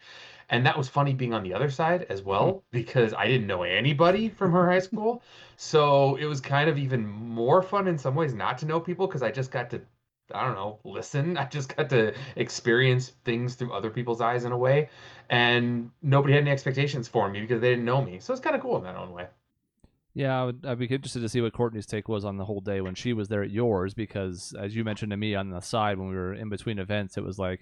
and 0.50 0.65
that 0.65 0.78
was 0.78 0.89
funny 0.89 1.13
being 1.13 1.34
on 1.34 1.41
the 1.41 1.54
other 1.54 1.69
side 1.69 2.06
as 2.10 2.22
well 2.22 2.48
mm-hmm. 2.48 2.60
because 2.72 3.13
I 3.13 3.28
didn't 3.28 3.48
know 3.48 3.63
anybody 3.63 4.28
from 4.28 4.52
her 4.52 4.69
high 4.69 4.80
school, 4.80 5.24
so 5.56 6.17
it 6.17 6.26
was 6.26 6.41
kind 6.41 6.69
of 6.69 6.78
even 6.78 7.08
more 7.08 7.62
fun 7.62 7.88
in 7.88 7.98
some 7.98 8.13
ways 8.13 8.34
not 8.34 8.58
to 8.58 8.65
know 8.65 8.82
people 8.82 9.08
because 9.08 9.24
I 9.24 9.32
just 9.32 9.52
got 9.52 9.69
to. 9.69 9.82
I 10.34 10.45
don't 10.45 10.56
know, 10.56 10.80
listen. 10.84 11.38
I 11.43 11.45
just 11.45 11.74
got 11.74 11.89
to 11.91 12.13
experience 12.36 13.13
things 13.24 13.56
through 13.56 13.72
other 13.72 13.89
people's 13.89 14.19
eyes 14.19 14.43
in 14.43 14.52
a 14.52 14.58
way. 14.58 14.89
And 15.30 15.91
nobody 16.02 16.34
had 16.34 16.41
any 16.41 16.52
expectations 16.52 17.08
for 17.08 17.30
me 17.30 17.39
because 17.39 17.62
they 17.62 17.69
didn't 17.69 17.86
know 17.86 18.02
me. 18.02 18.19
So 18.19 18.34
it's 18.34 18.41
kind 18.41 18.56
of 18.56 18.62
cool 18.62 18.78
in 18.78 18.84
that 18.84 18.95
own 18.95 19.13
way. 19.13 19.28
Yeah, 20.13 20.41
I 20.41 20.45
would, 20.45 20.65
I'd 20.65 20.80
be 20.80 20.86
interested 20.86 21.22
to 21.22 21.30
see 21.30 21.41
what 21.41 21.54
Courtney's 21.54 21.86
take 21.86 22.08
was 22.10 22.26
on 22.26 22.38
the 22.38 22.45
whole 22.45 22.62
day 22.62 22.82
when 22.82 22.95
she 22.95 23.13
was 23.13 23.28
there 23.28 23.43
at 23.43 23.52
yours, 23.52 23.93
because 23.93 24.54
as 24.60 24.76
you 24.76 24.84
mentioned 24.84 25.12
to 25.12 25.17
me 25.17 25.36
on 25.36 25.50
the 25.50 25.62
side 25.62 25.98
when 25.98 26.10
we 26.10 26.15
were 26.15 26.34
in 26.34 26.50
between 26.50 26.80
events, 26.80 27.17
it 27.17 27.24
was 27.24 27.38
like 27.38 27.62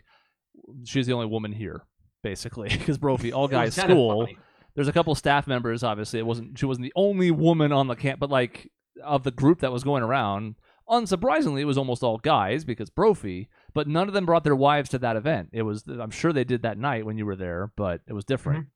she's 0.86 1.07
the 1.07 1.13
only 1.13 1.27
woman 1.27 1.51
here, 1.51 1.83
basically, 2.23 2.69
because 2.71 2.97
Brophy 2.97 3.33
all 3.33 3.47
guys 3.47 3.75
school. 3.75 4.27
There's 4.75 4.88
a 4.88 4.93
couple 4.93 5.13
staff 5.15 5.47
members, 5.47 5.83
obviously. 5.83 6.19
It 6.19 6.25
wasn't 6.25 6.57
she 6.57 6.65
wasn't 6.65 6.86
the 6.86 6.93
only 6.95 7.31
woman 7.31 7.71
on 7.71 7.88
the 7.88 7.95
camp, 7.95 8.19
but 8.19 8.29
like 8.29 8.71
of 9.03 9.23
the 9.23 9.31
group 9.31 9.60
that 9.62 9.71
was 9.71 9.83
going 9.83 10.03
around, 10.03 10.55
unsurprisingly, 10.89 11.62
it 11.62 11.65
was 11.65 11.77
almost 11.77 12.03
all 12.03 12.17
guys 12.17 12.63
because 12.63 12.89
Brophy. 12.89 13.49
But 13.73 13.88
none 13.88 14.07
of 14.07 14.13
them 14.13 14.25
brought 14.25 14.43
their 14.43 14.55
wives 14.55 14.89
to 14.91 14.99
that 14.99 15.15
event. 15.15 15.49
It 15.51 15.63
was 15.63 15.83
I'm 15.88 16.12
sure 16.12 16.31
they 16.31 16.43
did 16.43 16.62
that 16.62 16.77
night 16.77 17.05
when 17.05 17.17
you 17.17 17.25
were 17.25 17.36
there, 17.36 17.71
but 17.75 18.01
it 18.07 18.13
was 18.13 18.23
different. 18.25 18.67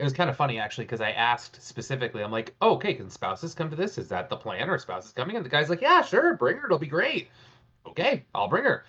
It 0.00 0.04
was 0.04 0.12
kind 0.14 0.30
of 0.30 0.36
funny 0.36 0.58
actually 0.58 0.84
because 0.84 1.00
I 1.02 1.10
asked 1.10 1.62
specifically. 1.62 2.22
I'm 2.22 2.32
like, 2.32 2.54
oh, 2.62 2.72
"Okay, 2.76 2.94
can 2.94 3.10
spouses 3.10 3.54
come 3.54 3.68
to 3.70 3.76
this? 3.76 3.98
Is 3.98 4.08
that 4.08 4.30
the 4.30 4.36
plan? 4.36 4.70
Or 4.70 4.78
spouses 4.78 5.12
coming?" 5.12 5.36
And 5.36 5.44
the 5.44 5.50
guy's 5.50 5.68
like, 5.68 5.82
"Yeah, 5.82 6.00
sure, 6.02 6.34
bring 6.36 6.56
her. 6.56 6.66
It'll 6.66 6.78
be 6.78 6.86
great." 6.86 7.28
Okay, 7.86 8.24
I'll 8.34 8.48
bring 8.48 8.64
her. 8.64 8.84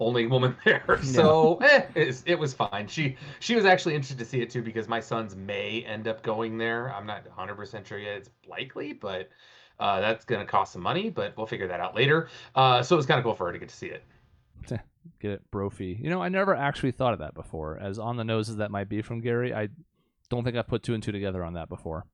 Only 0.00 0.26
woman 0.26 0.56
there, 0.64 1.00
so 1.02 1.56
eh, 1.58 1.86
it's- 1.94 2.22
it 2.26 2.38
was 2.38 2.52
fine. 2.52 2.86
She 2.88 3.16
she 3.40 3.54
was 3.56 3.64
actually 3.64 3.94
interested 3.94 4.18
to 4.18 4.24
see 4.24 4.40
it 4.42 4.50
too 4.50 4.60
because 4.60 4.88
my 4.88 5.00
sons 5.00 5.34
may 5.36 5.82
end 5.84 6.06
up 6.08 6.22
going 6.22 6.58
there. 6.58 6.92
I'm 6.92 7.06
not 7.06 7.24
100 7.26 7.54
percent 7.54 7.86
sure 7.86 7.98
yet. 7.98 8.16
It's 8.18 8.30
likely, 8.46 8.92
but 8.92 9.30
uh, 9.78 10.00
that's 10.00 10.24
gonna 10.24 10.44
cost 10.44 10.72
some 10.72 10.82
money. 10.82 11.10
But 11.10 11.36
we'll 11.36 11.46
figure 11.46 11.68
that 11.68 11.80
out 11.80 11.94
later. 11.94 12.28
Uh, 12.56 12.82
so 12.82 12.94
it 12.94 12.98
was 12.98 13.06
kind 13.06 13.18
of 13.18 13.24
cool 13.24 13.34
for 13.34 13.46
her 13.46 13.52
to 13.52 13.58
get 13.58 13.68
to 13.68 13.76
see 13.76 13.86
it. 13.86 14.02
get 15.20 15.30
it, 15.30 15.50
Brophy. 15.50 15.98
You 16.00 16.10
know, 16.10 16.20
I 16.20 16.28
never 16.28 16.54
actually 16.54 16.90
thought 16.92 17.12
of 17.12 17.20
that 17.20 17.34
before. 17.34 17.78
As 17.78 17.98
on 17.98 18.16
the 18.16 18.24
nose 18.24 18.50
as 18.50 18.56
that 18.56 18.70
might 18.70 18.88
be 18.88 19.00
from 19.00 19.20
Gary, 19.20 19.54
I 19.54 19.68
don't 20.28 20.44
think 20.44 20.56
I've 20.56 20.68
put 20.68 20.82
two 20.82 20.94
and 20.94 21.02
two 21.02 21.12
together 21.12 21.44
on 21.44 21.54
that 21.54 21.68
before. 21.68 22.06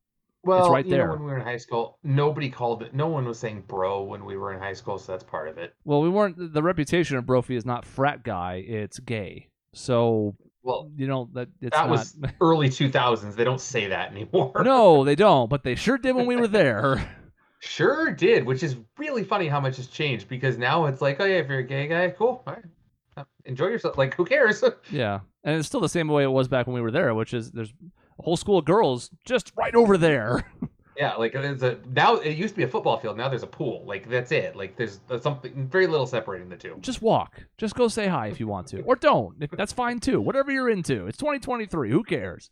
Well, 0.45 0.65
it's 0.65 0.73
right 0.73 0.85
you 0.85 0.91
know, 0.93 0.97
there. 0.97 1.11
when 1.11 1.21
we 1.21 1.27
were 1.27 1.39
in 1.39 1.45
high 1.45 1.57
school, 1.57 1.99
nobody 2.03 2.51
called 2.51 2.83
it. 2.83 2.95
No 2.95 3.07
one 3.07 3.25
was 3.27 3.39
saying 3.39 3.65
"bro" 3.69 4.03
when 4.03 4.25
we 4.25 4.37
were 4.37 4.53
in 4.53 4.59
high 4.59 4.73
school, 4.73 4.99
so 4.99 5.13
that's 5.13 5.23
part 5.23 5.49
of 5.49 5.57
it. 5.59 5.75
Well, 5.85 6.03
we 6.03 6.09
weren't. 6.09 6.53
The 6.53 6.63
reputation 6.63 7.17
of 7.17 7.27
Brophy 7.27 7.55
is 7.55 7.65
not 7.65 7.85
frat 7.85 8.25
guy; 8.25 8.65
it's 8.67 8.99
gay. 8.99 9.49
So 9.73 10.35
Well, 10.65 10.91
you 10.97 11.07
know 11.07 11.31
that 11.35 11.49
it's 11.61 11.77
that 11.77 11.87
not. 11.87 11.91
was 11.91 12.17
early 12.41 12.69
2000s. 12.69 13.37
They 13.37 13.45
don't 13.45 13.61
say 13.61 13.87
that 13.89 14.11
anymore. 14.11 14.63
no, 14.65 15.05
they 15.05 15.15
don't. 15.15 15.49
But 15.49 15.63
they 15.63 15.77
sure 15.77 15.97
did 15.97 16.17
when 16.17 16.27
we 16.27 16.37
were 16.37 16.49
there. 16.49 17.09
Sure 17.65 18.11
did, 18.11 18.45
which 18.45 18.65
is 18.65 18.75
really 18.99 19.23
funny 19.23 19.47
how 19.47 19.61
much 19.61 19.77
has 19.77 19.87
changed 19.87 20.27
because 20.27 20.59
now 20.59 20.87
it's 20.87 21.01
like, 21.01 21.21
oh 21.21 21.25
yeah, 21.25 21.37
if 21.37 21.49
you're 21.49 21.61
a 21.61 21.63
gay 21.63 21.87
guy, 21.87 22.11
cool, 22.11 22.43
all 22.45 22.55
right. 22.55 23.27
Enjoy 23.45 23.67
yourself. 23.67 23.97
Like, 23.97 24.15
who 24.15 24.25
cares? 24.25 24.65
yeah, 24.91 25.21
and 25.45 25.57
it's 25.57 25.69
still 25.69 25.79
the 25.79 25.89
same 25.89 26.09
way 26.09 26.25
it 26.25 26.31
was 26.33 26.49
back 26.49 26.67
when 26.67 26.75
we 26.75 26.81
were 26.81 26.91
there, 26.91 27.15
which 27.15 27.33
is 27.33 27.53
there's 27.53 27.73
a 28.19 28.23
whole 28.23 28.37
school 28.37 28.59
of 28.59 28.65
girls 28.65 29.11
just 29.25 29.53
right 29.57 29.75
over 29.75 29.97
there. 29.97 30.45
yeah, 30.97 31.15
like 31.15 31.33
there's 31.33 31.63
a 31.63 31.79
now 31.95 32.17
it 32.17 32.37
used 32.37 32.55
to 32.55 32.59
be 32.59 32.65
a 32.65 32.69
football 32.69 32.99
field. 32.99 33.17
Now 33.17 33.29
there's 33.29 33.43
a 33.43 33.49
pool. 33.49 33.85
Like 33.87 34.09
that's 34.09 34.33
it. 34.33 34.57
Like 34.57 34.77
there's, 34.77 35.01
there's 35.09 35.23
something 35.23 35.69
very 35.69 35.87
little 35.87 36.07
separating 36.07 36.49
the 36.49 36.57
two. 36.57 36.77
just 36.81 37.03
walk. 37.03 37.45
Just 37.59 37.75
go 37.75 37.89
say 37.89 38.09
hi 38.09 38.29
if 38.29 38.41
you 38.41 38.47
want 38.47 38.67
to, 38.69 38.83
or 38.83 38.97
don't. 38.97 39.39
That's 39.57 39.73
fine 39.73 40.01
too. 40.01 40.21
Whatever 40.21 40.53
you're 40.53 40.71
into. 40.71 41.07
It's 41.07 41.19
2023. 41.19 41.91
Who 41.91 42.03
cares? 42.03 42.51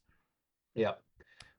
Yeah. 0.75 0.93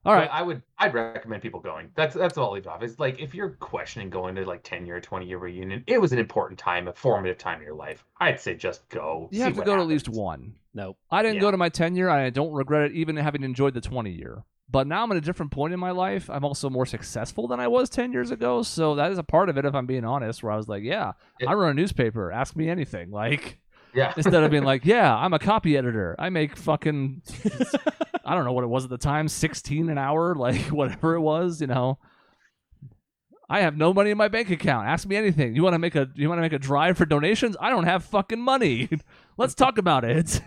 All 0.06 0.14
right. 0.14 0.28
But 0.30 0.34
I 0.36 0.42
would 0.42 0.62
I'd 0.80 0.94
recommend 0.94 1.42
people 1.44 1.60
going. 1.60 1.90
That's 1.96 2.16
that's 2.16 2.38
all 2.38 2.54
leave 2.54 2.66
off. 2.68 2.82
Is 2.84 3.00
like 3.00 3.20
if 3.20 3.36
you're 3.36 3.52
questioning 3.52 4.10
going 4.10 4.34
to 4.36 4.46
like 4.46 4.64
10 4.64 4.86
year, 4.86 5.00
20 5.00 5.26
year 5.28 5.38
reunion, 5.38 5.84
it 5.88 6.02
was 6.02 6.12
an 6.12 6.20
important 6.20 6.60
time, 6.60 6.88
a 6.88 6.94
formative 6.94 7.38
time 7.38 7.60
in 7.60 7.66
your 7.66 7.76
life. 7.76 8.04
I'd 8.20 8.40
say 8.40 8.56
just 8.56 8.88
go. 8.90 9.30
You 9.32 9.42
have 9.44 9.56
to 9.56 9.62
go 9.64 9.76
to 9.76 9.82
at 9.82 9.88
least 9.88 10.10
one. 10.10 10.56
Nope. 10.74 10.98
I 11.12 11.22
didn't 11.22 11.36
Yeah. 11.36 11.42
go 11.42 11.52
to 11.52 11.58
my 11.58 11.70
10 11.70 11.96
year. 11.96 12.10
I 12.10 12.30
don't 12.32 12.52
regret 12.54 12.92
it, 12.92 12.94
even 12.94 13.16
having 13.16 13.44
enjoyed 13.44 13.74
the 13.74 13.82
20 13.82 14.10
year. 14.12 14.44
But 14.70 14.88
now 14.88 15.04
I'm 15.04 15.12
at 15.12 15.18
a 15.18 15.22
different 15.22 15.52
point 15.52 15.74
in 15.74 15.80
my 15.82 15.92
life. 15.92 16.30
I'm 16.30 16.46
also 16.46 16.70
more 16.70 16.86
successful 16.86 17.48
than 17.50 17.60
I 17.60 17.68
was 17.68 17.90
10 17.90 18.14
years 18.14 18.32
ago. 18.32 18.64
So 18.64 18.96
that 18.96 19.12
is 19.12 19.18
a 19.18 19.24
part 19.24 19.50
of 19.50 19.58
it, 19.58 19.66
if 19.66 19.76
I'm 19.76 19.86
being 19.86 20.06
honest, 20.06 20.42
where 20.42 20.52
I 20.54 20.56
was 20.56 20.70
like, 20.70 20.82
yeah, 20.82 21.12
It- 21.42 21.48
I 21.48 21.54
run 21.54 21.72
a 21.72 21.74
newspaper. 21.74 22.32
Ask 22.32 22.56
me 22.56 22.70
anything. 22.70 23.12
Like, 23.22 23.60
Yeah. 23.94 24.14
instead 24.16 24.44
of 24.44 24.52
being 24.52 24.64
like, 24.72 24.86
yeah, 24.86 25.16
I'm 25.16 25.34
a 25.34 25.40
copy 25.40 25.78
editor. 25.78 26.16
I 26.18 26.30
make 26.30 26.56
fucking, 26.56 27.22
I 28.26 28.36
don't 28.36 28.46
know 28.46 28.54
what 28.54 28.64
it 28.64 28.68
was 28.68 28.84
at 28.86 28.90
the 28.90 28.98
time, 28.98 29.28
16 29.28 29.90
an 29.90 29.98
hour, 29.98 30.36
like 30.36 30.62
whatever 30.72 31.16
it 31.16 31.22
was, 31.22 31.62
you 31.62 31.68
know. 31.68 31.98
I 33.50 33.60
have 33.62 33.76
no 33.76 33.94
money 33.94 34.12
in 34.12 34.18
my 34.18 34.30
bank 34.30 34.50
account. 34.50 34.88
Ask 34.88 35.06
me 35.06 35.18
anything. 35.18 35.56
You 35.58 35.64
want 35.64 35.74
to 35.74 35.80
make 35.80 35.96
a 35.96 36.08
you 36.16 36.30
want 36.30 36.38
to 36.38 36.42
make 36.42 36.54
a 36.54 36.60
drive 36.60 36.98
for 36.98 37.06
donations? 37.06 37.58
I 37.60 37.70
don't 37.70 37.84
have 37.84 38.06
fucking 38.06 38.40
money. 38.40 38.88
Let's 39.38 39.54
talk 39.54 39.78
about 39.78 40.06
it. 40.06 40.40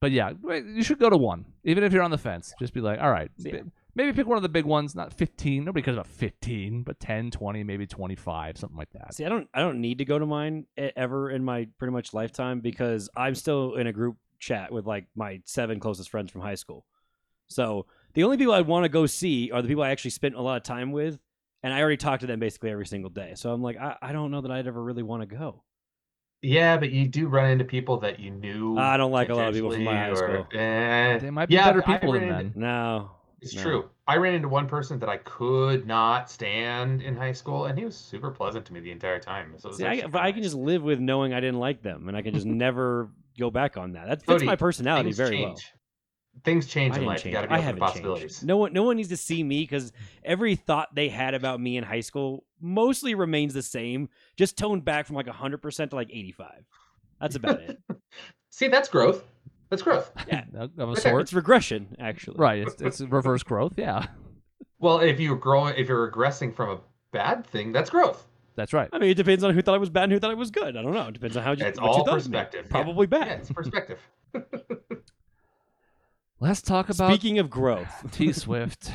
but 0.00 0.12
yeah, 0.12 0.30
you 0.48 0.82
should 0.82 0.98
go 0.98 1.10
to 1.10 1.18
one, 1.18 1.44
even 1.62 1.84
if 1.84 1.92
you're 1.92 2.02
on 2.02 2.10
the 2.10 2.16
fence. 2.16 2.54
Just 2.58 2.72
be 2.72 2.80
like, 2.80 3.00
all 3.00 3.10
right, 3.10 3.30
Yeah. 3.36 3.60
Maybe 3.94 4.12
pick 4.12 4.26
one 4.26 4.36
of 4.36 4.42
the 4.42 4.48
big 4.48 4.64
ones, 4.64 4.94
not 4.94 5.12
15. 5.12 5.64
Nobody 5.64 5.82
cares 5.82 5.96
about 5.96 6.06
15, 6.06 6.82
but 6.82 7.00
10, 7.00 7.30
20, 7.30 7.62
maybe 7.64 7.86
25, 7.86 8.56
something 8.58 8.76
like 8.78 8.90
that. 8.92 9.14
See, 9.14 9.24
I 9.24 9.28
don't 9.28 9.48
I 9.54 9.60
don't 9.60 9.80
need 9.80 9.98
to 9.98 10.04
go 10.04 10.18
to 10.18 10.26
mine 10.26 10.66
ever 10.76 11.30
in 11.30 11.44
my 11.44 11.68
pretty 11.78 11.92
much 11.92 12.12
lifetime 12.14 12.60
because 12.60 13.08
I'm 13.16 13.34
still 13.34 13.74
in 13.74 13.86
a 13.86 13.92
group 13.92 14.16
chat 14.38 14.72
with 14.72 14.86
like 14.86 15.06
my 15.14 15.40
seven 15.44 15.80
closest 15.80 16.08
friends 16.10 16.30
from 16.32 16.40
high 16.40 16.54
school. 16.54 16.86
So 17.48 17.86
the 18.14 18.24
only 18.24 18.36
people 18.36 18.54
I'd 18.54 18.66
want 18.66 18.84
to 18.84 18.88
go 18.88 19.06
see 19.06 19.50
are 19.50 19.60
the 19.62 19.68
people 19.68 19.82
I 19.82 19.90
actually 19.90 20.12
spent 20.12 20.34
a 20.36 20.40
lot 20.40 20.56
of 20.56 20.62
time 20.62 20.92
with, 20.92 21.18
and 21.62 21.72
I 21.74 21.80
already 21.80 21.96
talk 21.96 22.20
to 22.20 22.26
them 22.26 22.38
basically 22.40 22.70
every 22.70 22.86
single 22.86 23.10
day. 23.10 23.32
So 23.34 23.52
I'm 23.52 23.62
like, 23.62 23.76
I, 23.76 23.96
I 24.00 24.12
don't 24.12 24.30
know 24.30 24.40
that 24.40 24.50
I'd 24.50 24.66
ever 24.66 24.82
really 24.82 25.02
want 25.02 25.22
to 25.28 25.36
go. 25.36 25.62
Yeah, 26.42 26.78
but 26.78 26.90
you 26.90 27.06
do 27.06 27.28
run 27.28 27.50
into 27.50 27.64
people 27.66 27.98
that 28.00 28.18
you 28.18 28.30
knew. 28.30 28.78
I 28.78 28.96
don't 28.96 29.12
like 29.12 29.28
a 29.28 29.34
lot 29.34 29.48
of 29.48 29.54
people 29.54 29.72
from 29.72 29.84
my 29.84 29.94
high 29.94 30.14
school. 30.14 30.46
or- 30.50 30.56
eh, 30.56 31.18
They 31.18 31.28
might 31.30 31.46
be 31.50 31.54
yeah, 31.54 31.66
better 31.66 31.82
I 31.86 31.98
people 31.98 32.12
than 32.12 32.22
ran 32.22 32.30
men. 32.30 32.52
No, 32.56 33.10
It's 33.42 33.54
No. 33.54 33.62
true. 33.62 33.90
I 34.06 34.16
ran 34.16 34.34
into 34.34 34.48
one 34.48 34.66
person 34.66 34.98
that 34.98 35.08
I 35.08 35.16
could 35.18 35.86
not 35.86 36.30
stand 36.30 37.00
in 37.00 37.16
high 37.16 37.32
school, 37.32 37.66
and 37.66 37.78
he 37.78 37.84
was 37.84 37.96
super 37.96 38.30
pleasant 38.30 38.66
to 38.66 38.72
me 38.72 38.80
the 38.80 38.90
entire 38.90 39.18
time. 39.18 39.54
So 39.58 39.72
See, 39.72 39.86
I, 39.86 40.06
but 40.06 40.20
I 40.20 40.32
can 40.32 40.42
just 40.42 40.56
live 40.56 40.82
with 40.82 41.00
knowing 41.00 41.32
I 41.32 41.40
didn't 41.40 41.60
like 41.60 41.82
them, 41.82 42.08
and 42.08 42.16
I 42.16 42.22
can 42.22 42.34
just 42.34 42.46
never 42.46 43.10
go 43.38 43.50
back 43.50 43.76
on 43.76 43.92
that. 43.92 44.08
That 44.08 44.18
fits 44.18 44.26
Cody, 44.26 44.46
my 44.46 44.56
personality 44.56 45.12
very 45.12 45.40
well. 45.40 45.50
change. 45.50 45.72
Things 46.44 46.66
change 46.66 46.96
in 46.96 47.04
life. 47.04 47.24
You 47.24 47.32
got 47.32 47.42
to 47.42 47.48
be 47.48 47.54
I 47.54 47.58
open 47.58 47.74
to 47.74 47.80
possibilities. 47.80 48.36
changed. 48.36 48.46
No 48.46 48.56
one, 48.56 48.72
no 48.72 48.82
one 48.84 48.96
needs 48.96 49.08
to 49.08 49.16
see 49.16 49.42
me 49.42 49.62
because 49.62 49.92
every 50.24 50.54
thought 50.54 50.94
they 50.94 51.08
had 51.08 51.34
about 51.34 51.60
me 51.60 51.76
in 51.76 51.84
high 51.84 52.00
school 52.00 52.44
mostly 52.60 53.14
remains 53.14 53.52
the 53.52 53.62
same, 53.62 54.08
just 54.36 54.56
toned 54.56 54.84
back 54.84 55.06
from 55.06 55.16
like 55.16 55.26
hundred 55.26 55.58
percent 55.58 55.90
to 55.90 55.96
like 55.96 56.10
eighty-five. 56.10 56.64
That's 57.20 57.36
about 57.36 57.60
it. 57.60 57.78
See, 58.50 58.68
that's 58.68 58.88
growth. 58.88 59.22
That's 59.70 59.82
growth. 59.82 60.10
Yeah, 60.28 60.44
Of 60.54 60.70
a 60.78 60.82
Okay. 60.82 61.00
sort. 61.00 61.22
it's 61.22 61.32
regression 61.32 61.96
actually. 61.98 62.36
Right. 62.38 62.58
It's, 62.58 62.82
it's 62.82 63.00
reverse 63.00 63.42
growth. 63.42 63.74
Yeah. 63.76 64.06
Well, 64.78 65.00
if 65.00 65.20
you're 65.20 65.36
growing, 65.36 65.74
if 65.76 65.88
you're 65.88 66.10
regressing 66.10 66.54
from 66.54 66.68
a 66.70 66.80
bad 67.12 67.46
thing, 67.46 67.72
that's 67.72 67.90
growth. 67.90 68.26
That's 68.56 68.72
right. 68.72 68.88
I 68.92 68.98
mean, 68.98 69.10
it 69.10 69.14
depends 69.14 69.44
on 69.44 69.54
who 69.54 69.62
thought 69.62 69.74
I 69.74 69.78
was 69.78 69.90
bad 69.90 70.04
and 70.04 70.12
who 70.12 70.18
thought 70.18 70.30
I 70.32 70.34
was 70.34 70.50
good. 70.50 70.76
I 70.76 70.82
don't 70.82 70.92
know. 70.92 71.06
It 71.08 71.14
depends 71.14 71.36
on 71.36 71.44
how 71.44 71.52
you. 71.52 71.64
It's 71.64 71.78
what 71.80 71.86
you 71.86 71.92
all 71.92 72.04
thought 72.04 72.08
of 72.08 72.14
perspective. 72.24 72.66
Yeah. 72.66 72.70
Probably 72.70 73.06
bad. 73.06 73.26
Yeah, 73.26 73.32
it's 73.34 73.52
perspective. 73.52 73.98
Let's 76.40 76.62
talk 76.62 76.88
about 76.88 77.10
Speaking 77.12 77.38
of 77.38 77.50
growth, 77.50 78.06
T 78.12 78.32
Swift. 78.32 78.90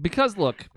Because 0.00 0.36
look, 0.36 0.68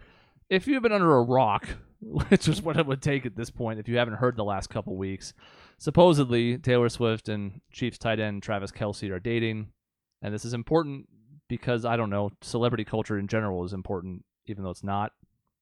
if 0.49 0.67
you've 0.67 0.83
been 0.83 0.91
under 0.91 1.15
a 1.15 1.21
rock, 1.23 1.67
which 2.29 2.47
is 2.47 2.61
what 2.61 2.77
it 2.77 2.85
would 2.85 3.01
take 3.01 3.25
at 3.25 3.35
this 3.35 3.49
point, 3.49 3.79
if 3.79 3.87
you 3.87 3.97
haven't 3.97 4.15
heard 4.15 4.35
the 4.35 4.43
last 4.43 4.69
couple 4.69 4.95
weeks, 4.95 5.33
supposedly 5.77 6.57
Taylor 6.57 6.89
Swift 6.89 7.29
and 7.29 7.61
Chiefs 7.71 7.97
tight 7.97 8.19
end 8.19 8.41
Travis 8.41 8.71
Kelce 8.71 9.11
are 9.11 9.19
dating, 9.19 9.67
and 10.21 10.33
this 10.33 10.45
is 10.45 10.53
important 10.53 11.07
because 11.47 11.85
I 11.85 11.97
don't 11.97 12.09
know, 12.09 12.31
celebrity 12.41 12.85
culture 12.85 13.19
in 13.19 13.27
general 13.27 13.63
is 13.63 13.73
important, 13.73 14.25
even 14.47 14.63
though 14.63 14.71
it's 14.71 14.83
not. 14.83 15.11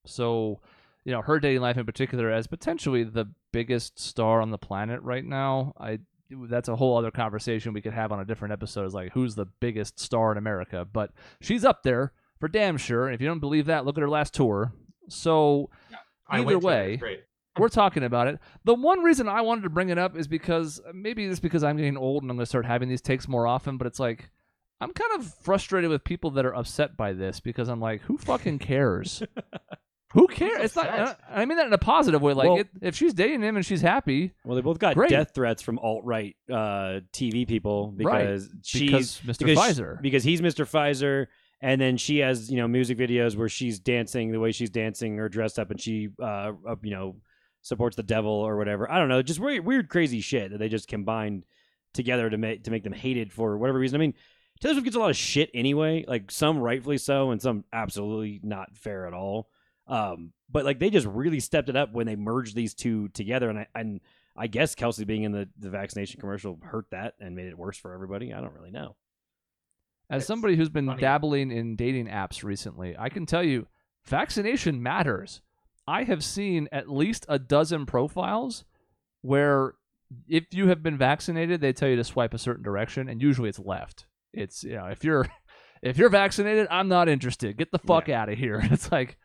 So, 0.06 0.62
you 1.04 1.12
know, 1.12 1.22
her 1.22 1.40
dating 1.40 1.62
life 1.62 1.78
in 1.78 1.86
particular, 1.86 2.32
as 2.32 2.48
potentially 2.48 3.04
the 3.04 3.26
biggest 3.52 4.00
star 4.00 4.42
on 4.42 4.52
the 4.52 4.58
planet 4.58 5.02
right 5.02 5.26
now, 5.26 5.74
I 5.78 6.00
that's 6.32 6.70
a 6.70 6.76
whole 6.76 6.96
other 6.96 7.10
conversation 7.10 7.74
we 7.74 7.82
could 7.82 7.94
have 7.94 8.12
on 8.12 8.20
a 8.20 8.26
different 8.26 8.54
episode. 8.54 8.86
Is 8.86 8.94
like 8.94 9.12
who's 9.14 9.36
the 9.36 9.48
biggest 9.60 10.00
star 10.00 10.32
in 10.32 10.38
America, 10.38 10.86
but 10.86 11.12
she's 11.42 11.66
up 11.66 11.84
there 11.84 12.14
for 12.40 12.48
damn 12.48 12.78
sure. 12.78 13.08
And 13.08 13.16
if 13.16 13.20
you 13.20 13.28
don't 13.28 13.40
believe 13.40 13.66
that, 13.66 13.84
look 13.84 13.98
at 13.98 14.02
her 14.02 14.10
last 14.10 14.34
tour. 14.34 14.72
So 15.10 15.70
Either 16.32 16.46
went 16.46 16.62
to 16.62 16.68
it. 16.68 17.02
way, 17.02 17.20
we're 17.58 17.70
talking 17.70 18.04
about 18.04 18.28
it. 18.28 18.40
The 18.64 18.74
one 18.76 19.02
reason 19.04 19.28
I 19.28 19.42
wanted 19.42 19.62
to 19.64 19.70
bring 19.70 19.90
it 19.90 19.98
up 19.98 20.18
is 20.18 20.28
because 20.28 20.82
maybe 20.94 21.26
it's 21.26 21.40
because 21.40 21.64
I'm 21.64 21.78
getting 21.78 21.98
old 21.98 22.24
and 22.24 22.32
I'm 22.32 22.38
going 22.38 22.44
to 22.46 22.50
start 22.50 22.66
having 22.66 22.90
these 22.90 23.02
takes 23.02 23.28
more 23.28 23.48
often. 23.48 23.78
But 23.78 23.88
it's 23.88 24.00
like 24.00 24.30
I'm 24.82 24.92
kind 24.94 25.20
of 25.20 25.34
frustrated 25.44 25.90
with 25.90 26.04
people 26.04 26.32
that 26.32 26.46
are 26.46 26.56
upset 26.56 26.96
by 26.96 27.14
this 27.14 27.40
because 27.40 27.68
I'm 27.68 27.82
like, 27.82 28.02
who 28.02 28.18
fucking 28.18 28.60
cares? 28.60 29.22
who 30.14 30.28
cares? 30.28 30.64
It's 30.64 30.76
not. 30.76 31.20
I 31.30 31.46
mean 31.46 31.58
that 31.58 31.68
in 31.68 31.74
a 31.74 31.78
positive 31.78 32.22
way. 32.22 32.34
Like 32.34 32.48
Well- 32.48 32.58
it, 32.60 32.68
if 32.82 32.96
she's 32.96 33.14
dating 33.14 33.42
him 33.42 33.58
and 33.58 33.66
she's 33.66 33.82
happy, 33.82 34.34
Well, 34.46 34.56
they 34.56 34.62
both 34.62 34.80
got 34.80 34.96
Great. 34.96 35.10
death 35.10 35.32
threats 35.36 35.62
from 35.62 35.80
alt 35.80 36.06
right 36.06 36.36
uh, 36.50 37.02
TV 37.14 37.46
people 37.48 37.94
Right, 37.98 38.22
because 38.22 38.50
she's 38.64 38.82
because 38.90 39.22
Mr. 39.38 39.46
because 39.46 39.58
Pfizer. 39.80 40.02
because 40.02 40.24
he's 40.24 40.42
Mr. 40.42 40.66
Pfizer, 40.66 41.28
and 41.62 41.80
then 41.80 41.98
she 41.98 42.20
has 42.20 42.50
you 42.50 42.58
know 42.58 42.68
music 42.68 42.98
videos 42.98 43.36
where 43.36 43.50
she's 43.50 43.80
dancing 43.80 44.32
the 44.32 44.40
way 44.40 44.52
she's 44.52 44.70
dancing 44.70 45.20
or 45.20 45.30
dressed 45.30 45.60
up, 45.60 45.72
and 45.72 45.80
she 45.80 46.10
uh, 46.22 46.52
you 46.82 46.92
know 46.92 47.16
supports 47.62 47.96
the 47.96 48.04
devil 48.04 48.32
or 48.32 48.58
whatever. 48.58 48.90
I 48.90 49.00
don't 49.00 49.10
know, 49.10 49.22
just 49.22 49.40
weird, 49.40 49.66
weird 49.66 49.90
crazy 49.90 50.22
shit 50.22 50.52
that 50.52 50.58
they 50.58 50.70
just 50.70 50.88
combined 50.88 51.46
together 51.94 52.30
to 52.30 52.38
make 52.38 52.64
to 52.64 52.72
make 52.72 52.84
them 52.84 52.94
hated 52.94 53.32
for 53.32 53.58
whatever 53.58 53.80
reason. 53.80 54.00
I 54.00 54.00
mean, 54.00 54.14
Taylor 54.60 54.76
Swift 54.76 54.86
gets 54.86 54.96
a 54.96 55.00
lot 55.00 55.10
of 55.10 55.18
shit 55.18 55.50
anyway, 55.54 56.06
like 56.08 56.32
some 56.32 56.60
rightfully 56.60 56.98
so, 56.98 57.32
and 57.32 57.42
some 57.42 57.64
absolutely 57.74 58.40
not 58.44 58.76
fair 58.78 59.08
at 59.08 59.14
all. 59.14 59.50
Um, 59.88 60.34
but 60.52 60.66
like 60.66 60.80
they 60.80 60.90
just 60.90 61.08
really 61.08 61.40
stepped 61.40 61.70
it 61.70 61.76
up 61.76 61.94
when 61.94 62.08
they 62.08 62.16
merged 62.16 62.56
these 62.56 62.74
two 62.74 63.10
together, 63.10 63.50
and 63.50 63.60
I 63.60 63.68
and 63.76 64.02
I 64.38 64.48
guess 64.48 64.76
Kelce 64.76 65.06
being 65.06 65.24
in 65.24 65.32
the, 65.32 65.50
the 65.58 65.70
vaccination 65.70 66.22
commercial 66.22 66.58
hurt 66.64 66.86
that 66.92 67.16
and 67.20 67.36
made 67.36 67.48
it 67.48 67.58
worse 67.58 67.78
for 67.78 67.94
everybody. 67.94 68.34
I 68.34 68.40
don't 68.40 68.54
really 68.54 68.72
know. 68.72 68.96
As 70.10 70.26
somebody 70.26 70.56
who's 70.56 70.70
been 70.70 70.88
funny. 70.88 71.02
dabbling 71.02 71.52
in 71.52 71.76
dating 71.76 72.08
apps 72.08 72.44
recently, 72.44 72.96
I 72.98 73.10
can 73.10 73.26
tell 73.26 73.44
you 73.44 73.68
vaccination 74.06 74.82
matters. 74.82 75.42
I 75.88 76.04
have 76.04 76.24
seen 76.24 76.68
at 76.72 76.90
least 76.90 77.26
a 77.30 77.38
dozen 77.38 77.86
profiles 77.86 78.64
where 79.22 79.76
if 80.28 80.46
you 80.52 80.68
have 80.68 80.82
been 80.82 80.98
vaccinated, 80.98 81.62
they 81.62 81.74
tell 81.74 81.90
you 81.90 81.96
to 81.96 82.04
swipe 82.04 82.34
a 82.34 82.40
certain 82.40 82.64
direction 82.64 83.08
and 83.08 83.22
usually 83.22 83.50
it's 83.50 83.60
left. 83.60 84.06
It's 84.34 84.64
you 84.64 84.76
know, 84.76 84.86
if 84.86 85.04
you're 85.04 85.28
if 85.82 85.98
you're 85.98 86.10
vaccinated, 86.10 86.68
I'm 86.72 86.88
not 86.88 87.10
interested. 87.10 87.58
Get 87.58 87.72
the 87.72 87.80
fuck 87.80 88.10
out 88.10 88.30
of 88.30 88.38
here. 88.38 88.62
It's 88.72 88.92
like 88.92 89.18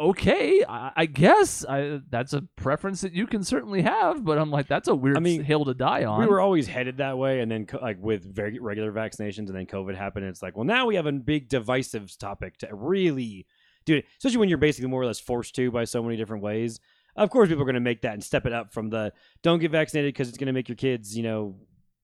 okay, 0.00 0.64
I, 0.68 0.92
I 0.96 1.06
guess 1.06 1.64
I, 1.64 2.00
that's 2.10 2.32
a 2.32 2.42
preference 2.56 3.02
that 3.02 3.12
you 3.12 3.26
can 3.26 3.44
certainly 3.44 3.82
have, 3.82 4.24
but 4.24 4.38
I'm 4.38 4.50
like 4.50 4.68
that's 4.68 4.88
a 4.88 4.94
weird 4.94 5.16
I 5.16 5.20
mean, 5.20 5.42
hill 5.44 5.64
to 5.66 5.74
die 5.74 6.04
on. 6.04 6.20
We 6.20 6.26
were 6.26 6.40
always 6.40 6.66
headed 6.66 6.98
that 6.98 7.16
way, 7.18 7.40
and 7.40 7.50
then 7.50 7.66
co- 7.66 7.78
like 7.80 7.98
with 8.00 8.24
very 8.24 8.58
regular 8.58 8.92
vaccinations, 8.92 9.48
and 9.48 9.54
then 9.54 9.66
COVID 9.66 9.96
happened. 9.96 10.24
And 10.24 10.32
it's 10.32 10.42
like, 10.42 10.56
well, 10.56 10.64
now 10.64 10.86
we 10.86 10.96
have 10.96 11.06
a 11.06 11.12
big 11.12 11.48
divisive 11.48 12.16
topic 12.18 12.58
to 12.58 12.68
really 12.72 13.46
do 13.84 13.96
it, 13.96 14.06
especially 14.18 14.38
when 14.38 14.48
you're 14.48 14.58
basically 14.58 14.88
more 14.88 15.02
or 15.02 15.06
less 15.06 15.20
forced 15.20 15.54
to 15.56 15.70
by 15.70 15.84
so 15.84 16.02
many 16.02 16.16
different 16.16 16.42
ways. 16.42 16.80
Of 17.16 17.30
course, 17.30 17.48
people 17.48 17.62
are 17.62 17.66
going 17.66 17.74
to 17.74 17.80
make 17.80 18.02
that 18.02 18.14
and 18.14 18.24
step 18.24 18.44
it 18.46 18.52
up 18.52 18.72
from 18.72 18.90
the 18.90 19.12
don't 19.42 19.60
get 19.60 19.70
vaccinated 19.70 20.12
because 20.12 20.28
it's 20.28 20.38
going 20.38 20.48
to 20.48 20.52
make 20.52 20.68
your 20.68 20.76
kids, 20.76 21.16
you 21.16 21.22
know, 21.22 21.56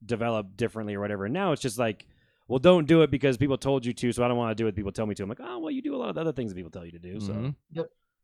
develop 0.04 0.56
differently 0.56 0.94
or 0.94 1.00
whatever. 1.00 1.24
And 1.24 1.34
now 1.34 1.52
it's 1.52 1.62
just 1.62 1.78
like, 1.78 2.06
well, 2.50 2.58
don't 2.58 2.86
do 2.86 3.02
it 3.02 3.10
because 3.10 3.36
people 3.36 3.56
told 3.56 3.86
you 3.86 3.92
to, 3.94 4.12
so 4.12 4.24
I 4.24 4.28
don't 4.28 4.36
want 4.36 4.50
to 4.56 4.60
do 4.62 4.66
it. 4.66 4.74
People 4.76 4.92
tell 4.92 5.06
me 5.06 5.14
to. 5.14 5.22
I'm 5.22 5.28
like, 5.28 5.40
oh, 5.40 5.58
well, 5.60 5.70
you 5.70 5.80
do 5.82 5.94
a 5.94 5.98
lot 5.98 6.08
of 6.10 6.16
the 6.16 6.20
other 6.20 6.32
things 6.32 6.50
that 6.50 6.56
people 6.56 6.70
tell 6.70 6.84
you 6.84 6.92
to 6.92 6.98
do. 6.98 7.20
So 7.20 7.32
Mhm. 7.32 7.54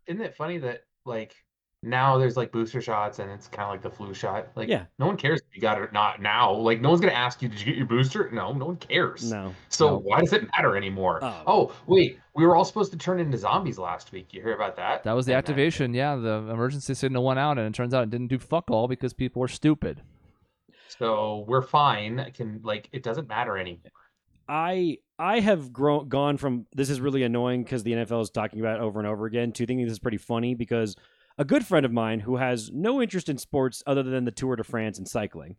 Isn't 0.06 0.20
it 0.22 0.34
funny 0.36 0.58
that 0.58 0.82
like 1.04 1.34
now 1.82 2.16
there's 2.18 2.36
like 2.36 2.50
booster 2.50 2.80
shots 2.80 3.18
and 3.20 3.30
it's 3.30 3.46
kind 3.48 3.62
of 3.64 3.70
like 3.70 3.82
the 3.82 3.90
flu 3.90 4.12
shot. 4.14 4.48
Like 4.56 4.68
Yeah. 4.68 4.86
no 4.98 5.06
one 5.06 5.16
cares 5.16 5.40
if 5.48 5.54
you 5.54 5.60
got 5.60 5.78
it 5.78 5.82
or 5.82 5.90
not 5.92 6.20
now. 6.22 6.52
Like 6.52 6.80
no 6.80 6.88
one's 6.88 7.00
gonna 7.00 7.12
ask 7.12 7.42
you, 7.42 7.48
did 7.48 7.60
you 7.60 7.66
get 7.66 7.76
your 7.76 7.86
booster? 7.86 8.30
No, 8.32 8.52
no 8.52 8.66
one 8.66 8.76
cares. 8.76 9.30
no, 9.30 9.54
So 9.68 9.90
No. 9.90 9.96
why 9.98 10.20
does 10.20 10.32
it 10.32 10.48
matter 10.56 10.76
anymore? 10.76 11.20
Oh. 11.22 11.42
Oh 11.46 11.72
wait, 11.86 12.18
we 12.34 12.44
were 12.46 12.56
all 12.56 12.64
supposed 12.64 12.90
to 12.92 12.98
turn 12.98 13.20
into 13.20 13.36
zombies 13.38 13.78
last 13.78 14.10
week. 14.12 14.32
You 14.34 14.42
hear 14.42 14.54
about 14.54 14.74
that? 14.76 15.04
That 15.04 15.12
was 15.12 15.26
the 15.26 15.32
And 15.32 15.38
activation. 15.38 15.92
Yeah, 15.94 16.16
the 16.16 16.48
emergency 16.50 16.94
signal 16.94 17.22
went 17.24 17.38
out, 17.38 17.58
and 17.58 17.66
it 17.68 17.74
turns 17.74 17.94
out 17.94 18.02
it 18.04 18.10
didn't 18.10 18.28
do 18.28 18.38
fuck 18.38 18.70
all 18.70 18.88
because 18.88 19.12
people 19.12 19.40
were 19.40 19.48
stupid. 19.48 20.02
So 20.98 21.44
we're 21.46 21.62
fine. 21.62 22.18
It 22.20 22.34
Can 22.34 22.60
like 22.64 22.88
it 22.92 23.02
doesn't 23.02 23.28
matter 23.28 23.58
anymore. 23.58 23.90
I 24.48 24.98
I 25.18 25.40
have 25.40 25.72
grown 25.72 26.08
gone 26.08 26.36
from 26.36 26.66
this 26.74 26.90
is 26.90 27.00
really 27.00 27.22
annoying 27.22 27.64
because 27.64 27.82
the 27.82 27.92
NFL 27.92 28.22
is 28.22 28.30
talking 28.30 28.60
about 28.60 28.78
it 28.80 28.82
over 28.82 28.98
and 28.98 29.08
over 29.08 29.26
again 29.26 29.52
to 29.52 29.66
thinking 29.66 29.86
this 29.86 29.92
is 29.92 29.98
pretty 29.98 30.18
funny 30.18 30.54
because 30.54 30.94
a 31.38 31.44
good 31.44 31.64
friend 31.66 31.84
of 31.86 31.92
mine 31.92 32.20
who 32.20 32.36
has 32.36 32.70
no 32.72 33.00
interest 33.02 33.28
in 33.28 33.38
sports 33.38 33.82
other 33.86 34.02
than 34.02 34.24
the 34.24 34.30
Tour 34.30 34.56
de 34.56 34.64
France 34.64 34.98
and 34.98 35.08
cycling, 35.08 35.56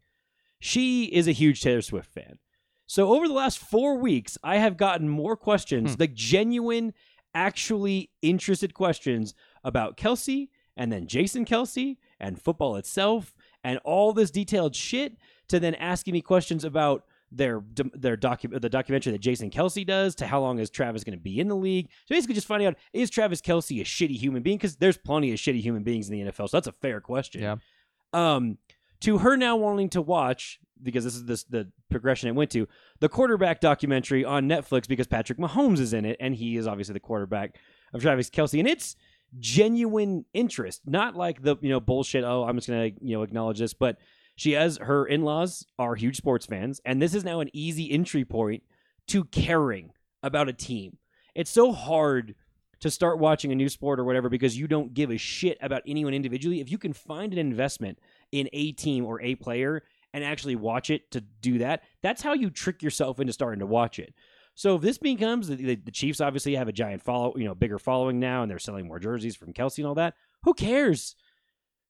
she 0.59 1.05
is 1.05 1.27
a 1.27 1.31
huge 1.31 1.61
Taylor 1.61 1.81
Swift 1.81 2.11
fan. 2.13 2.39
So 2.87 3.13
over 3.13 3.27
the 3.27 3.33
last 3.33 3.59
four 3.59 3.97
weeks, 3.97 4.37
I 4.43 4.57
have 4.57 4.77
gotten 4.77 5.09
more 5.09 5.35
questions, 5.35 5.93
Hmm. 5.95 5.99
like 5.99 6.13
genuine, 6.13 6.93
actually 7.35 8.09
interested 8.21 8.73
questions 8.73 9.33
about 9.63 9.97
Kelce 9.97 10.49
and 10.75 10.91
then 10.91 11.05
Jason 11.07 11.45
Kelce 11.45 11.97
and 12.19 12.41
football 12.41 12.75
itself 12.77 13.35
and 13.63 13.79
all 13.83 14.13
this 14.13 14.31
detailed 14.31 14.75
shit 14.75 15.17
to 15.49 15.59
then 15.59 15.75
asking 15.75 16.13
me 16.13 16.21
questions 16.21 16.63
about 16.63 17.03
their 17.31 17.61
their 17.93 18.17
docu- 18.17 18.59
the 18.59 18.69
documentary 18.69 19.11
that 19.11 19.21
Jason 19.21 19.49
Kelce 19.49 19.85
does 19.85 20.15
to 20.15 20.27
how 20.27 20.39
long 20.39 20.59
is 20.59 20.69
Travis 20.69 21.03
going 21.03 21.17
to 21.17 21.21
be 21.21 21.39
in 21.39 21.47
the 21.47 21.55
league. 21.55 21.89
So 22.05 22.15
basically, 22.15 22.35
just 22.35 22.47
finding 22.47 22.67
out 22.67 22.75
is 22.93 23.09
Travis 23.09 23.41
Kelce 23.41 23.81
a 23.81 23.83
shitty 23.83 24.17
human 24.17 24.43
being 24.43 24.57
because 24.57 24.77
there's 24.77 24.97
plenty 24.97 25.31
of 25.31 25.39
shitty 25.39 25.61
human 25.61 25.83
beings 25.83 26.09
in 26.09 26.17
the 26.19 26.31
NFL. 26.31 26.49
So 26.49 26.57
that's 26.57 26.67
a 26.67 26.71
fair 26.71 27.01
question. 27.01 27.41
Yeah. 27.41 27.55
Um, 28.13 28.57
to 29.01 29.19
her 29.19 29.37
now 29.37 29.55
wanting 29.55 29.89
to 29.89 30.01
watch 30.01 30.59
because 30.81 31.03
this 31.03 31.15
is 31.15 31.25
this 31.25 31.43
the 31.43 31.71
progression 31.89 32.29
it 32.29 32.35
went 32.35 32.51
to 32.51 32.67
the 32.99 33.09
quarterback 33.09 33.59
documentary 33.59 34.23
on 34.23 34.47
Netflix 34.47 34.87
because 34.87 35.07
Patrick 35.07 35.37
Mahomes 35.37 35.79
is 35.79 35.93
in 35.93 36.05
it 36.05 36.17
and 36.19 36.35
he 36.35 36.57
is 36.57 36.67
obviously 36.67 36.93
the 36.93 36.99
quarterback 36.99 37.57
of 37.93 38.01
Travis 38.01 38.29
Kelce 38.29 38.59
and 38.59 38.67
it's 38.67 38.95
genuine 39.39 40.25
interest, 40.33 40.81
not 40.85 41.15
like 41.15 41.41
the 41.41 41.55
you 41.61 41.69
know 41.69 41.79
bullshit. 41.79 42.23
Oh, 42.23 42.43
I'm 42.43 42.55
just 42.55 42.67
gonna 42.67 42.91
you 43.01 43.17
know 43.17 43.23
acknowledge 43.23 43.59
this, 43.59 43.73
but 43.73 43.97
she 44.37 44.51
has 44.51 44.77
her 44.77 45.05
in-laws 45.05 45.65
are 45.79 45.95
huge 45.95 46.15
sports 46.15 46.45
fans, 46.45 46.79
and 46.85 47.01
this 47.01 47.15
is 47.15 47.25
now 47.25 47.39
an 47.39 47.49
easy 47.53 47.91
entry 47.91 48.23
point 48.23 48.61
to 49.07 49.25
caring 49.25 49.91
about 50.21 50.47
a 50.47 50.53
team. 50.53 50.97
It's 51.33 51.49
so 51.49 51.71
hard 51.71 52.35
to 52.79 52.91
start 52.91 53.17
watching 53.17 53.51
a 53.51 53.55
new 53.55 53.67
sport 53.67 53.99
or 53.99 54.03
whatever 54.03 54.29
because 54.29 54.55
you 54.55 54.67
don't 54.67 54.93
give 54.93 55.09
a 55.09 55.17
shit 55.17 55.57
about 55.59 55.81
anyone 55.87 56.13
individually. 56.13 56.61
If 56.61 56.69
you 56.69 56.77
can 56.77 56.93
find 56.93 57.33
an 57.33 57.39
investment 57.39 57.97
in 58.31 58.47
a 58.53 58.73
team 58.73 59.05
or 59.05 59.19
a 59.21 59.33
player 59.33 59.81
and 60.13 60.23
actually 60.23 60.55
watch 60.55 60.91
it 60.91 61.09
to 61.11 61.21
do 61.21 61.57
that, 61.57 61.81
that's 62.03 62.21
how 62.21 62.33
you 62.33 62.51
trick 62.51 62.83
yourself 62.83 63.19
into 63.19 63.33
starting 63.33 63.59
to 63.61 63.65
watch 63.65 63.97
it. 63.97 64.13
So 64.53 64.75
if 64.75 64.83
this 64.83 64.99
becomes 64.99 65.47
the, 65.47 65.55
the, 65.55 65.75
the 65.75 65.91
Chiefs 65.91 66.21
obviously 66.21 66.53
have 66.53 66.67
a 66.67 66.71
giant 66.71 67.01
follow, 67.01 67.33
you 67.37 67.45
know, 67.45 67.55
bigger 67.55 67.79
following 67.79 68.19
now, 68.19 68.43
and 68.43 68.51
they're 68.51 68.59
selling 68.59 68.87
more 68.87 68.99
jerseys 68.99 69.35
from 69.35 69.53
Kelce 69.53 69.79
and 69.79 69.87
all 69.87 69.95
that. 69.95 70.13
Who 70.43 70.53
cares? 70.53 71.15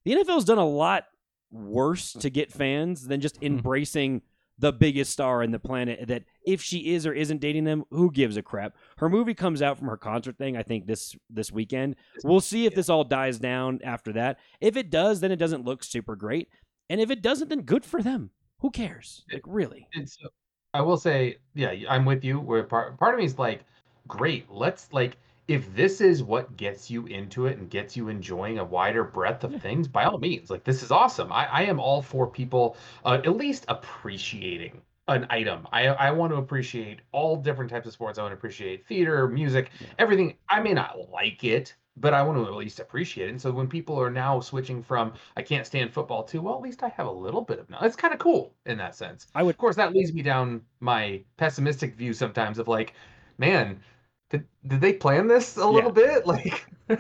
The 0.06 0.14
NFL's 0.14 0.46
done 0.46 0.58
a 0.58 0.66
lot 0.66 1.04
worse 1.52 2.14
to 2.14 2.30
get 2.30 2.52
fans 2.52 3.08
than 3.08 3.22
just 3.22 3.36
mm-hmm. 3.36 3.58
embracing 3.58 4.22
the 4.60 4.74
biggest 4.74 5.12
star 5.12 5.44
in 5.44 5.52
the 5.52 5.60
planet. 5.60 6.08
That 6.08 6.24
if 6.46 6.62
she 6.62 6.94
is 6.94 7.06
or 7.06 7.14
isn't 7.14 7.42
dating 7.42 7.64
them, 7.64 7.84
who 7.92 8.12
gives 8.12 8.38
a 8.38 8.42
crap? 8.42 8.76
Her 8.98 9.10
movie 9.10 9.34
comes 9.34 9.62
out 9.62 9.78
from 9.78 9.88
her 9.88 9.98
concert 9.98 10.38
thing. 10.38 10.58
I 10.58 10.64
think 10.64 10.88
this 10.88 11.16
this 11.30 11.52
weekend. 11.52 11.96
We'll 12.24 12.42
see 12.42 12.66
if 12.66 12.74
this 12.74 12.90
all 12.90 13.04
dies 13.04 13.40
down 13.40 13.80
after 13.84 14.14
that. 14.14 14.40
If 14.60 14.78
it 14.78 14.90
does, 14.90 15.20
then 15.20 15.32
it 15.32 15.38
doesn't 15.38 15.66
look 15.66 15.84
super 15.84 16.16
great, 16.16 16.50
and 16.90 17.00
if 17.00 17.12
it 17.12 17.22
doesn't, 17.22 17.50
then 17.50 17.62
good 17.62 17.86
for 17.86 18.02
them. 18.02 18.32
Who 18.60 18.72
cares? 18.72 19.24
Like 19.32 19.44
really? 19.46 19.88
And 19.94 20.10
so 20.10 20.30
I 20.74 20.82
will 20.82 20.98
say, 20.98 21.38
yeah, 21.54 21.74
I'm 21.90 22.06
with 22.06 22.24
you. 22.24 22.40
Where 22.40 22.64
part 22.64 23.00
part 23.00 23.14
of 23.14 23.20
me 23.20 23.26
is 23.26 23.38
like, 23.38 23.64
great. 24.08 24.50
Let's 24.50 24.92
like, 24.92 25.18
if 25.48 25.74
this 25.76 26.02
is 26.02 26.24
what 26.24 26.58
gets 26.58 26.90
you 26.92 27.06
into 27.08 27.46
it 27.48 27.58
and 27.58 27.70
gets 27.70 27.96
you 27.96 28.10
enjoying 28.10 28.60
a 28.60 28.66
wider 28.66 29.04
breadth 29.04 29.44
of 29.44 29.56
things, 29.56 29.88
by 29.88 30.04
all 30.04 30.18
means, 30.18 30.50
like 30.50 30.64
this 30.64 30.84
is 30.84 30.92
awesome. 30.92 31.32
I, 31.32 31.46
I 31.48 31.62
am 31.64 31.80
all 31.80 32.02
for 32.02 32.28
people 32.28 32.78
uh, 33.06 33.22
at 33.24 33.36
least 33.38 33.66
appreciating 33.70 34.82
an 35.08 35.26
item. 35.30 35.66
I 35.72 35.88
I 35.88 36.12
want 36.12 36.34
to 36.34 36.38
appreciate 36.38 37.02
all 37.14 37.38
different 37.38 37.70
types 37.72 37.88
of 37.88 37.94
sports. 37.94 38.20
I 38.20 38.24
want 38.24 38.34
to 38.34 38.38
appreciate 38.38 38.86
theater, 38.88 39.28
music, 39.28 39.72
everything. 40.00 40.36
I 40.50 40.60
may 40.62 40.74
not 40.74 41.10
like 41.12 41.44
it, 41.46 41.76
but 41.96 42.14
I 42.14 42.22
want 42.24 42.38
to 42.38 42.46
at 42.46 42.54
least 42.58 42.80
appreciate 42.80 43.28
it. 43.28 43.32
And 43.32 43.42
so 43.42 43.52
when 43.52 43.68
people 43.70 44.00
are 44.02 44.12
now 44.12 44.40
switching 44.42 44.84
from 44.84 45.14
I 45.38 45.42
can't 45.44 45.66
stand 45.66 45.94
football 45.94 46.24
to 46.26 46.42
well, 46.42 46.56
at 46.56 46.62
least 46.62 46.84
I 46.84 46.90
have 46.90 47.08
a 47.08 47.12
little 47.12 47.42
bit 47.42 47.60
of 47.60 47.70
now. 47.70 47.80
It's 47.82 47.96
kind 47.96 48.14
of 48.14 48.20
cool 48.20 48.54
in 48.66 48.78
that 48.80 48.96
sense. 48.96 49.28
I 49.34 49.44
would 49.44 49.56
Of 49.56 49.58
course, 49.58 49.76
that 49.78 49.94
leads 49.94 50.14
me 50.14 50.22
down 50.22 50.62
my 50.80 51.24
pessimistic 51.38 51.96
view 51.96 52.14
sometimes 52.14 52.60
of 52.60 52.68
like, 52.68 52.94
man, 53.38 53.82
did, 54.30 54.46
did 54.66 54.82
they 54.82 54.94
plan 54.94 55.28
this 55.28 55.58
a 55.58 55.66
little 55.68 55.92
bit? 55.92 56.26
Like, 56.28 56.66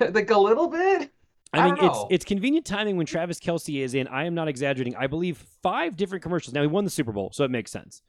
like 0.00 0.30
a 0.30 0.38
little 0.38 0.68
bit? 0.68 1.10
I 1.52 1.60
I 1.60 1.64
mean, 1.66 1.76
it's 1.80 1.98
it's 2.10 2.24
convenient 2.24 2.66
timing 2.66 2.96
when 2.96 3.06
Travis 3.06 3.40
Kelce 3.40 3.82
is 3.82 3.94
in. 3.94 4.06
I 4.08 4.24
am 4.24 4.34
not 4.34 4.48
exaggerating. 4.48 4.94
I 4.96 5.06
believe 5.06 5.38
five 5.62 5.96
different 5.96 6.22
commercials. 6.22 6.54
Now 6.54 6.60
he 6.60 6.66
won 6.66 6.84
the 6.84 6.90
Super 6.90 7.12
Bowl, 7.12 7.30
so 7.32 7.44
it 7.44 7.50
makes 7.50 7.70
sense. 7.70 8.02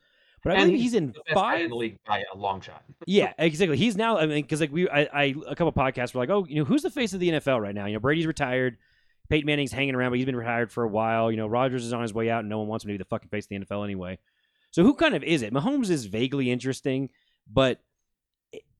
But 0.43 0.53
I 0.53 0.55
And 0.55 0.65
believe 0.67 0.81
he's 0.81 0.93
in 0.93 1.07
The 1.07 1.21
best 1.25 1.33
five. 1.35 1.61
in 1.61 1.69
the 1.69 1.75
league 1.75 1.97
by 2.05 2.23
a 2.33 2.37
long 2.37 2.61
shot. 2.61 2.83
Yeah, 3.07 3.33
exactly. 3.37 3.77
He's 3.77 3.95
now. 3.97 4.17
I 4.17 4.25
mean, 4.25 4.41
because 4.41 4.61
like 4.61 4.71
we, 4.71 4.89
I, 4.89 5.01
I, 5.13 5.35
a 5.47 5.55
couple 5.55 5.71
podcasts 5.73 6.13
were 6.13 6.19
like, 6.21 6.29
oh, 6.29 6.45
you 6.47 6.55
know, 6.55 6.65
who's 6.65 6.81
the 6.83 6.89
face 6.89 7.13
of 7.13 7.19
the 7.19 7.29
NFL 7.29 7.61
right 7.61 7.75
now? 7.75 7.85
You 7.85 7.93
know, 7.93 7.99
Brady's 7.99 8.25
retired. 8.27 8.77
Peyton 9.29 9.45
Manning's 9.45 9.71
hanging 9.71 9.95
around, 9.95 10.11
but 10.11 10.17
he's 10.17 10.25
been 10.25 10.35
retired 10.35 10.71
for 10.71 10.83
a 10.83 10.87
while. 10.87 11.29
You 11.31 11.37
know, 11.37 11.47
Rodgers 11.47 11.85
is 11.85 11.93
on 11.93 12.01
his 12.01 12.13
way 12.13 12.29
out, 12.29 12.39
and 12.39 12.49
no 12.49 12.59
one 12.59 12.67
wants 12.67 12.83
him 12.83 12.89
to 12.89 12.93
be 12.93 12.97
the 12.97 13.05
fucking 13.05 13.29
face 13.29 13.45
of 13.45 13.49
the 13.49 13.59
NFL 13.59 13.83
anyway. 13.83 14.17
So 14.71 14.83
who 14.83 14.93
kind 14.95 15.15
of 15.15 15.23
is 15.23 15.41
it? 15.43 15.53
Mahomes 15.53 15.89
is 15.89 16.05
vaguely 16.05 16.51
interesting, 16.51 17.09
but 17.51 17.79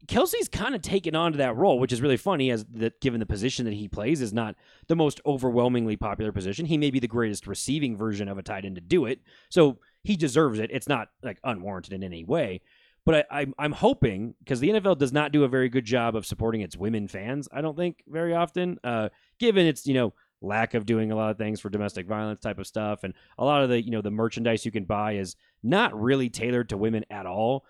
Kelce's 0.07 0.47
kind 0.47 0.73
of 0.73 0.81
taken 0.81 1.15
on 1.15 1.33
to 1.33 1.37
that 1.37 1.55
role, 1.55 1.77
which 1.77 1.93
is 1.93 2.01
really 2.01 2.17
funny, 2.17 2.49
as 2.49 2.65
that 2.73 2.99
given 2.99 3.19
the 3.19 3.27
position 3.27 3.65
that 3.65 3.75
he 3.75 3.87
plays 3.87 4.21
is 4.21 4.33
not 4.33 4.55
the 4.87 4.95
most 4.95 5.21
overwhelmingly 5.23 5.95
popular 5.95 6.31
position. 6.31 6.65
He 6.65 6.79
may 6.79 6.89
be 6.89 6.99
the 6.99 7.07
greatest 7.07 7.45
receiving 7.45 7.95
version 7.95 8.27
of 8.27 8.39
a 8.39 8.43
tight 8.43 8.65
end 8.65 8.75
to 8.75 8.81
do 8.81 9.05
it, 9.05 9.19
so 9.49 9.77
he 10.03 10.15
deserves 10.15 10.57
it. 10.57 10.71
It's 10.73 10.87
not 10.87 11.09
like 11.21 11.39
unwarranted 11.43 11.93
in 11.93 12.03
any 12.03 12.23
way. 12.23 12.61
But 13.05 13.27
I, 13.31 13.47
I'm 13.57 13.71
hoping 13.71 14.35
because 14.39 14.59
the 14.59 14.69
NFL 14.69 14.97
does 14.97 15.13
not 15.13 15.31
do 15.31 15.43
a 15.43 15.47
very 15.47 15.69
good 15.69 15.85
job 15.85 16.15
of 16.15 16.25
supporting 16.25 16.61
its 16.61 16.77
women 16.77 17.07
fans. 17.07 17.47
I 17.51 17.61
don't 17.61 17.77
think 17.77 18.03
very 18.07 18.33
often, 18.33 18.77
uh, 18.83 19.09
given 19.39 19.65
its 19.65 19.85
you 19.85 19.93
know 19.93 20.13
lack 20.41 20.73
of 20.73 20.85
doing 20.85 21.11
a 21.11 21.15
lot 21.15 21.31
of 21.31 21.37
things 21.37 21.59
for 21.59 21.69
domestic 21.69 22.07
violence 22.07 22.41
type 22.41 22.59
of 22.59 22.67
stuff, 22.67 23.03
and 23.03 23.13
a 23.37 23.45
lot 23.45 23.63
of 23.63 23.69
the 23.69 23.81
you 23.81 23.91
know 23.91 24.01
the 24.01 24.11
merchandise 24.11 24.65
you 24.65 24.71
can 24.71 24.85
buy 24.85 25.13
is 25.13 25.35
not 25.63 25.99
really 25.99 26.29
tailored 26.29 26.69
to 26.69 26.77
women 26.77 27.05
at 27.09 27.25
all. 27.25 27.65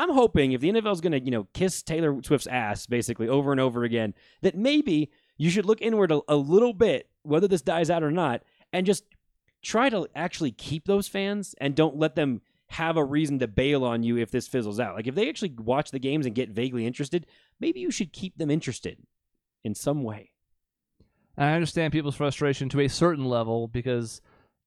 I'm 0.00 0.08
hoping 0.14 0.52
if 0.52 0.62
the 0.62 0.70
NFL 0.70 0.94
is 0.94 1.02
going 1.02 1.12
to, 1.12 1.20
you 1.20 1.30
know, 1.30 1.46
kiss 1.52 1.82
Taylor 1.82 2.18
Swift's 2.22 2.46
ass 2.46 2.86
basically 2.86 3.28
over 3.28 3.52
and 3.52 3.60
over 3.60 3.84
again, 3.84 4.14
that 4.40 4.56
maybe 4.56 5.10
you 5.36 5.50
should 5.50 5.66
look 5.66 5.82
inward 5.82 6.10
a, 6.10 6.22
a, 6.26 6.36
little 6.36 6.72
bit, 6.72 7.10
whether 7.22 7.46
this 7.46 7.60
dies 7.60 7.90
out 7.90 8.02
or 8.02 8.10
not, 8.10 8.42
and 8.72 8.86
just 8.86 9.04
try 9.60 9.90
to 9.90 10.08
actually 10.16 10.52
keep 10.52 10.86
those 10.86 11.06
fans 11.06 11.54
and 11.60 11.74
don't 11.74 11.98
let 11.98 12.14
them 12.14 12.40
have 12.68 12.96
a 12.96 13.04
reason 13.04 13.40
to 13.40 13.46
bail 13.46 13.84
on 13.84 14.02
you 14.02 14.16
if 14.16 14.30
this 14.30 14.48
fizzles 14.48 14.80
out. 14.80 14.94
Like 14.94 15.06
if 15.06 15.14
they 15.14 15.28
actually 15.28 15.52
watch 15.58 15.90
the 15.90 15.98
games 15.98 16.24
and 16.24 16.34
get 16.34 16.48
vaguely 16.48 16.86
interested, 16.86 17.26
maybe 17.58 17.80
you 17.80 17.90
should 17.90 18.10
keep 18.10 18.38
them 18.38 18.50
interested 18.50 18.96
in 19.64 19.74
some 19.74 20.02
way. 20.02 20.30
I 21.36 21.52
understand 21.52 21.92
people's 21.92 22.16
frustration 22.16 22.70
to 22.70 22.80
a 22.80 22.88
certain 22.88 23.26
level 23.26 23.68
because 23.68 24.22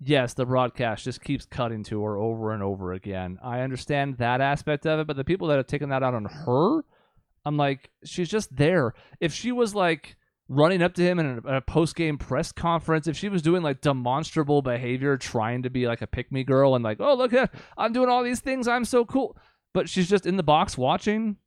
yes, 0.06 0.34
the 0.34 0.46
broadcast 0.46 1.04
just 1.04 1.22
keeps 1.22 1.46
cutting 1.46 1.84
to 1.86 2.04
her 2.04 2.18
over 2.18 2.54
and 2.54 2.64
over 2.64 2.94
again. 2.94 3.40
I 3.44 3.62
understand 3.62 4.18
that 4.18 4.42
aspect 4.42 4.86
of 4.86 5.00
it, 5.00 5.08
but 5.08 5.16
the 5.16 5.24
people 5.24 5.48
that 5.48 5.58
have 5.58 5.68
taken 5.68 5.90
that 5.90 6.04
out 6.04 6.14
on 6.14 6.26
her, 6.26 6.84
I'm 7.46 7.58
like, 7.58 7.90
she's 8.04 8.30
just 8.30 8.56
there. 8.56 8.94
If 9.20 9.34
she 9.34 9.52
was 9.52 9.76
like 9.76 10.16
running 10.50 10.82
up 10.82 10.94
to 10.96 11.02
him 11.02 11.20
in 11.20 11.42
a, 11.46 11.58
a 11.58 11.62
post 11.62 11.96
game 11.96 12.18
press 12.18 12.52
conference, 12.52 13.08
if 13.08 13.18
she 13.18 13.30
was 13.30 13.42
doing 13.42 13.64
like 13.64 13.82
demonstrable 13.82 14.62
behavior, 14.62 15.18
trying 15.18 15.64
to 15.64 15.70
be 15.70 15.88
like 15.88 16.02
a 16.02 16.08
pick 16.08 16.32
me 16.32 16.44
girl 16.44 16.76
and 16.76 16.84
like, 16.84 17.00
oh, 17.00 17.16
look 17.16 17.34
at, 17.34 17.54
I'm 17.78 17.94
doing 17.94 18.10
all 18.10 18.24
these 18.24 18.40
things, 18.40 18.68
I'm 18.68 18.86
so 18.86 19.06
cool. 19.06 19.38
But 19.74 19.90
she's 19.90 20.10
just 20.10 20.26
in 20.26 20.38
the 20.38 20.44
box 20.44 20.78
watching. 20.78 21.38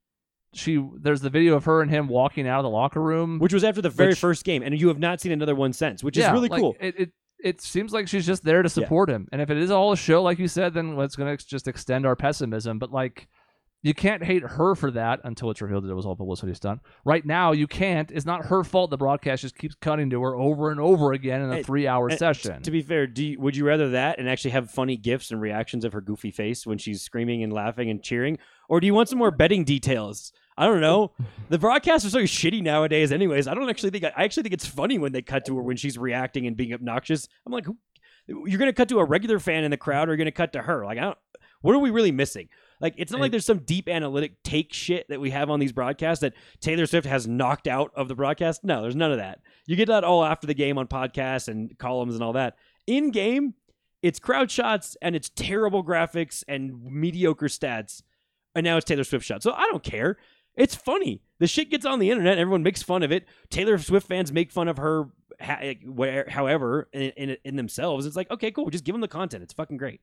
She 0.52 0.82
there's 1.00 1.20
the 1.20 1.30
video 1.30 1.54
of 1.54 1.64
her 1.66 1.82
and 1.82 1.90
him 1.90 2.09
walking 2.09 2.48
out 2.48 2.61
of 2.61 2.64
the 2.64 2.70
locker 2.70 3.02
room, 3.02 3.38
which 3.38 3.52
was 3.52 3.62
after 3.62 3.82
the 3.82 3.90
very 3.90 4.11
which, 4.11 4.18
first 4.18 4.42
game, 4.44 4.62
and 4.62 4.78
you 4.80 4.88
have 4.88 4.98
not 4.98 5.20
seen 5.20 5.32
another 5.32 5.54
one 5.54 5.72
since, 5.74 6.02
which 6.02 6.16
yeah, 6.16 6.28
is 6.28 6.32
really 6.32 6.48
like, 6.48 6.61
cool. 6.61 6.74
It, 6.80 6.98
it 6.98 7.12
it 7.47 7.61
seems 7.61 7.92
like 7.92 8.09
she's 8.09 8.26
just 8.26 8.42
there 8.42 8.62
to 8.62 8.68
support 8.68 9.09
yeah. 9.09 9.16
him. 9.16 9.28
And 9.30 9.40
if 9.40 9.51
it 9.51 9.57
is 9.57 9.70
all 9.70 9.92
a 9.92 9.97
show, 9.97 10.22
like 10.22 10.38
you 10.38 10.49
said, 10.49 10.74
then 10.74 10.99
it's 10.99 11.14
going 11.14 11.36
to 11.36 11.47
just 11.47 11.68
extend 11.68 12.05
our 12.05 12.16
pessimism. 12.16 12.78
But 12.80 12.90
like, 12.90 13.28
you 13.82 13.94
can't 13.94 14.24
hate 14.24 14.42
her 14.42 14.74
for 14.74 14.90
that 14.90 15.20
until 15.22 15.51
it's 15.51 15.62
revealed 15.62 15.84
that 15.84 15.90
it 15.90 15.94
was 15.94 16.07
all 16.07 16.16
publicity 16.16 16.53
stunt. 16.55 16.80
Right 17.05 17.24
now, 17.24 17.53
you 17.53 17.68
can't. 17.68 18.11
It's 18.11 18.26
not 18.26 18.47
her 18.47 18.64
fault. 18.64 18.90
The 18.90 18.97
broadcast 18.97 19.42
just 19.42 19.57
keeps 19.57 19.76
cutting 19.76 20.11
to 20.11 20.20
her 20.22 20.34
over 20.34 20.72
and 20.72 20.80
over 20.80 21.12
again 21.12 21.42
in 21.42 21.53
a 21.53 21.62
three-hour 21.62 22.11
session. 22.16 22.62
To 22.62 22.72
be 22.72 22.82
fair, 22.82 23.07
do 23.07 23.24
you, 23.24 23.38
would 23.38 23.55
you 23.55 23.64
rather 23.64 23.90
that 23.90 24.18
and 24.18 24.28
actually 24.28 24.51
have 24.53 24.72
funny 24.72 24.97
gifs 24.97 25.30
and 25.30 25.40
reactions 25.40 25.84
of 25.84 25.92
her 25.92 26.01
goofy 26.01 26.32
face 26.32 26.66
when 26.66 26.78
she's 26.78 27.01
screaming 27.01 27.44
and 27.44 27.53
laughing 27.53 27.88
and 27.88 28.03
cheering, 28.03 28.38
or 28.68 28.80
do 28.80 28.88
you 28.88 28.94
want 28.94 29.09
some 29.09 29.18
more 29.18 29.30
betting 29.30 29.62
details? 29.62 30.32
I 30.57 30.66
don't 30.66 30.80
know. 30.80 31.12
The 31.48 31.61
broadcasts 31.61 32.04
are 32.04 32.11
so 32.11 32.22
shitty 32.22 32.61
nowadays. 32.61 33.12
Anyways, 33.12 33.46
I 33.46 33.54
don't 33.54 33.70
actually 33.70 33.90
think 33.90 34.02
I 34.02 34.24
actually 34.24 34.42
think 34.42 34.54
it's 34.54 34.66
funny 34.66 34.98
when 34.98 35.12
they 35.12 35.22
cut 35.22 35.44
to 35.44 35.57
her 35.57 35.62
when 35.62 35.76
she's 35.76 35.96
reacting 35.96 36.44
and 36.48 36.57
being 36.57 36.72
obnoxious. 36.72 37.28
I'm 37.46 37.52
like, 37.52 37.66
who, 37.66 37.76
you're 38.26 38.59
gonna 38.59 38.72
cut 38.72 38.88
to 38.88 38.98
a 38.98 39.04
regular 39.04 39.38
fan 39.38 39.62
in 39.62 39.70
the 39.70 39.76
crowd, 39.76 40.09
or 40.09 40.12
you're 40.12 40.16
gonna 40.16 40.32
cut 40.32 40.52
to 40.54 40.62
her? 40.62 40.84
Like, 40.84 40.98
I 40.98 41.02
don't. 41.02 41.18
What 41.61 41.76
are 41.76 41.78
we 41.78 41.90
really 41.90 42.11
missing? 42.11 42.48
Like, 42.80 42.94
it's 42.96 43.12
not 43.12 43.20
like 43.20 43.30
there's 43.30 43.46
some 43.46 43.61
deep 43.61 43.88
analytic 43.88 44.42
take 44.42 44.72
shit 44.72 45.09
that 45.09 45.20
we 45.20 45.30
have 45.30 45.50
on 45.50 45.61
these 45.61 45.72
broadcasts 45.72 46.20
that 46.22 46.34
Taylor 46.61 46.86
Swift 46.86 47.07
has 47.07 47.26
knocked 47.28 47.66
out 47.68 47.92
of 47.94 48.09
the 48.09 48.16
broadcast. 48.16 48.64
No, 48.64 48.82
there's 48.82 48.96
none 48.96 49.12
of 49.12 49.18
that. 49.18 49.40
You 49.66 49.76
get 49.76 49.86
that 49.88 50.04
all 50.04 50.24
after 50.24 50.46
the 50.46 50.54
game 50.54 50.78
on 50.78 50.86
podcasts 50.88 51.48
and 51.48 51.78
columns 51.78 52.14
and 52.14 52.24
all 52.24 52.32
that. 52.34 52.57
In 52.86 53.11
game, 53.11 53.54
it's 54.02 54.18
crowd 54.18 54.50
shots 54.50 54.96
and 55.00 55.16
it's 55.16 55.30
terrible 55.30 55.82
graphics 55.82 56.44
and 56.48 56.82
mediocre 56.84 57.46
stats. 57.46 58.02
And 58.54 58.64
now 58.64 58.76
it's 58.76 58.84
Taylor 58.84 59.04
Swift 59.04 59.24
shots. 59.24 59.44
So 59.44 59.52
I 59.52 59.66
don't 59.70 59.82
care. 59.82 60.18
It's 60.57 60.74
funny. 60.74 61.22
The 61.38 61.46
shit 61.46 61.70
gets 61.70 61.84
on 61.84 61.98
the 61.98 62.11
internet. 62.11 62.38
Everyone 62.38 62.62
makes 62.62 62.82
fun 62.82 63.02
of 63.02 63.12
it. 63.12 63.26
Taylor 63.50 63.78
Swift 63.78 64.09
fans 64.09 64.32
make 64.32 64.50
fun 64.50 64.68
of 64.68 64.78
her, 64.78 65.09
where, 65.84 66.26
however, 66.28 66.88
in, 66.92 67.11
in, 67.11 67.36
in 67.44 67.57
themselves. 67.57 68.07
It's 68.07 68.16
like, 68.16 68.30
okay, 68.30 68.50
cool. 68.50 68.70
Just 68.70 68.84
give 68.84 68.94
them 68.94 69.02
the 69.02 69.09
content. 69.09 69.42
It's 69.42 69.52
fucking 69.52 69.76
great. 69.76 70.00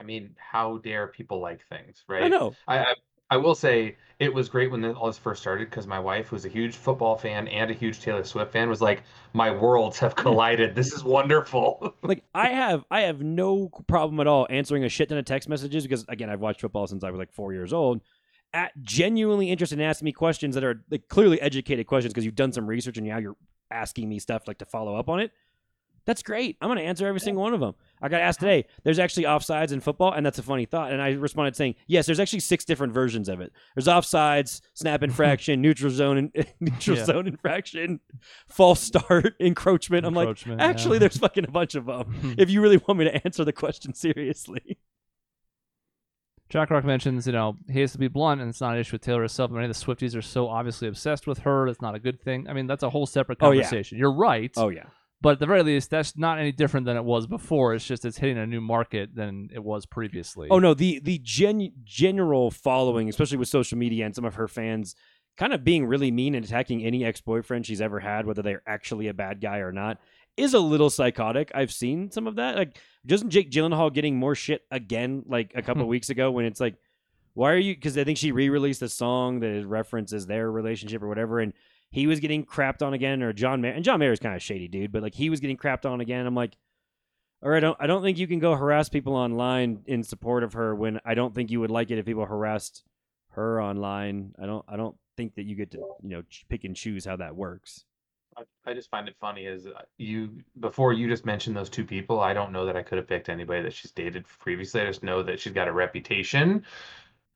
I 0.00 0.04
mean, 0.04 0.34
how 0.36 0.78
dare 0.78 1.06
people 1.06 1.40
like 1.40 1.60
things, 1.68 2.04
right? 2.08 2.24
I 2.24 2.28
know. 2.28 2.54
I, 2.68 2.78
I, 2.78 2.94
I 3.30 3.36
will 3.38 3.54
say 3.54 3.96
it 4.18 4.32
was 4.32 4.48
great 4.48 4.70
when 4.70 4.84
all 4.84 5.06
this 5.06 5.18
first 5.18 5.40
started 5.40 5.68
because 5.68 5.86
my 5.86 5.98
wife, 5.98 6.28
who's 6.28 6.44
a 6.44 6.48
huge 6.48 6.76
football 6.76 7.16
fan 7.16 7.48
and 7.48 7.70
a 7.70 7.74
huge 7.74 8.00
Taylor 8.00 8.24
Swift 8.24 8.52
fan, 8.52 8.68
was 8.68 8.80
like, 8.80 9.02
"My 9.32 9.50
worlds 9.50 9.98
have 9.98 10.14
collided. 10.16 10.74
This 10.74 10.92
is 10.92 11.02
wonderful." 11.02 11.94
like 12.02 12.22
I 12.34 12.48
have, 12.48 12.84
I 12.90 13.02
have 13.02 13.20
no 13.20 13.68
problem 13.86 14.20
at 14.20 14.26
all 14.26 14.46
answering 14.48 14.84
a 14.84 14.88
shit 14.88 15.08
ton 15.08 15.18
of 15.18 15.24
text 15.24 15.48
messages 15.48 15.82
because 15.82 16.04
again, 16.08 16.30
I've 16.30 16.40
watched 16.40 16.60
football 16.60 16.86
since 16.86 17.02
I 17.02 17.10
was 17.10 17.18
like 17.18 17.32
four 17.32 17.52
years 17.52 17.72
old 17.72 18.00
at 18.56 18.72
genuinely 18.80 19.50
interested 19.50 19.78
in 19.78 19.84
asking 19.84 20.06
me 20.06 20.12
questions 20.12 20.54
that 20.54 20.64
are 20.64 20.82
like 20.90 21.08
clearly 21.08 21.38
educated 21.42 21.86
questions 21.86 22.14
because 22.14 22.24
you've 22.24 22.34
done 22.34 22.52
some 22.52 22.66
research 22.66 22.96
and 22.96 23.06
now 23.06 23.18
you're 23.18 23.36
asking 23.70 24.08
me 24.08 24.18
stuff 24.18 24.48
like 24.48 24.56
to 24.56 24.64
follow 24.64 24.96
up 24.96 25.10
on 25.10 25.20
it. 25.20 25.30
That's 26.06 26.22
great. 26.22 26.56
I'm 26.62 26.68
going 26.68 26.78
to 26.78 26.84
answer 26.84 27.06
every 27.06 27.20
single 27.20 27.42
one 27.42 27.52
of 27.52 27.60
them. 27.60 27.74
I 28.00 28.08
got 28.08 28.20
asked 28.20 28.38
today, 28.38 28.64
there's 28.84 29.00
actually 29.00 29.24
offsides 29.24 29.72
in 29.72 29.80
football, 29.80 30.12
and 30.12 30.24
that's 30.24 30.38
a 30.38 30.42
funny 30.42 30.64
thought. 30.64 30.92
And 30.92 31.02
I 31.02 31.10
responded 31.10 31.56
saying, 31.56 31.74
yes, 31.88 32.06
there's 32.06 32.20
actually 32.20 32.40
six 32.40 32.64
different 32.64 32.94
versions 32.94 33.28
of 33.28 33.40
it. 33.40 33.52
There's 33.74 33.88
offsides, 33.88 34.62
snap 34.72 35.02
infraction, 35.02 35.60
neutral 35.60 35.90
zone, 35.90 36.16
and 36.16 36.46
neutral 36.60 36.96
yeah. 36.96 37.04
zone 37.04 37.26
infraction, 37.26 38.00
false 38.48 38.80
start, 38.80 39.34
encroachment. 39.40 40.06
I'm 40.06 40.16
encroachment, 40.16 40.60
like, 40.60 40.70
actually, 40.70 40.96
yeah. 40.96 41.00
there's 41.00 41.18
fucking 41.18 41.44
a 41.44 41.50
bunch 41.50 41.74
of 41.74 41.86
them. 41.86 42.36
if 42.38 42.50
you 42.50 42.62
really 42.62 42.78
want 42.78 43.00
me 43.00 43.04
to 43.06 43.26
answer 43.26 43.44
the 43.44 43.52
question 43.52 43.92
seriously. 43.92 44.78
Jack 46.48 46.70
Rock 46.70 46.84
mentions, 46.84 47.26
you 47.26 47.32
know, 47.32 47.56
he 47.68 47.80
has 47.80 47.92
to 47.92 47.98
be 47.98 48.08
blunt, 48.08 48.40
and 48.40 48.48
it's 48.48 48.60
not 48.60 48.74
an 48.74 48.80
issue 48.80 48.92
with 48.94 49.02
Taylor 49.02 49.22
herself. 49.22 49.50
Many 49.50 49.66
of 49.66 49.78
the 49.78 49.84
Swifties 49.84 50.16
are 50.16 50.22
so 50.22 50.48
obviously 50.48 50.86
obsessed 50.86 51.26
with 51.26 51.38
her. 51.40 51.66
It's 51.66 51.82
not 51.82 51.94
a 51.94 51.98
good 51.98 52.20
thing. 52.20 52.48
I 52.48 52.52
mean, 52.52 52.66
that's 52.66 52.84
a 52.84 52.90
whole 52.90 53.06
separate 53.06 53.38
conversation. 53.38 53.96
Oh, 53.96 53.98
yeah. 53.98 54.00
You're 54.00 54.12
right. 54.14 54.52
Oh 54.56 54.68
yeah. 54.68 54.84
But 55.22 55.30
at 55.30 55.38
the 55.40 55.46
very 55.46 55.62
least, 55.62 55.90
that's 55.90 56.16
not 56.16 56.38
any 56.38 56.52
different 56.52 56.86
than 56.86 56.96
it 56.96 57.04
was 57.04 57.26
before. 57.26 57.74
It's 57.74 57.86
just 57.86 58.04
it's 58.04 58.18
hitting 58.18 58.38
a 58.38 58.46
new 58.46 58.60
market 58.60 59.14
than 59.14 59.48
it 59.52 59.64
was 59.64 59.86
previously. 59.86 60.48
Oh 60.50 60.58
no, 60.58 60.74
the 60.74 61.00
the 61.00 61.18
gen- 61.22 61.72
general 61.84 62.50
following, 62.50 63.08
especially 63.08 63.38
with 63.38 63.48
social 63.48 63.78
media 63.78 64.04
and 64.04 64.14
some 64.14 64.26
of 64.26 64.34
her 64.34 64.46
fans, 64.46 64.94
kind 65.36 65.52
of 65.52 65.64
being 65.64 65.86
really 65.86 66.10
mean 66.10 66.34
and 66.34 66.44
attacking 66.44 66.84
any 66.84 67.04
ex 67.04 67.20
boyfriend 67.20 67.66
she's 67.66 67.80
ever 67.80 67.98
had, 68.00 68.26
whether 68.26 68.42
they're 68.42 68.62
actually 68.66 69.08
a 69.08 69.14
bad 69.14 69.40
guy 69.40 69.58
or 69.58 69.72
not, 69.72 69.98
is 70.36 70.54
a 70.54 70.60
little 70.60 70.90
psychotic. 70.90 71.50
I've 71.54 71.72
seen 71.72 72.10
some 72.10 72.26
of 72.26 72.36
that. 72.36 72.56
Like 72.56 72.78
doesn't 73.06 73.30
Jake 73.30 73.50
Gyllenhaal 73.50 73.92
getting 73.92 74.16
more 74.16 74.34
shit 74.34 74.62
again 74.70 75.22
like 75.26 75.52
a 75.54 75.62
couple 75.62 75.86
weeks 75.88 76.10
ago 76.10 76.30
when 76.30 76.44
it's 76.44 76.60
like, 76.60 76.76
why 77.34 77.52
are 77.52 77.58
you? 77.58 77.74
Because 77.74 77.96
I 77.98 78.04
think 78.04 78.18
she 78.18 78.32
re-released 78.32 78.82
a 78.82 78.88
song 78.88 79.40
that 79.40 79.66
references 79.66 80.26
their 80.26 80.50
relationship 80.50 81.02
or 81.02 81.08
whatever, 81.08 81.40
and 81.40 81.52
he 81.90 82.06
was 82.06 82.18
getting 82.18 82.44
crapped 82.44 82.80
on 82.80 82.94
again. 82.94 83.22
Or 83.22 83.32
John 83.32 83.60
Mayer, 83.60 83.72
and 83.72 83.84
John 83.84 84.00
Mayer 84.00 84.12
is 84.12 84.18
kind 84.18 84.34
of 84.34 84.42
shady 84.42 84.68
dude, 84.68 84.90
but 84.90 85.02
like 85.02 85.14
he 85.14 85.28
was 85.28 85.40
getting 85.40 85.56
crapped 85.56 85.84
on 85.84 86.00
again. 86.00 86.26
I'm 86.26 86.34
like, 86.34 86.56
all 87.42 87.50
right, 87.50 87.58
I 87.58 87.60
don't, 87.60 87.76
I 87.78 87.86
don't 87.86 88.02
think 88.02 88.18
you 88.18 88.26
can 88.26 88.38
go 88.38 88.54
harass 88.54 88.88
people 88.88 89.14
online 89.14 89.82
in 89.86 90.02
support 90.02 90.44
of 90.44 90.54
her 90.54 90.74
when 90.74 90.98
I 91.04 91.14
don't 91.14 91.34
think 91.34 91.50
you 91.50 91.60
would 91.60 91.70
like 91.70 91.90
it 91.90 91.98
if 91.98 92.06
people 92.06 92.24
harassed 92.24 92.82
her 93.32 93.60
online. 93.60 94.32
I 94.40 94.46
don't, 94.46 94.64
I 94.66 94.76
don't 94.76 94.96
think 95.18 95.34
that 95.34 95.44
you 95.44 95.56
get 95.56 95.72
to 95.72 95.78
you 96.02 96.08
know 96.08 96.22
pick 96.48 96.64
and 96.64 96.74
choose 96.74 97.04
how 97.04 97.16
that 97.16 97.36
works. 97.36 97.84
I 98.66 98.74
just 98.74 98.90
find 98.90 99.08
it 99.08 99.16
funny 99.20 99.46
is 99.46 99.66
uh, 99.66 99.82
you 99.96 100.30
before 100.58 100.92
you 100.92 101.08
just 101.08 101.24
mentioned 101.24 101.56
those 101.56 101.70
two 101.70 101.84
people. 101.84 102.20
I 102.20 102.32
don't 102.32 102.52
know 102.52 102.66
that 102.66 102.76
I 102.76 102.82
could 102.82 102.98
have 102.98 103.06
picked 103.06 103.28
anybody 103.28 103.62
that 103.62 103.72
she's 103.72 103.92
dated 103.92 104.26
previously. 104.26 104.80
I 104.80 104.86
just 104.86 105.02
know 105.02 105.22
that 105.22 105.38
she's 105.38 105.52
got 105.52 105.68
a 105.68 105.72
reputation, 105.72 106.64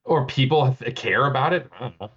or 0.04 0.26
people 0.26 0.76
care 0.96 1.26
about 1.26 1.52
it. 1.52 1.70
I 1.80 1.92
don't, 1.98 2.10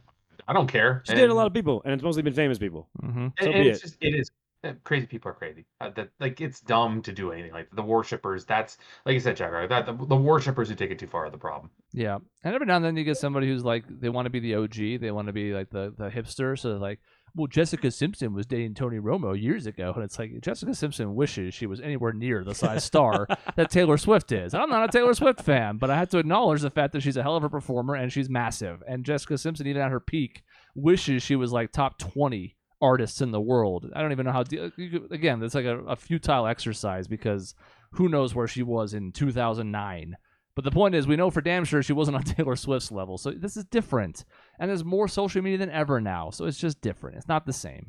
I 0.47 0.53
don't 0.53 0.67
care. 0.67 1.03
She 1.05 1.13
dated 1.13 1.29
a 1.29 1.35
lot 1.35 1.47
of 1.47 1.53
people, 1.53 1.81
and 1.85 1.93
it's 1.93 2.03
mostly 2.03 2.23
been 2.23 2.33
famous 2.33 2.57
people. 2.57 2.89
Mm-hmm. 3.03 3.27
So 3.39 3.51
and, 3.51 3.67
it's 3.67 3.79
it. 3.79 3.81
just 3.81 3.97
it 4.01 4.15
is 4.15 4.31
uh, 4.63 4.73
crazy. 4.83 5.05
People 5.05 5.29
are 5.31 5.35
crazy. 5.35 5.65
Uh, 5.81 5.89
that 5.91 6.09
like 6.19 6.41
it's 6.41 6.59
dumb 6.61 7.01
to 7.03 7.11
do 7.11 7.31
anything 7.31 7.51
like 7.51 7.69
the 7.73 7.83
worshippers. 7.83 8.45
That's 8.45 8.77
like 9.05 9.13
you 9.13 9.19
said, 9.19 9.37
Jack. 9.37 9.69
That 9.69 9.85
the, 9.85 9.93
the 9.93 10.15
worshippers 10.15 10.69
who 10.69 10.75
take 10.75 10.91
it 10.91 10.99
too 10.99 11.07
far 11.07 11.25
are 11.25 11.29
the 11.29 11.37
problem. 11.37 11.69
Yeah, 11.91 12.17
and 12.43 12.55
every 12.55 12.65
now 12.65 12.77
and 12.77 12.85
then 12.85 12.97
you 12.97 13.03
get 13.03 13.17
somebody 13.17 13.47
who's 13.47 13.63
like 13.63 13.83
they 13.87 14.09
want 14.09 14.25
to 14.25 14.29
be 14.29 14.39
the 14.39 14.55
OG. 14.55 15.01
They 15.01 15.11
want 15.11 15.27
to 15.27 15.33
be 15.33 15.53
like 15.53 15.69
the 15.69 15.93
the 15.97 16.09
hipster. 16.09 16.57
So 16.57 16.77
like 16.77 16.99
well, 17.35 17.47
Jessica 17.47 17.89
Simpson 17.89 18.33
was 18.33 18.45
dating 18.45 18.75
Tony 18.75 18.99
Romo 18.99 19.39
years 19.39 19.65
ago, 19.65 19.91
and 19.95 20.03
it's 20.03 20.19
like 20.19 20.39
Jessica 20.41 20.75
Simpson 20.75 21.15
wishes 21.15 21.53
she 21.53 21.65
was 21.65 21.81
anywhere 21.81 22.13
near 22.13 22.43
the 22.43 22.53
size 22.53 22.83
star 22.83 23.27
that 23.55 23.71
Taylor 23.71 23.97
Swift 23.97 24.31
is. 24.31 24.53
I'm 24.53 24.69
not 24.69 24.87
a 24.87 24.91
Taylor 24.91 25.15
Swift 25.15 25.41
fan, 25.41 25.77
but 25.77 25.89
I 25.89 25.97
have 25.97 26.09
to 26.09 26.19
acknowledge 26.19 26.61
the 26.61 26.69
fact 26.69 26.93
that 26.93 27.01
she's 27.01 27.17
a 27.17 27.23
hell 27.23 27.35
of 27.35 27.43
a 27.43 27.49
performer 27.49 27.95
and 27.95 28.13
she's 28.13 28.29
massive. 28.29 28.83
And 28.87 29.03
Jessica 29.03 29.37
Simpson, 29.37 29.65
even 29.65 29.81
at 29.81 29.91
her 29.91 29.99
peak, 29.99 30.43
wishes 30.75 31.23
she 31.23 31.35
was 31.35 31.51
like 31.51 31.71
top 31.71 31.97
20 31.97 32.55
artists 32.81 33.21
in 33.21 33.31
the 33.31 33.41
world. 33.41 33.89
I 33.95 34.01
don't 34.01 34.11
even 34.11 34.27
know 34.27 34.31
how. 34.31 34.43
De- 34.43 34.71
again, 35.09 35.41
it's 35.41 35.55
like 35.55 35.65
a, 35.65 35.79
a 35.85 35.95
futile 35.95 36.45
exercise 36.45 37.07
because 37.07 37.55
who 37.93 38.09
knows 38.09 38.35
where 38.35 38.47
she 38.47 38.61
was 38.61 38.93
in 38.93 39.11
2009 39.11 40.17
but 40.55 40.63
the 40.63 40.71
point 40.71 40.93
is, 40.93 41.07
we 41.07 41.15
know 41.15 41.31
for 41.31 41.41
damn 41.41 41.65
sure 41.65 41.81
she 41.81 41.93
wasn't 41.93 42.17
on 42.17 42.23
Taylor 42.23 42.55
Swift's 42.55 42.91
level. 42.91 43.17
So 43.17 43.31
this 43.31 43.57
is 43.57 43.65
different. 43.65 44.23
And 44.63 44.69
there's 44.69 44.85
more 44.85 45.09
social 45.09 45.41
media 45.41 45.57
than 45.57 45.69
ever 45.71 45.99
now, 45.99 46.29
so 46.29 46.45
it's 46.45 46.57
just 46.57 46.79
different. 46.79 47.17
It's 47.17 47.27
not 47.27 47.45
the 47.45 47.51
same. 47.51 47.87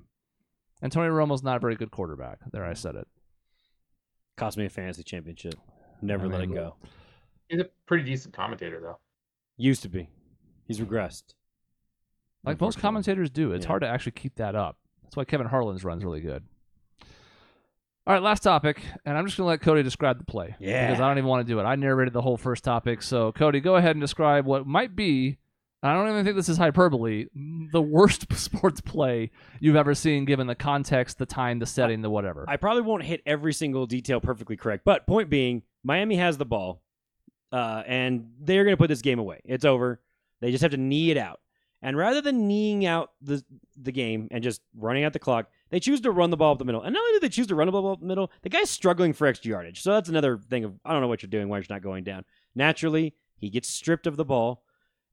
And 0.83 0.91
Tony 0.91 1.09
Romo's 1.09 1.45
not 1.45 1.59
a 1.59 1.61
very 1.61 1.77
good 1.77 1.93
quarterback. 1.93 2.41
There, 2.51 2.65
I 2.65 2.73
said 2.75 2.97
it. 2.97 3.07
Cost 4.37 4.59
me 4.59 4.65
a 4.67 4.69
fantasy 4.69 5.05
championship. 5.05 5.55
Never 6.03 6.25
I 6.27 6.31
let 6.31 6.41
it 6.41 6.53
go. 6.53 6.75
He's 7.49 7.61
a 7.61 7.69
pretty 7.87 8.03
decent 8.03 8.35
commentator, 8.35 8.81
though. 8.81 8.99
Used 9.57 9.83
to 9.83 9.89
be. 9.89 10.09
He's 10.67 10.81
regressed. 10.81 11.35
Like 12.43 12.61
most 12.61 12.81
commentators 12.81 13.31
do. 13.31 13.53
It's 13.53 13.67
Yeah. 13.67 13.69
hard 13.69 13.83
to 13.83 13.89
actually 13.89 14.11
keep 14.11 14.35
that 14.35 14.57
up. 14.57 14.77
That's 15.05 15.17
why 15.17 15.27
Kevin 15.27 15.47
Harlan's 15.47 15.85
run's 15.85 16.03
really 16.05 16.23
good. 16.23 16.43
All 18.05 18.15
right, 18.15 18.21
last 18.21 18.43
topic, 18.43 18.83
and 19.05 19.17
I'm 19.17 19.27
just 19.27 19.37
going 19.37 19.45
to 19.45 19.51
let 19.51 19.61
Cody 19.61 19.85
describe 19.85 20.19
the 20.19 20.25
play. 20.25 20.57
Yeah. 20.59 20.89
Because 20.89 21.01
I 21.01 21.07
don't 21.07 21.19
even 21.19 21.29
want 21.29 21.47
to 21.47 21.53
do 21.53 21.61
it. 21.61 21.63
I 21.63 21.77
narrated 21.77 22.13
the 22.15 22.23
whole 22.23 22.37
first 22.37 22.65
topic. 22.65 23.01
So, 23.01 23.31
Cody, 23.31 23.61
go 23.61 23.77
ahead 23.77 23.93
and 23.93 24.01
describe 24.01 24.45
what 24.45 24.67
might 24.67 24.97
be, 24.97 25.39
I 25.85 25.93
don't 25.93 26.09
even 26.09 26.25
think 26.25 26.35
this 26.35 26.49
is 26.49 26.57
hyperbole, 26.57 27.27
the 27.35 27.83
worst 27.83 28.33
sports 28.37 28.81
play 28.81 29.31
you've 29.61 29.77
ever 29.77 29.95
seen 29.95 30.25
given 30.25 30.47
the 30.47 30.55
context, 30.55 31.19
the 31.19 31.27
time, 31.27 31.59
the 31.59 31.67
setting, 31.67 32.01
the 32.01 32.09
whatever. 32.09 32.47
I 32.49 32.57
probably 32.57 32.83
won't 32.83 33.03
hit 33.03 33.21
every 33.27 33.53
single 33.53 33.87
detail 33.87 34.19
perfectly 34.19 34.57
correct, 34.57 34.85
but 34.87 35.07
point 35.07 35.29
being, 35.29 35.63
Miami 35.83 36.17
has 36.17 36.39
the 36.39 36.47
ball, 36.47 36.81
uh, 37.53 37.83
and 37.87 38.31
they're 38.41 38.65
going 38.65 38.73
to 38.73 38.79
put 38.79 38.89
this 38.89 39.03
game 39.03 39.19
away. 39.19 39.43
It's 39.45 39.67
over. 39.67 40.01
They 40.41 40.51
just 40.51 40.63
have 40.63 40.71
to 40.71 40.79
knee 40.79 41.11
it 41.11 41.19
out. 41.19 41.41
And 41.83 41.99
rather 41.99 42.23
than 42.23 42.49
kneeing 42.49 42.87
out 42.87 43.11
the 43.21 43.45
the 43.77 43.93
game 43.93 44.29
and 44.31 44.43
just 44.43 44.63
running 44.75 45.05
out 45.05 45.13
the 45.13 45.19
clock, 45.19 45.51
they 45.69 45.81
choose 45.81 46.01
to 46.01 46.11
run 46.11 46.31
the 46.31 46.37
ball 46.39 46.53
up 46.53 46.59
the 46.59 46.65
middle. 46.65 46.81
And 46.81 46.95
not 46.95 47.01
only 47.01 47.17
do 47.17 47.21
they 47.21 47.29
choose 47.29 47.47
to 47.49 47.55
run 47.55 47.67
the 47.67 47.73
ball 47.73 47.93
up 47.93 48.01
the 48.01 48.07
middle, 48.07 48.33
the 48.41 48.49
guy's 48.49 48.71
struggling 48.71 49.13
for 49.13 49.27
extra 49.27 49.51
yardage. 49.51 49.83
So 49.83 49.93
that's 49.93 50.09
another 50.09 50.39
thing 50.39 50.65
of 50.65 50.73
I 50.87 50.93
don't 50.93 51.03
know 51.03 51.09
what 51.09 51.23
you're 51.23 51.29
doing, 51.29 51.51
why 51.51 51.59
you're 51.59 51.67
not 51.69 51.83
going 51.83 52.03
down. 52.03 52.25
Naturally, 52.55 53.15
he 53.37 53.51
gets 53.51 53.69
stripped 53.69 54.07
of 54.07 54.17
the 54.17 54.25
ball, 54.25 54.63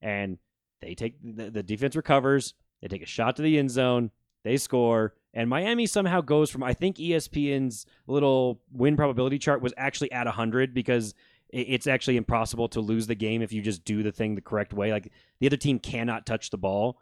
and 0.01 0.37
they 0.81 0.95
take 0.95 1.15
the, 1.23 1.49
the 1.49 1.63
defense 1.63 1.95
recovers. 1.95 2.53
They 2.81 2.87
take 2.87 3.03
a 3.03 3.07
shot 3.07 3.35
to 3.37 3.41
the 3.41 3.57
end 3.57 3.71
zone. 3.71 4.11
They 4.43 4.57
score, 4.57 5.13
and 5.33 5.49
Miami 5.49 5.85
somehow 5.85 6.21
goes 6.21 6.49
from 6.49 6.63
I 6.63 6.73
think 6.73 6.97
ESPN's 6.97 7.85
little 8.07 8.61
win 8.71 8.97
probability 8.97 9.37
chart 9.37 9.61
was 9.61 9.73
actually 9.77 10.11
at 10.11 10.25
100 10.25 10.73
because 10.73 11.13
it's 11.49 11.85
actually 11.85 12.17
impossible 12.17 12.69
to 12.69 12.79
lose 12.79 13.07
the 13.07 13.15
game 13.15 13.41
if 13.41 13.53
you 13.53 13.61
just 13.61 13.83
do 13.83 14.03
the 14.03 14.11
thing 14.11 14.35
the 14.35 14.41
correct 14.41 14.73
way. 14.73 14.91
Like 14.91 15.11
the 15.39 15.47
other 15.47 15.57
team 15.57 15.79
cannot 15.79 16.25
touch 16.25 16.49
the 16.49 16.57
ball, 16.57 16.99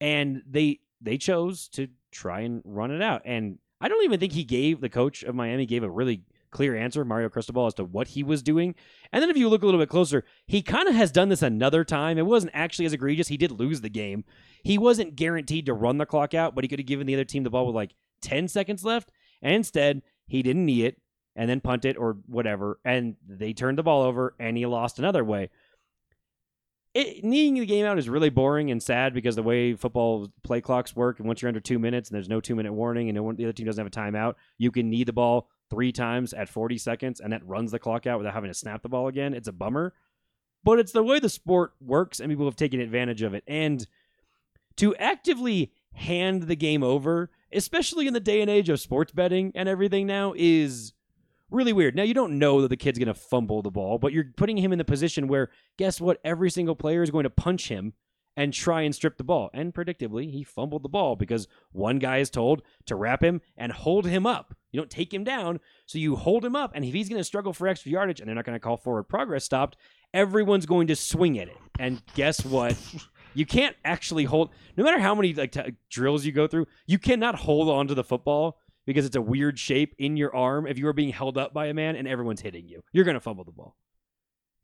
and 0.00 0.42
they 0.48 0.80
they 1.00 1.18
chose 1.18 1.68
to 1.68 1.88
try 2.10 2.40
and 2.40 2.62
run 2.64 2.90
it 2.90 3.02
out. 3.02 3.22
And 3.24 3.58
I 3.80 3.88
don't 3.88 4.04
even 4.04 4.20
think 4.20 4.32
he 4.32 4.44
gave 4.44 4.80
the 4.80 4.88
coach 4.88 5.22
of 5.22 5.34
Miami 5.34 5.66
gave 5.66 5.82
a 5.82 5.90
really 5.90 6.22
clear 6.50 6.76
answer, 6.76 7.04
Mario 7.04 7.28
Cristobal, 7.28 7.66
as 7.66 7.74
to 7.74 7.84
what 7.84 8.08
he 8.08 8.22
was 8.22 8.42
doing. 8.42 8.74
And 9.12 9.22
then 9.22 9.30
if 9.30 9.36
you 9.36 9.48
look 9.48 9.62
a 9.62 9.66
little 9.66 9.80
bit 9.80 9.88
closer, 9.88 10.24
he 10.46 10.62
kind 10.62 10.88
of 10.88 10.94
has 10.94 11.12
done 11.12 11.28
this 11.28 11.42
another 11.42 11.84
time. 11.84 12.18
It 12.18 12.26
wasn't 12.26 12.52
actually 12.54 12.86
as 12.86 12.92
egregious. 12.92 13.28
He 13.28 13.36
did 13.36 13.52
lose 13.52 13.80
the 13.80 13.88
game. 13.88 14.24
He 14.62 14.78
wasn't 14.78 15.16
guaranteed 15.16 15.66
to 15.66 15.74
run 15.74 15.98
the 15.98 16.06
clock 16.06 16.34
out, 16.34 16.54
but 16.54 16.64
he 16.64 16.68
could 16.68 16.78
have 16.78 16.86
given 16.86 17.06
the 17.06 17.14
other 17.14 17.24
team 17.24 17.44
the 17.44 17.50
ball 17.50 17.66
with 17.66 17.74
like 17.74 17.94
10 18.22 18.48
seconds 18.48 18.84
left. 18.84 19.10
And 19.42 19.54
instead, 19.54 20.02
he 20.26 20.42
didn't 20.42 20.66
knee 20.66 20.84
it 20.84 21.00
and 21.36 21.48
then 21.48 21.60
punt 21.60 21.84
it 21.84 21.96
or 21.96 22.18
whatever. 22.26 22.78
And 22.84 23.16
they 23.26 23.52
turned 23.52 23.78
the 23.78 23.82
ball 23.82 24.02
over 24.02 24.34
and 24.38 24.56
he 24.56 24.66
lost 24.66 24.98
another 24.98 25.24
way. 25.24 25.50
It, 26.92 27.22
kneeing 27.22 27.54
the 27.54 27.66
game 27.66 27.86
out 27.86 27.98
is 27.98 28.08
really 28.08 28.30
boring 28.30 28.70
and 28.70 28.82
sad 28.82 29.14
because 29.14 29.36
the 29.36 29.44
way 29.44 29.74
football 29.74 30.28
play 30.42 30.60
clocks 30.60 30.96
work, 30.96 31.18
and 31.18 31.28
once 31.28 31.40
you're 31.40 31.48
under 31.48 31.60
two 31.60 31.78
minutes 31.78 32.08
and 32.08 32.16
there's 32.16 32.28
no 32.28 32.40
two 32.40 32.56
minute 32.56 32.72
warning 32.72 33.08
and 33.08 33.16
no 33.16 33.22
one, 33.22 33.36
the 33.36 33.44
other 33.44 33.52
team 33.52 33.66
doesn't 33.66 33.84
have 33.84 33.86
a 33.86 34.12
timeout, 34.12 34.34
you 34.58 34.72
can 34.72 34.90
knee 34.90 35.04
the 35.04 35.12
ball 35.12 35.48
three 35.70 35.92
times 35.92 36.32
at 36.32 36.48
40 36.48 36.78
seconds 36.78 37.20
and 37.20 37.32
that 37.32 37.46
runs 37.46 37.70
the 37.70 37.78
clock 37.78 38.06
out 38.06 38.18
without 38.18 38.34
having 38.34 38.50
to 38.50 38.54
snap 38.54 38.82
the 38.82 38.88
ball 38.88 39.06
again. 39.06 39.34
It's 39.34 39.46
a 39.46 39.52
bummer, 39.52 39.94
but 40.64 40.80
it's 40.80 40.92
the 40.92 41.04
way 41.04 41.20
the 41.20 41.28
sport 41.28 41.74
works 41.80 42.18
and 42.18 42.28
people 42.28 42.46
have 42.46 42.56
taken 42.56 42.80
advantage 42.80 43.22
of 43.22 43.34
it. 43.34 43.44
And 43.46 43.86
to 44.76 44.96
actively 44.96 45.72
hand 45.94 46.44
the 46.44 46.56
game 46.56 46.82
over, 46.82 47.30
especially 47.52 48.08
in 48.08 48.14
the 48.14 48.20
day 48.20 48.40
and 48.40 48.50
age 48.50 48.68
of 48.68 48.80
sports 48.80 49.12
betting 49.12 49.52
and 49.54 49.68
everything 49.68 50.06
now, 50.06 50.34
is 50.36 50.92
really 51.50 51.72
weird. 51.72 51.94
Now 51.94 52.02
you 52.02 52.14
don't 52.14 52.38
know 52.38 52.60
that 52.62 52.68
the 52.68 52.76
kid's 52.76 52.98
going 52.98 53.08
to 53.08 53.14
fumble 53.14 53.62
the 53.62 53.70
ball, 53.70 53.98
but 53.98 54.12
you're 54.12 54.32
putting 54.36 54.56
him 54.56 54.72
in 54.72 54.78
the 54.78 54.84
position 54.84 55.28
where 55.28 55.50
guess 55.78 56.00
what? 56.00 56.20
Every 56.24 56.50
single 56.50 56.74
player 56.74 57.02
is 57.02 57.10
going 57.10 57.24
to 57.24 57.30
punch 57.30 57.68
him 57.68 57.94
and 58.36 58.54
try 58.54 58.82
and 58.82 58.94
strip 58.94 59.16
the 59.16 59.24
ball. 59.24 59.50
And 59.52 59.74
predictably, 59.74 60.30
he 60.30 60.44
fumbled 60.44 60.82
the 60.82 60.88
ball 60.88 61.16
because 61.16 61.48
one 61.72 61.98
guy 61.98 62.18
is 62.18 62.30
told 62.30 62.62
to 62.86 62.96
wrap 62.96 63.22
him 63.22 63.40
and 63.56 63.72
hold 63.72 64.06
him 64.06 64.26
up. 64.26 64.54
You 64.72 64.80
don't 64.80 64.90
take 64.90 65.12
him 65.12 65.24
down, 65.24 65.60
so 65.86 65.98
you 65.98 66.16
hold 66.16 66.44
him 66.44 66.54
up. 66.54 66.72
And 66.74 66.84
if 66.84 66.94
he's 66.94 67.08
going 67.08 67.20
to 67.20 67.24
struggle 67.24 67.52
for 67.52 67.66
extra 67.66 67.90
yardage 67.90 68.20
and 68.20 68.28
they're 68.28 68.36
not 68.36 68.44
going 68.44 68.56
to 68.56 68.60
call 68.60 68.76
forward 68.76 69.04
progress 69.04 69.44
stopped, 69.44 69.76
everyone's 70.14 70.66
going 70.66 70.86
to 70.86 70.96
swing 70.96 71.38
at 71.38 71.48
it. 71.48 71.56
And 71.78 72.02
guess 72.14 72.44
what? 72.44 72.76
You 73.32 73.46
can't 73.46 73.76
actually 73.84 74.24
hold. 74.24 74.50
No 74.76 74.82
matter 74.82 74.98
how 74.98 75.14
many 75.14 75.32
like 75.34 75.52
t- 75.52 75.76
drills 75.88 76.24
you 76.24 76.32
go 76.32 76.48
through, 76.48 76.66
you 76.88 76.98
cannot 76.98 77.36
hold 77.36 77.68
onto 77.68 77.94
the 77.94 78.02
football 78.02 78.58
because 78.90 79.06
it's 79.06 79.14
a 79.14 79.22
weird 79.22 79.56
shape 79.56 79.94
in 79.98 80.16
your 80.16 80.34
arm 80.34 80.66
if 80.66 80.76
you 80.76 80.88
are 80.88 80.92
being 80.92 81.10
held 81.10 81.38
up 81.38 81.54
by 81.54 81.66
a 81.66 81.74
man 81.74 81.94
and 81.94 82.08
everyone's 82.08 82.40
hitting 82.40 82.66
you. 82.66 82.82
You're 82.90 83.04
going 83.04 83.14
to 83.14 83.20
fumble 83.20 83.44
the 83.44 83.52
ball. 83.52 83.76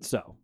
So, 0.00 0.34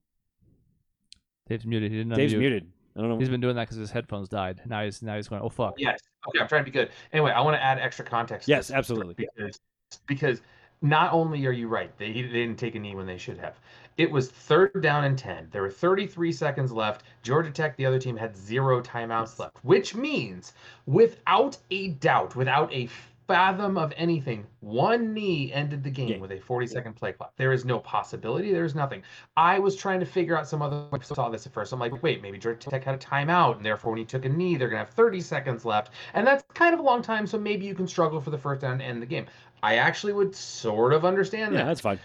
Dave's 1.48 1.66
muted. 1.66 1.90
He 1.90 1.98
didn't 1.98 2.14
Dave's 2.14 2.32
unmute. 2.32 2.38
muted. 2.38 2.72
I 2.96 3.00
don't 3.00 3.10
know. 3.10 3.18
He's 3.18 3.28
been 3.28 3.40
doing 3.40 3.56
that 3.56 3.62
because 3.62 3.78
his 3.78 3.90
headphones 3.90 4.28
died. 4.28 4.60
Now 4.66 4.84
he's 4.84 5.02
now 5.02 5.16
he's 5.16 5.26
going. 5.26 5.42
Oh 5.42 5.48
fuck. 5.48 5.74
Yes. 5.78 5.98
Okay, 6.28 6.38
I'm 6.38 6.46
trying 6.46 6.64
to 6.64 6.70
be 6.70 6.70
good. 6.70 6.90
Anyway, 7.12 7.32
I 7.32 7.40
want 7.40 7.56
to 7.56 7.62
add 7.62 7.80
extra 7.80 8.04
context. 8.04 8.48
Yes, 8.48 8.68
this 8.68 8.76
absolutely. 8.76 9.14
Because 9.14 9.58
because 10.06 10.42
not 10.80 11.12
only 11.12 11.44
are 11.46 11.52
you 11.52 11.66
right, 11.66 11.96
they, 11.98 12.12
they 12.12 12.22
didn't 12.22 12.56
take 12.56 12.76
a 12.76 12.78
knee 12.78 12.94
when 12.94 13.06
they 13.06 13.18
should 13.18 13.38
have. 13.38 13.58
It 13.98 14.10
was 14.10 14.30
third 14.30 14.80
down 14.80 15.04
and 15.04 15.18
10. 15.18 15.48
There 15.50 15.62
were 15.62 15.70
33 15.70 16.32
seconds 16.32 16.70
left. 16.72 17.02
Georgia 17.22 17.50
Tech, 17.50 17.76
the 17.76 17.86
other 17.86 17.98
team, 17.98 18.16
had 18.16 18.36
zero 18.36 18.80
timeouts 18.80 19.38
left, 19.38 19.58
which 19.64 19.94
means, 19.94 20.54
without 20.86 21.58
a 21.70 21.88
doubt, 21.88 22.36
without 22.36 22.72
a 22.72 22.88
fathom 23.32 23.78
of 23.78 23.92
anything, 23.96 24.46
one 24.60 25.14
knee 25.14 25.52
ended 25.52 25.82
the 25.82 25.90
game 25.90 26.20
with 26.20 26.32
a 26.32 26.38
40 26.38 26.66
second 26.66 26.94
play 26.94 27.12
clock. 27.12 27.32
There 27.36 27.52
is 27.52 27.64
no 27.64 27.78
possibility. 27.78 28.52
There's 28.52 28.74
nothing. 28.74 29.02
I 29.36 29.58
was 29.58 29.74
trying 29.74 30.00
to 30.00 30.06
figure 30.06 30.36
out 30.36 30.46
some 30.46 30.60
other. 30.60 30.84
I 30.92 30.98
saw 31.00 31.30
this 31.30 31.46
at 31.46 31.52
first. 31.52 31.72
I'm 31.72 31.80
like, 31.80 32.02
wait, 32.02 32.20
maybe 32.20 32.38
Georgia 32.38 32.70
Tech 32.70 32.84
had 32.84 32.94
a 32.94 32.98
timeout, 32.98 33.56
and 33.56 33.64
therefore 33.64 33.92
when 33.92 33.98
he 33.98 34.04
took 34.04 34.24
a 34.24 34.28
knee, 34.28 34.56
they're 34.56 34.68
gonna 34.68 34.84
have 34.84 34.90
30 34.90 35.20
seconds 35.20 35.64
left, 35.64 35.92
and 36.14 36.26
that's 36.26 36.44
kind 36.54 36.74
of 36.74 36.80
a 36.80 36.82
long 36.82 37.00
time. 37.00 37.26
So 37.26 37.38
maybe 37.38 37.64
you 37.64 37.74
can 37.74 37.88
struggle 37.88 38.20
for 38.20 38.30
the 38.30 38.38
first 38.38 38.60
down 38.60 38.74
and 38.74 38.82
end 38.82 39.00
the 39.00 39.06
game. 39.06 39.26
I 39.62 39.76
actually 39.76 40.12
would 40.12 40.34
sort 40.34 40.92
of 40.92 41.04
understand 41.04 41.54
yeah, 41.54 41.60
that. 41.60 41.66
that's 41.66 41.80
fine. 41.80 41.98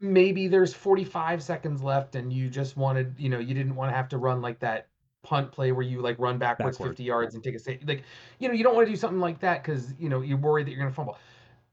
Maybe 0.00 0.48
there's 0.48 0.72
45 0.72 1.42
seconds 1.42 1.82
left, 1.82 2.14
and 2.14 2.32
you 2.32 2.48
just 2.48 2.76
wanted, 2.76 3.14
you 3.18 3.28
know, 3.28 3.38
you 3.38 3.54
didn't 3.54 3.74
want 3.74 3.90
to 3.90 3.96
have 3.96 4.08
to 4.10 4.18
run 4.18 4.40
like 4.40 4.60
that 4.60 4.88
punt 5.24 5.50
play 5.50 5.72
where 5.72 5.84
you 5.84 6.00
like 6.00 6.18
run 6.18 6.38
backwards 6.38 6.76
Backward. 6.78 6.90
50 6.90 7.02
yards 7.02 7.34
and 7.34 7.42
take 7.42 7.56
a 7.56 7.58
sa- 7.58 7.72
like, 7.86 8.04
you 8.38 8.48
know, 8.48 8.54
you 8.54 8.62
don't 8.62 8.74
want 8.76 8.86
to 8.86 8.92
do 8.92 8.96
something 8.96 9.20
like 9.20 9.40
that 9.40 9.62
because 9.62 9.94
you 9.98 10.08
know 10.08 10.20
you're 10.20 10.38
worried 10.38 10.66
that 10.66 10.70
you're 10.70 10.80
gonna 10.80 10.92
fumble. 10.92 11.18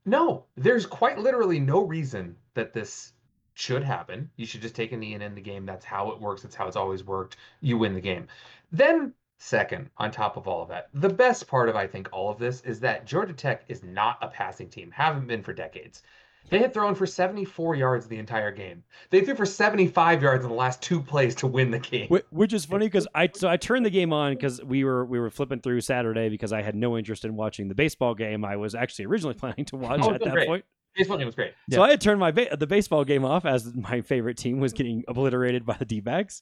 No, 0.06 0.46
there's 0.56 0.86
quite 0.86 1.20
literally 1.20 1.60
no 1.60 1.86
reason 1.86 2.36
that 2.56 2.74
this 2.74 3.14
should 3.54 3.84
happen. 3.84 4.32
You 4.36 4.46
should 4.46 4.62
just 4.62 4.76
take 4.76 4.92
a 4.92 4.98
knee 4.98 5.14
and 5.14 5.22
end 5.22 5.38
the 5.38 5.42
game. 5.42 5.66
That's 5.66 5.86
how 5.86 6.10
it 6.12 6.20
works. 6.20 6.42
That's 6.42 6.56
how 6.56 6.68
it's 6.68 6.76
always 6.76 7.04
worked. 7.04 7.38
You 7.60 7.78
win 7.78 7.94
the 7.94 8.02
game. 8.02 8.28
Then, 8.72 9.14
second, 9.38 9.90
on 9.98 10.10
top 10.10 10.38
of 10.38 10.48
all 10.48 10.64
of 10.64 10.70
that, 10.70 10.90
the 10.94 11.10
best 11.10 11.48
part 11.48 11.70
of 11.70 11.76
I 11.76 11.86
think 11.86 12.10
all 12.12 12.32
of 12.32 12.40
this 12.40 12.62
is 12.62 12.80
that 12.80 13.06
Georgia 13.06 13.34
Tech 13.34 13.64
is 13.68 13.84
not 13.84 14.18
a 14.22 14.28
passing 14.28 14.70
team. 14.70 14.90
Haven't 14.92 15.28
been 15.28 15.44
for 15.44 15.54
decades. 15.54 16.02
They 16.50 16.60
had 16.60 16.74
thrown 16.74 16.96
for 16.96 17.06
74 17.06 17.76
yards 17.76 18.08
the 18.08 18.18
entire 18.18 18.52
game. 18.52 18.84
They 19.10 19.22
threw 19.22 19.36
for 19.36 19.46
75 19.46 20.22
yards 20.22 20.44
in 20.44 20.50
the 20.50 20.56
last 20.56 20.82
two 20.82 21.02
plays 21.02 21.34
to 21.36 21.48
win 21.48 21.72
the 21.72 21.80
game. 21.80 22.10
Which 22.30 22.52
is 22.54 22.66
funny 22.66 22.88
because 22.88 23.08
I 23.16 23.30
so 23.34 23.48
I 23.48 23.56
turned 23.58 23.86
the 23.86 23.90
game 23.90 24.12
on 24.12 24.34
because 24.34 24.62
we 24.62 24.84
were 24.84 25.06
we 25.06 25.20
were 25.20 25.30
flipping 25.30 25.62
through 25.62 25.80
Saturday 25.82 26.28
because 26.28 26.52
I 26.52 26.62
had 26.62 26.76
no 26.76 26.98
interest 26.98 27.24
in 27.24 27.36
watching 27.38 27.70
the 27.70 27.76
baseball 27.76 28.16
game. 28.16 28.44
I 28.44 28.58
was 28.58 28.76
actually 28.76 29.06
originally 29.06 29.34
planning 29.40 29.66
to 29.66 29.78
watch 29.78 30.02
Oh, 30.04 30.14
at 30.14 30.22
that 30.24 30.34
great. 30.34 30.48
point. 30.48 30.66
Baseball 30.96 31.18
game 31.18 31.26
was 31.28 31.36
great. 31.36 31.54
So 31.72 31.82
I 31.82 31.90
had 31.92 32.02
turned 32.02 32.20
my 32.20 32.32
ba- 32.32 32.58
the 32.58 32.68
baseball 32.68 33.06
game 33.06 33.24
off 33.24 33.46
as 33.46 33.74
my 33.74 34.02
favorite 34.02 34.36
team 34.36 34.60
was 34.60 34.74
getting 34.74 35.06
obliterated 35.08 35.66
by 35.66 35.78
the 35.80 35.86
D-backs. 35.86 36.42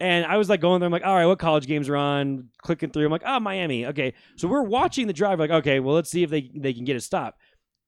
And 0.00 0.26
I 0.26 0.36
was 0.38 0.48
like 0.50 0.60
going 0.60 0.80
there, 0.80 0.86
I'm 0.86 0.92
like, 0.92 1.06
all 1.06 1.14
right, 1.14 1.24
what 1.24 1.38
college 1.38 1.66
games 1.68 1.88
are 1.88 1.96
on? 1.96 2.48
Clicking 2.62 2.90
through, 2.90 3.06
I'm 3.06 3.12
like, 3.12 3.22
oh, 3.24 3.38
Miami. 3.40 3.86
Okay, 3.86 4.12
so 4.36 4.48
we're 4.48 4.62
watching 4.64 5.06
the 5.06 5.12
drive. 5.12 5.38
Like, 5.38 5.50
okay, 5.50 5.78
well, 5.80 5.94
let's 5.94 6.10
see 6.10 6.22
if 6.24 6.30
they 6.30 6.50
they 6.54 6.74
can 6.74 6.84
get 6.84 6.96
a 6.96 7.00
stop. 7.00 7.38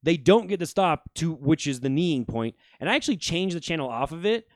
They 0.02 0.16
don't 0.16 0.46
get 0.46 0.60
the 0.60 0.66
stop 0.66 1.10
to 1.16 1.32
which 1.32 1.66
is 1.66 1.80
the 1.80 1.88
kneeing 1.88 2.24
point, 2.24 2.54
and 2.80 2.88
I 2.88 2.94
actually 2.94 3.16
changed 3.16 3.56
the 3.56 3.60
channel 3.60 3.88
off 3.88 4.12
of 4.12 4.24
it. 4.24 4.46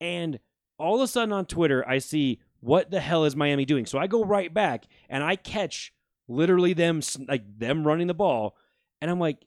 And 0.00 0.38
all 0.78 0.96
of 0.96 1.00
a 1.00 1.08
sudden 1.08 1.32
on 1.32 1.46
Twitter, 1.46 1.86
I 1.88 1.98
see 1.98 2.40
what 2.60 2.90
the 2.90 3.00
hell 3.00 3.24
is 3.24 3.36
Miami 3.36 3.64
doing? 3.64 3.86
So 3.86 3.98
I 3.98 4.06
go 4.06 4.24
right 4.24 4.52
back 4.52 4.86
and 5.08 5.22
I 5.22 5.36
catch 5.36 5.92
literally 6.28 6.72
them 6.72 7.02
like 7.28 7.42
them 7.58 7.86
running 7.86 8.06
the 8.06 8.14
ball, 8.14 8.56
and 9.00 9.10
I'm 9.10 9.20
like, 9.20 9.44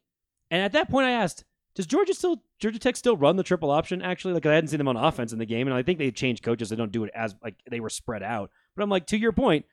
and 0.52 0.62
at 0.62 0.74
that 0.74 0.90
point 0.90 1.08
I 1.08 1.12
asked, 1.12 1.44
does 1.76 1.86
Georgia 1.86 2.14
still 2.14 2.44
Georgia 2.60 2.80
Tech 2.80 2.96
still 2.96 3.16
run 3.16 3.36
the 3.36 3.44
triple 3.44 3.70
option? 3.72 4.02
Actually, 4.02 4.34
like 4.34 4.46
I 4.46 4.54
hadn't 4.54 4.70
seen 4.70 4.80
them 4.80 4.88
on 4.88 4.98
offense 4.98 5.32
in 5.32 5.40
the 5.40 5.46
game, 5.46 5.68
and 5.68 5.76
I 5.76 5.84
think 5.84 6.00
they 6.00 6.12
changed 6.12 6.44
coaches. 6.44 6.70
They 6.70 6.76
don't 6.76 6.92
do 6.92 7.04
it 7.04 7.12
as 7.16 7.36
like 7.44 7.56
they 7.70 7.80
were 7.80 7.90
spread 7.90 8.24
out. 8.24 8.52
But 8.76 8.84
I'm 8.84 8.90
like, 8.90 9.06
to 9.08 9.18
your 9.18 9.32
point, 9.32 9.66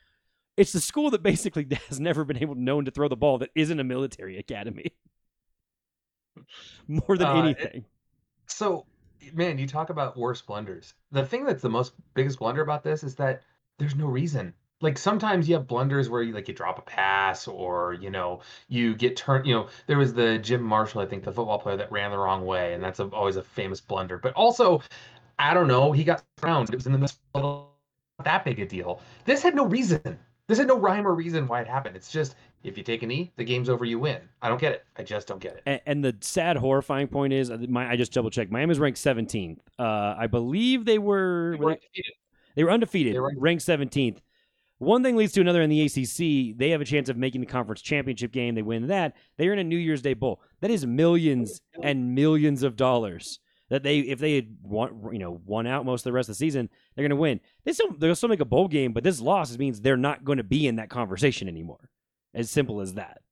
it's 0.56 0.72
the 0.72 0.80
school 0.80 1.10
that 1.10 1.22
basically 1.22 1.66
has 1.88 1.98
never 1.98 2.24
been 2.24 2.42
able 2.42 2.54
known 2.54 2.84
to 2.84 2.90
throw 2.90 3.08
the 3.08 3.16
ball 3.16 3.38
that 3.38 3.50
isn't 3.54 3.80
a 3.80 3.84
military 3.84 4.38
academy. 4.38 4.92
More 6.88 7.16
than 7.16 7.28
Uh, 7.28 7.54
it- 7.58 7.70
anything. 7.70 7.86
So, 8.48 8.86
man, 9.32 9.58
you 9.58 9.66
talk 9.68 9.90
about 9.90 10.16
worst 10.16 10.46
blunders. 10.46 10.94
The 11.12 11.24
thing 11.26 11.44
that's 11.44 11.62
the 11.62 11.70
most 11.70 11.94
biggest 12.14 12.38
blunder 12.40 12.62
about 12.62 12.82
this 12.84 13.04
is 13.04 13.16
that 13.16 13.42
there's 13.78 13.96
no 13.96 14.06
reason. 14.06 14.54
like 14.80 14.98
sometimes 14.98 15.48
you 15.48 15.54
have 15.54 15.66
blunders 15.66 16.10
where 16.10 16.22
you 16.22 16.34
like 16.34 16.48
you 16.48 16.54
drop 16.54 16.78
a 16.78 16.82
pass 16.82 17.48
or 17.48 17.94
you 17.94 18.10
know 18.10 18.40
you 18.68 18.94
get 18.94 19.16
turned 19.16 19.46
you 19.46 19.54
know 19.54 19.68
there 19.86 19.98
was 19.98 20.12
the 20.14 20.38
jim 20.38 20.62
marshall 20.62 21.00
i 21.00 21.06
think 21.06 21.24
the 21.24 21.32
football 21.32 21.58
player 21.58 21.76
that 21.76 21.90
ran 21.92 22.10
the 22.10 22.18
wrong 22.18 22.44
way 22.44 22.74
and 22.74 22.82
that's 22.82 23.00
a, 23.00 23.06
always 23.08 23.36
a 23.36 23.42
famous 23.42 23.80
blunder 23.80 24.18
but 24.18 24.32
also 24.34 24.82
i 25.38 25.54
don't 25.54 25.68
know 25.68 25.92
he 25.92 26.04
got 26.04 26.22
round 26.42 26.68
it 26.70 26.76
was 26.76 26.86
in 26.86 26.92
the 26.92 26.98
middle 27.34 27.72
that 28.24 28.44
big 28.44 28.58
a 28.60 28.66
deal 28.66 29.00
this 29.24 29.42
had 29.42 29.54
no 29.54 29.66
reason 29.66 30.18
had 30.48 30.66
no 30.68 30.78
rhyme 30.78 31.06
or 31.06 31.14
reason 31.14 31.46
why 31.48 31.60
it 31.60 31.66
happened 31.66 31.96
it's 31.96 32.10
just 32.12 32.34
if 32.62 32.76
you 32.76 32.82
take 32.84 33.02
a 33.02 33.06
knee 33.06 33.32
the 33.36 33.44
game's 33.44 33.68
over 33.68 33.84
you 33.84 33.98
win 33.98 34.20
i 34.42 34.48
don't 34.48 34.60
get 34.60 34.72
it 34.72 34.84
i 34.96 35.02
just 35.02 35.26
don't 35.26 35.40
get 35.40 35.54
it 35.56 35.62
And, 35.66 35.80
and 35.86 36.04
the 36.04 36.16
sad, 36.20 36.56
horrifying 36.56 37.08
point 37.08 37.32
is, 37.32 37.50
uh, 37.50 37.58
my, 37.68 37.90
I 37.90 37.96
just 37.96 38.12
double 38.12 38.30
checked. 38.30 38.50
Miami's 38.50 38.78
ranked 38.78 38.98
17th. 38.98 39.58
Uh, 39.78 40.14
I 40.18 40.26
believe 40.26 40.84
they 40.84 40.98
were 40.98 41.56
They 41.58 41.64
were 41.64 41.70
undefeated. 41.72 42.12
they 42.56 42.64
were 42.64 42.70
undefeated, 42.70 43.14
They 43.14 43.20
were- 43.20 43.32
ranked 43.38 43.64
17th. 43.64 44.18
One 44.78 45.02
thing 45.02 45.16
leads 45.16 45.32
to 45.34 45.40
another 45.40 45.62
in 45.62 45.70
the 45.70 45.82
ACC. 45.82 46.58
They 46.58 46.70
have 46.70 46.80
a 46.80 46.84
chance 46.84 47.08
of 47.08 47.16
making 47.16 47.40
the 47.40 47.46
conference 47.46 47.80
championship 47.80 48.32
game. 48.32 48.54
They 48.54 48.62
win 48.62 48.88
that. 48.88 49.14
They're 49.38 49.52
in 49.52 49.58
a 49.60 49.64
New 49.64 49.78
Year's 49.78 50.02
Day 50.02 50.14
bowl. 50.14 50.42
That 50.60 50.70
is 50.70 50.84
millions 50.84 51.60
and 51.82 52.14
millions 52.14 52.62
of 52.64 52.76
dollars 52.76 53.38
that 53.70 53.82
they, 53.82 54.00
if 54.00 54.18
they 54.18 54.34
had 54.34 54.56
won, 54.62 55.08
you 55.12 55.18
know, 55.18 55.40
won 55.46 55.66
out 55.66 55.86
most 55.86 56.00
of 56.00 56.04
the 56.04 56.12
rest 56.12 56.28
of 56.28 56.34
the 56.34 56.38
season, 56.38 56.68
they're 56.94 57.02
going 57.02 57.10
to 57.10 57.16
win. 57.16 57.40
They 57.64 57.72
still 57.72 57.92
they'll 57.98 58.14
still 58.14 58.28
make 58.28 58.40
a 58.40 58.44
bowl 58.44 58.68
game, 58.68 58.92
but 58.92 59.04
this 59.04 59.20
loss 59.20 59.56
means 59.56 59.80
they're 59.80 59.96
not 59.96 60.24
going 60.24 60.38
to 60.38 60.44
be 60.44 60.66
in 60.66 60.76
that 60.76 60.90
conversation 60.90 61.48
anymore. 61.48 61.90
As 62.34 62.50
simple 62.50 62.80
as 62.80 62.94
that. 62.94 63.22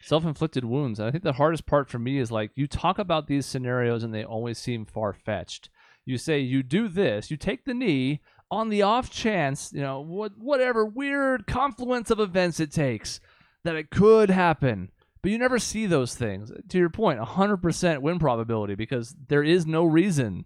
self-inflicted 0.00 0.64
wounds. 0.64 1.00
I 1.00 1.10
think 1.10 1.24
the 1.24 1.32
hardest 1.32 1.66
part 1.66 1.88
for 1.88 1.98
me 1.98 2.18
is 2.18 2.30
like 2.30 2.50
you 2.54 2.66
talk 2.66 2.98
about 2.98 3.26
these 3.26 3.46
scenarios 3.46 4.02
and 4.02 4.14
they 4.14 4.24
always 4.24 4.58
seem 4.58 4.84
far-fetched. 4.84 5.70
You 6.04 6.18
say 6.18 6.40
you 6.40 6.62
do 6.62 6.88
this, 6.88 7.30
you 7.30 7.36
take 7.36 7.64
the 7.64 7.74
knee 7.74 8.20
on 8.50 8.68
the 8.68 8.82
off 8.82 9.10
chance, 9.10 9.72
you 9.72 9.80
know, 9.80 10.00
what 10.00 10.32
whatever 10.38 10.84
weird 10.84 11.46
confluence 11.46 12.10
of 12.10 12.20
events 12.20 12.60
it 12.60 12.70
takes 12.72 13.20
that 13.64 13.76
it 13.76 13.90
could 13.90 14.30
happen. 14.30 14.90
But 15.24 15.30
you 15.30 15.38
never 15.38 15.58
see 15.58 15.86
those 15.86 16.14
things. 16.14 16.52
To 16.68 16.76
your 16.76 16.90
point, 16.90 17.18
100% 17.18 18.02
win 18.02 18.18
probability 18.18 18.74
because 18.74 19.16
there 19.28 19.42
is 19.42 19.64
no 19.64 19.82
reason. 19.82 20.44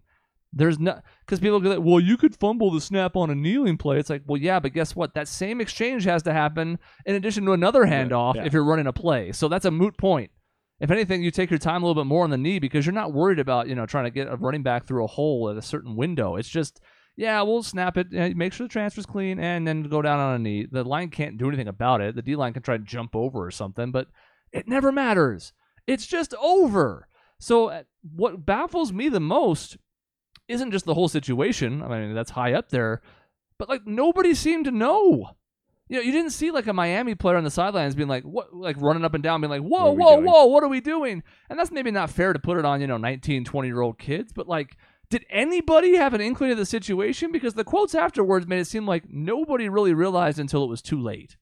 There's 0.52 0.78
no 0.78 1.00
because 1.26 1.40
people 1.40 1.58
go, 1.58 1.70
like, 1.70 1.84
well, 1.84 1.98
you 1.98 2.16
could 2.16 2.36
fumble 2.36 2.70
the 2.70 2.80
snap 2.80 3.16
on 3.16 3.28
a 3.28 3.34
kneeling 3.34 3.76
play. 3.76 3.98
It's 3.98 4.08
like, 4.08 4.22
well, 4.24 4.40
yeah, 4.40 4.60
but 4.60 4.74
guess 4.74 4.94
what? 4.94 5.14
That 5.14 5.26
same 5.26 5.60
exchange 5.60 6.04
has 6.04 6.22
to 6.22 6.32
happen 6.32 6.78
in 7.04 7.16
addition 7.16 7.44
to 7.46 7.54
another 7.54 7.86
handoff 7.86 8.36
yeah. 8.36 8.44
if 8.44 8.52
you're 8.52 8.62
running 8.62 8.86
a 8.86 8.92
play. 8.92 9.32
So 9.32 9.48
that's 9.48 9.64
a 9.64 9.72
moot 9.72 9.98
point. 9.98 10.30
If 10.78 10.92
anything, 10.92 11.24
you 11.24 11.32
take 11.32 11.50
your 11.50 11.58
time 11.58 11.82
a 11.82 11.86
little 11.86 12.00
bit 12.00 12.06
more 12.06 12.22
on 12.22 12.30
the 12.30 12.38
knee 12.38 12.60
because 12.60 12.86
you're 12.86 12.92
not 12.92 13.12
worried 13.12 13.40
about 13.40 13.66
you 13.66 13.74
know 13.74 13.84
trying 13.84 14.04
to 14.04 14.12
get 14.12 14.28
a 14.28 14.36
running 14.36 14.62
back 14.62 14.86
through 14.86 15.02
a 15.02 15.08
hole 15.08 15.50
at 15.50 15.56
a 15.56 15.62
certain 15.62 15.96
window. 15.96 16.36
It's 16.36 16.48
just 16.48 16.80
yeah, 17.16 17.42
we'll 17.42 17.64
snap 17.64 17.96
it, 17.96 18.16
uh, 18.16 18.30
make 18.36 18.52
sure 18.52 18.68
the 18.68 18.72
transfer's 18.72 19.06
clean, 19.06 19.40
and 19.40 19.66
then 19.66 19.82
go 19.82 20.02
down 20.02 20.20
on 20.20 20.36
a 20.36 20.38
knee. 20.38 20.68
The 20.70 20.84
line 20.84 21.10
can't 21.10 21.36
do 21.36 21.48
anything 21.48 21.66
about 21.66 22.00
it. 22.00 22.14
The 22.14 22.22
D 22.22 22.36
line 22.36 22.52
can 22.52 22.62
try 22.62 22.76
to 22.76 22.84
jump 22.84 23.16
over 23.16 23.44
or 23.44 23.50
something, 23.50 23.90
but 23.90 24.06
it 24.52 24.68
never 24.68 24.92
matters. 24.92 25.52
It's 25.86 26.06
just 26.06 26.34
over. 26.40 27.08
So 27.38 27.68
uh, 27.68 27.82
what 28.02 28.44
baffles 28.44 28.92
me 28.92 29.08
the 29.08 29.20
most 29.20 29.76
isn't 30.48 30.72
just 30.72 30.84
the 30.86 30.94
whole 30.94 31.08
situation. 31.08 31.82
I 31.82 31.88
mean, 31.88 32.14
that's 32.14 32.30
high 32.30 32.52
up 32.54 32.70
there, 32.70 33.02
but 33.58 33.68
like 33.68 33.86
nobody 33.86 34.34
seemed 34.34 34.64
to 34.64 34.70
know. 34.70 35.30
You 35.88 35.96
know, 35.96 36.02
you 36.02 36.12
didn't 36.12 36.32
see 36.32 36.50
like 36.50 36.66
a 36.66 36.72
Miami 36.74 37.14
player 37.14 37.36
on 37.36 37.44
the 37.44 37.50
sidelines 37.50 37.94
being 37.94 38.08
like, 38.08 38.22
what, 38.24 38.52
like 38.54 38.76
running 38.78 39.04
up 39.04 39.14
and 39.14 39.22
down, 39.22 39.40
being 39.40 39.50
like, 39.50 39.62
whoa, 39.62 39.92
whoa, 39.92 40.16
doing?" 40.16 40.26
whoa, 40.26 40.44
what 40.46 40.62
are 40.62 40.68
we 40.68 40.80
doing? 40.82 41.22
And 41.48 41.58
that's 41.58 41.70
maybe 41.70 41.90
not 41.90 42.10
fair 42.10 42.34
to 42.34 42.38
put 42.38 42.58
it 42.58 42.66
on, 42.66 42.82
you 42.82 42.86
know, 42.86 42.98
19, 42.98 43.44
20 43.44 43.68
year 43.68 43.80
old 43.80 43.98
kids, 43.98 44.32
but 44.32 44.46
like, 44.46 44.76
did 45.10 45.24
anybody 45.30 45.96
have 45.96 46.12
an 46.12 46.20
inkling 46.20 46.50
of 46.50 46.58
the 46.58 46.66
situation? 46.66 47.32
Because 47.32 47.54
the 47.54 47.64
quotes 47.64 47.94
afterwards 47.94 48.46
made 48.46 48.60
it 48.60 48.66
seem 48.66 48.86
like 48.86 49.04
nobody 49.08 49.70
really 49.70 49.94
realized 49.94 50.38
until 50.38 50.62
it 50.62 50.68
was 50.68 50.82
too 50.82 51.00
late. 51.00 51.38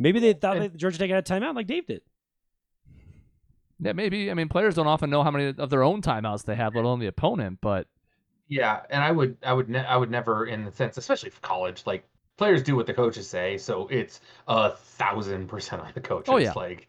Maybe 0.00 0.18
they 0.18 0.32
thought 0.32 0.56
And- 0.56 0.64
that 0.64 0.76
Georgia 0.76 0.98
Tech 0.98 1.10
had 1.10 1.18
a 1.18 1.22
timeout 1.22 1.54
like 1.54 1.68
Dave 1.68 1.86
did. 1.86 2.02
Yeah, 3.80 3.92
maybe. 3.92 4.30
I 4.30 4.34
mean, 4.34 4.48
players 4.48 4.74
don't 4.74 4.86
often 4.86 5.10
know 5.10 5.22
how 5.22 5.30
many 5.30 5.54
of 5.56 5.70
their 5.70 5.82
own 5.82 6.02
timeouts 6.02 6.44
they 6.44 6.54
have, 6.56 6.74
let 6.74 6.84
alone 6.84 7.00
the 7.00 7.06
opponent. 7.06 7.58
But 7.60 7.86
Yeah, 8.48 8.82
and 8.90 9.02
I 9.02 9.12
would, 9.12 9.36
I 9.44 9.52
would, 9.52 9.68
ne- 9.68 9.84
I 9.86 9.96
would 9.96 10.10
never, 10.10 10.46
in 10.46 10.64
the 10.64 10.72
sense, 10.72 10.96
especially 10.96 11.30
for 11.30 11.40
college, 11.40 11.86
like 11.86 12.04
players 12.36 12.62
do 12.62 12.74
what 12.76 12.86
the 12.86 12.94
coaches 12.94 13.28
say, 13.28 13.56
so 13.58 13.86
it's 13.88 14.20
a 14.48 14.70
thousand 14.72 15.46
percent 15.48 15.82
on 15.82 15.92
the 15.94 16.00
coaches. 16.00 16.28
Oh, 16.28 16.36
yeah. 16.38 16.54
like 16.56 16.88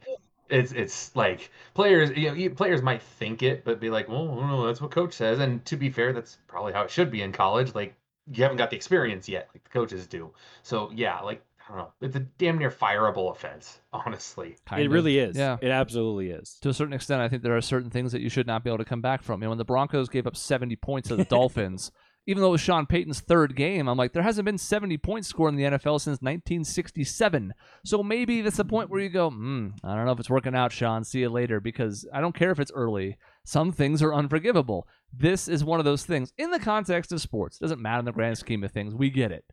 it's 0.49 0.71
it's 0.71 1.15
like 1.15 1.51
players, 1.75 2.09
you 2.17 2.31
know, 2.49 2.55
players 2.55 2.81
might 2.81 3.01
think 3.01 3.43
it, 3.43 3.63
but 3.63 3.79
be 3.79 3.89
like, 3.89 4.09
well, 4.09 4.25
no, 4.35 4.65
that's 4.65 4.81
what 4.81 4.91
coach 4.91 5.13
says. 5.13 5.39
And 5.39 5.63
to 5.65 5.77
be 5.77 5.89
fair, 5.91 6.13
that's 6.13 6.37
probably 6.47 6.73
how 6.73 6.81
it 6.83 6.89
should 6.91 7.11
be 7.11 7.21
in 7.21 7.31
college. 7.31 7.75
Like 7.75 7.95
you 8.31 8.41
haven't 8.43 8.57
got 8.57 8.69
the 8.71 8.75
experience 8.75 9.29
yet, 9.29 9.49
like 9.53 9.63
the 9.63 9.69
coaches 9.69 10.07
do. 10.07 10.33
So 10.63 10.91
yeah, 10.93 11.19
like 11.19 11.43
don't 11.72 11.80
know, 11.80 11.93
it's 12.01 12.15
a 12.15 12.22
damn 12.22 12.57
near 12.57 12.72
fireable 12.72 13.32
offense, 13.32 13.80
honestly. 13.93 14.57
kind 14.65 14.82
it 14.82 14.86
of. 14.88 14.91
really 14.91 15.17
is. 15.17 15.36
Yeah. 15.38 15.57
It 15.61 15.69
absolutely 15.69 16.30
is. 16.30 16.57
to 16.61 16.69
a 16.69 16.74
certain 16.74 16.93
extent, 16.93 17.22
I 17.22 17.30
think 17.30 17.43
there 17.43 17.55
are 17.55 17.61
certain 17.61 17.89
things 17.89 18.11
that 18.11 18.22
you 18.22 18.30
should 18.30 18.47
not 18.47 18.63
be 18.63 18.69
able 18.69 18.80
to 18.80 18.86
come 18.86 19.01
back 19.01 19.24
from. 19.24 19.41
You 19.41 19.45
know, 19.45 19.49
when 19.51 19.57
the 19.57 19.65
Broncos 19.65 20.09
gave 20.09 20.28
up 20.28 20.36
70 20.36 20.76
points 20.78 21.09
to 21.09 21.15
the 21.15 21.26
Dolphins, 21.30 21.91
even 22.28 22.41
though 22.41 22.49
it 22.49 22.51
was 22.51 22.61
Sean 22.61 22.86
Payton's 22.86 23.19
third 23.19 23.55
game, 23.55 23.88
I'm 23.88 23.97
like, 23.97 24.13
there 24.13 24.22
hasn't 24.22 24.45
been 24.45 24.57
70 24.57 24.97
points 24.99 25.28
scored 25.28 25.53
in 25.53 25.57
the 25.57 25.78
NFL 25.78 25.99
since 25.99 26.22
1967. 26.22 27.53
So 27.84 28.03
maybe 28.03 28.41
that's 28.41 28.57
the 28.57 28.65
point 28.65 28.89
where 28.89 29.01
you 29.01 29.09
go, 29.09 29.30
hmm, 29.30 29.69
I 29.84 29.95
don't 29.95 30.05
know 30.05 30.11
if 30.11 30.19
it's 30.19 30.30
working 30.30 30.55
out, 30.55 30.72
Sean. 30.72 31.03
See 31.03 31.19
you 31.22 31.30
later. 31.30 31.59
Because 31.59 32.07
I 32.13 32.22
don't 32.22 32.36
care 32.36 32.51
if 32.51 32.59
it's 32.59 32.72
early. 32.74 33.17
Some 33.43 33.72
things 33.72 34.03
are 34.03 34.13
unforgivable. 34.13 34.88
This 35.11 35.47
is 35.47 35.63
one 35.63 35.80
of 35.80 35.86
those 35.86 36.05
things. 36.05 36.32
In 36.38 36.51
the 36.51 36.59
context 36.59 37.11
of 37.11 37.22
sports, 37.22 37.57
doesn't 37.57 37.82
matter 37.82 37.99
in 37.99 38.05
the 38.05 38.11
grand 38.11 38.38
scheme 38.38 38.63
of 38.63 38.72
things. 38.72 38.93
We 38.93 39.09
get 39.09 39.32
it. 39.32 39.43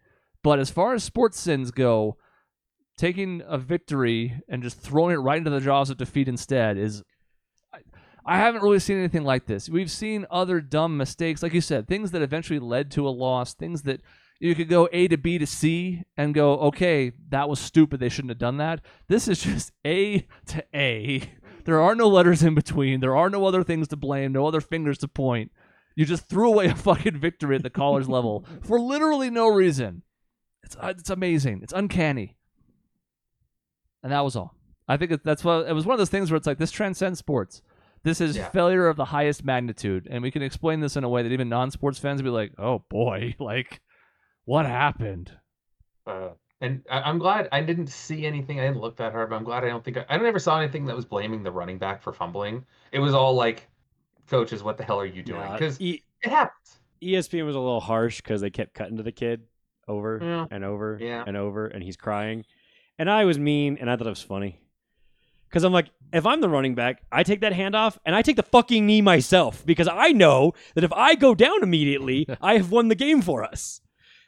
But 0.48 0.60
as 0.60 0.70
far 0.70 0.94
as 0.94 1.04
sports 1.04 1.38
sins 1.38 1.70
go, 1.70 2.16
taking 2.96 3.42
a 3.46 3.58
victory 3.58 4.40
and 4.48 4.62
just 4.62 4.80
throwing 4.80 5.12
it 5.12 5.18
right 5.18 5.36
into 5.36 5.50
the 5.50 5.60
jaws 5.60 5.90
of 5.90 5.98
defeat 5.98 6.26
instead 6.26 6.78
is 6.78 7.02
I, 7.70 7.80
I 8.24 8.38
haven't 8.38 8.62
really 8.62 8.78
seen 8.78 8.96
anything 8.96 9.24
like 9.24 9.44
this. 9.44 9.68
We've 9.68 9.90
seen 9.90 10.24
other 10.30 10.62
dumb 10.62 10.96
mistakes, 10.96 11.42
like 11.42 11.52
you 11.52 11.60
said, 11.60 11.86
things 11.86 12.12
that 12.12 12.22
eventually 12.22 12.60
led 12.60 12.90
to 12.92 13.06
a 13.06 13.10
loss, 13.10 13.52
things 13.52 13.82
that 13.82 14.00
you 14.40 14.54
could 14.54 14.70
go 14.70 14.88
A 14.90 15.06
to 15.08 15.18
B 15.18 15.36
to 15.36 15.46
C 15.46 16.04
and 16.16 16.32
go, 16.32 16.54
okay, 16.60 17.12
that 17.28 17.50
was 17.50 17.60
stupid. 17.60 18.00
They 18.00 18.08
shouldn't 18.08 18.30
have 18.30 18.38
done 18.38 18.56
that. 18.56 18.80
This 19.06 19.28
is 19.28 19.42
just 19.42 19.72
A 19.86 20.26
to 20.46 20.64
A. 20.74 21.30
There 21.66 21.82
are 21.82 21.94
no 21.94 22.08
letters 22.08 22.42
in 22.42 22.54
between. 22.54 23.00
There 23.00 23.18
are 23.18 23.28
no 23.28 23.44
other 23.44 23.62
things 23.62 23.88
to 23.88 23.96
blame, 23.96 24.32
no 24.32 24.46
other 24.46 24.62
fingers 24.62 24.96
to 25.00 25.08
point. 25.08 25.52
You 25.94 26.06
just 26.06 26.26
threw 26.26 26.48
away 26.48 26.68
a 26.68 26.74
fucking 26.74 27.18
victory 27.18 27.56
at 27.56 27.62
the 27.62 27.68
college 27.84 28.08
level 28.08 28.46
for 28.62 28.80
literally 28.80 29.28
no 29.28 29.46
reason. 29.48 30.04
It's 30.68 30.76
uh, 30.76 30.92
it's 30.98 31.08
amazing. 31.08 31.60
It's 31.62 31.72
uncanny. 31.72 32.36
And 34.02 34.12
that 34.12 34.20
was 34.20 34.36
all. 34.36 34.54
I 34.86 34.98
think 34.98 35.12
it, 35.12 35.24
that's 35.24 35.42
what 35.42 35.66
it 35.66 35.72
was 35.72 35.86
one 35.86 35.94
of 35.94 35.98
those 35.98 36.10
things 36.10 36.30
where 36.30 36.36
it's 36.36 36.46
like 36.46 36.58
this 36.58 36.70
transcends 36.70 37.18
sports. 37.18 37.62
This 38.02 38.20
is 38.20 38.36
Yeah. 38.36 38.50
failure 38.50 38.86
of 38.86 38.96
the 38.96 39.06
highest 39.06 39.44
magnitude, 39.44 40.06
and 40.10 40.22
we 40.22 40.30
can 40.30 40.42
explain 40.42 40.80
this 40.80 40.94
in 40.96 41.04
a 41.04 41.08
way 41.08 41.22
that 41.22 41.32
even 41.32 41.48
non-sports 41.48 41.98
fans 41.98 42.18
would 42.22 42.28
be 42.28 42.30
like, 42.30 42.52
"Oh 42.58 42.84
boy, 42.90 43.34
like 43.40 43.80
what 44.44 44.66
happened?" 44.66 45.32
Uh, 46.06 46.30
and 46.60 46.82
I, 46.90 47.00
I'm 47.00 47.18
glad 47.18 47.48
I 47.50 47.62
didn't 47.62 47.86
see 47.88 48.26
anything. 48.26 48.60
I 48.60 48.66
didn't 48.66 48.80
look 48.82 48.96
that 48.98 49.12
hard, 49.12 49.30
but 49.30 49.36
I'm 49.36 49.44
glad 49.44 49.64
I 49.64 49.68
don't 49.68 49.82
think 49.82 49.96
I, 49.96 50.04
I 50.10 50.18
never 50.18 50.38
saw 50.38 50.58
anything 50.60 50.84
that 50.84 50.96
was 50.96 51.06
blaming 51.06 51.42
the 51.42 51.50
running 51.50 51.78
back 51.78 52.02
for 52.02 52.12
fumbling. 52.12 52.66
It 52.92 52.98
was 52.98 53.14
all 53.14 53.32
like, 53.34 53.68
coaches, 54.26 54.62
what 54.62 54.76
the 54.76 54.84
hell 54.84 55.00
are 55.00 55.06
you 55.06 55.22
doing? 55.22 55.40
Nah, 55.40 55.52
Because 55.54 55.80
E- 55.80 56.02
it 56.22 56.28
happens. 56.30 56.78
ESPN 57.02 57.46
was 57.46 57.56
a 57.56 57.60
little 57.60 57.80
harsh 57.80 58.18
because 58.20 58.42
they 58.42 58.50
kept 58.50 58.74
cutting 58.74 58.98
to 58.98 59.02
the 59.02 59.12
kid 59.12 59.42
over 59.88 60.18
Yeah. 60.22 60.46
and 60.50 60.64
over 60.64 60.98
Yeah. 61.00 61.24
and 61.26 61.36
over, 61.36 61.66
and 61.66 61.82
he's 61.82 61.96
crying. 61.96 62.44
And 62.98 63.10
I 63.10 63.24
was 63.24 63.38
mean, 63.38 63.78
and 63.80 63.90
I 63.90 63.96
thought 63.96 64.06
it 64.06 64.10
was 64.10 64.22
funny. 64.22 64.60
Because 65.48 65.64
I'm 65.64 65.72
like, 65.72 65.88
if 66.12 66.26
I'm 66.26 66.40
the 66.42 66.48
running 66.48 66.74
back, 66.74 67.02
I 67.10 67.22
take 67.22 67.40
that 67.40 67.52
handoff 67.54 67.96
and 68.04 68.14
I 68.14 68.20
take 68.22 68.36
the 68.36 68.42
fucking 68.42 68.84
knee 68.84 69.00
myself 69.00 69.64
because 69.64 69.88
I 69.88 70.08
know 70.08 70.52
that 70.74 70.84
if 70.84 70.92
I 70.92 71.14
go 71.14 71.34
down 71.34 71.62
immediately, 71.62 72.26
I 72.42 72.54
have 72.58 72.70
won 72.70 72.88
the 72.88 72.94
game 72.94 73.22
for 73.22 73.42
us. 73.44 73.80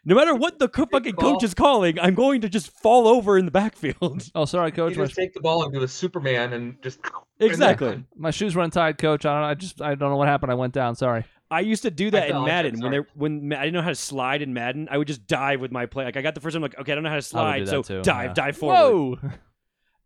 No 0.02 0.14
matter 0.14 0.34
what 0.34 0.58
the 0.58 0.66
co- 0.66 0.86
fucking 0.90 1.12
call. 1.16 1.34
coach 1.34 1.44
is 1.44 1.52
calling, 1.52 2.00
I'm 2.00 2.14
going 2.14 2.40
to 2.40 2.48
just 2.48 2.70
fall 2.70 3.06
over 3.06 3.36
in 3.36 3.44
the 3.44 3.50
backfield. 3.50 4.30
Oh, 4.34 4.46
sorry, 4.46 4.68
You 4.70 4.72
coach. 4.72 4.96
My, 4.96 5.04
just 5.04 5.14
take 5.16 5.34
the 5.34 5.40
ball 5.40 5.62
and 5.62 5.74
do 5.74 5.82
a 5.82 5.88
Superman 5.88 6.54
and 6.54 6.80
just 6.82 7.00
exactly. 7.38 8.02
my 8.16 8.30
shoes 8.30 8.56
run 8.56 8.70
tight, 8.70 8.96
coach. 8.96 9.26
I 9.26 9.34
don't. 9.34 9.50
I 9.50 9.54
just. 9.54 9.82
I 9.82 9.94
don't 9.94 10.08
know 10.08 10.16
what 10.16 10.26
happened. 10.28 10.52
I 10.52 10.54
went 10.54 10.72
down. 10.72 10.94
Sorry. 10.94 11.26
I 11.50 11.60
used 11.60 11.82
to 11.82 11.90
do 11.90 12.10
that 12.12 12.26
in 12.28 12.32
fell, 12.32 12.42
I'm 12.42 12.46
Madden 12.46 12.80
when 12.80 12.92
sorry. 12.92 13.02
they 13.02 13.08
when 13.14 13.52
I 13.52 13.64
didn't 13.64 13.74
know 13.74 13.82
how 13.82 13.88
to 13.88 13.94
slide 13.94 14.42
in 14.42 14.54
Madden. 14.54 14.88
I 14.90 14.98
would 14.98 15.08
just 15.08 15.26
dive 15.26 15.60
with 15.60 15.72
my 15.72 15.86
play. 15.86 16.04
Like 16.04 16.16
I 16.16 16.22
got 16.22 16.34
the 16.34 16.40
first 16.40 16.54
one, 16.54 16.62
like 16.62 16.78
okay, 16.78 16.92
I 16.92 16.94
don't 16.94 17.04
know 17.04 17.10
how 17.10 17.16
to 17.16 17.22
slide, 17.22 17.68
so 17.68 17.82
too, 17.82 18.02
dive, 18.02 18.30
yeah. 18.30 18.34
dive 18.34 18.56
forward. 18.56 19.18
Whoa. 19.20 19.30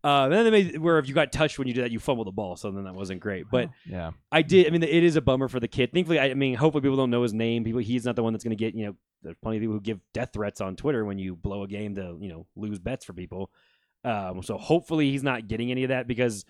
Uh, 0.05 0.25
and 0.25 0.33
then 0.33 0.43
they 0.43 0.51
made 0.51 0.77
where 0.77 0.99
if 0.99 1.07
you 1.07 1.15
got 1.15 1.31
touched 1.31 1.57
when 1.57 1.67
you 1.67 1.73
did 1.73 1.83
that, 1.83 1.89
you 1.89 1.97
fumble 1.97 2.23
the 2.23 2.31
ball. 2.31 2.55
So 2.55 2.69
then 2.69 2.83
that 2.83 2.93
wasn't 2.93 3.21
great. 3.21 3.45
But 3.49 3.71
yeah. 3.89 4.11
I 4.31 4.43
did. 4.43 4.67
I 4.67 4.69
mean, 4.69 4.83
it 4.83 5.03
is 5.03 5.15
a 5.15 5.21
bummer 5.21 5.47
for 5.47 5.59
the 5.59 5.67
kid. 5.67 5.91
Thankfully, 5.91 6.19
I, 6.19 6.25
I 6.25 6.33
mean, 6.35 6.53
hopefully 6.53 6.83
people 6.83 6.95
don't 6.95 7.09
know 7.09 7.23
his 7.23 7.33
name. 7.33 7.63
People, 7.63 7.81
he's 7.81 8.05
not 8.05 8.15
the 8.15 8.21
one 8.21 8.31
that's 8.31 8.43
going 8.43 8.55
to 8.55 8.55
get. 8.55 8.75
You 8.75 8.85
know, 8.85 8.95
there's 9.23 9.35
plenty 9.41 9.57
of 9.57 9.61
people 9.61 9.73
who 9.73 9.81
give 9.81 9.99
death 10.13 10.29
threats 10.31 10.61
on 10.61 10.75
Twitter 10.75 11.03
when 11.05 11.17
you 11.17 11.35
blow 11.35 11.63
a 11.63 11.67
game 11.67 11.95
to 11.95 12.15
you 12.21 12.29
know 12.29 12.45
lose 12.55 12.77
bets 12.77 13.03
for 13.03 13.13
people. 13.13 13.49
Um, 14.03 14.43
so 14.43 14.59
hopefully 14.59 15.09
he's 15.09 15.23
not 15.23 15.47
getting 15.47 15.71
any 15.71 15.83
of 15.85 15.89
that 15.89 16.07
because 16.07 16.45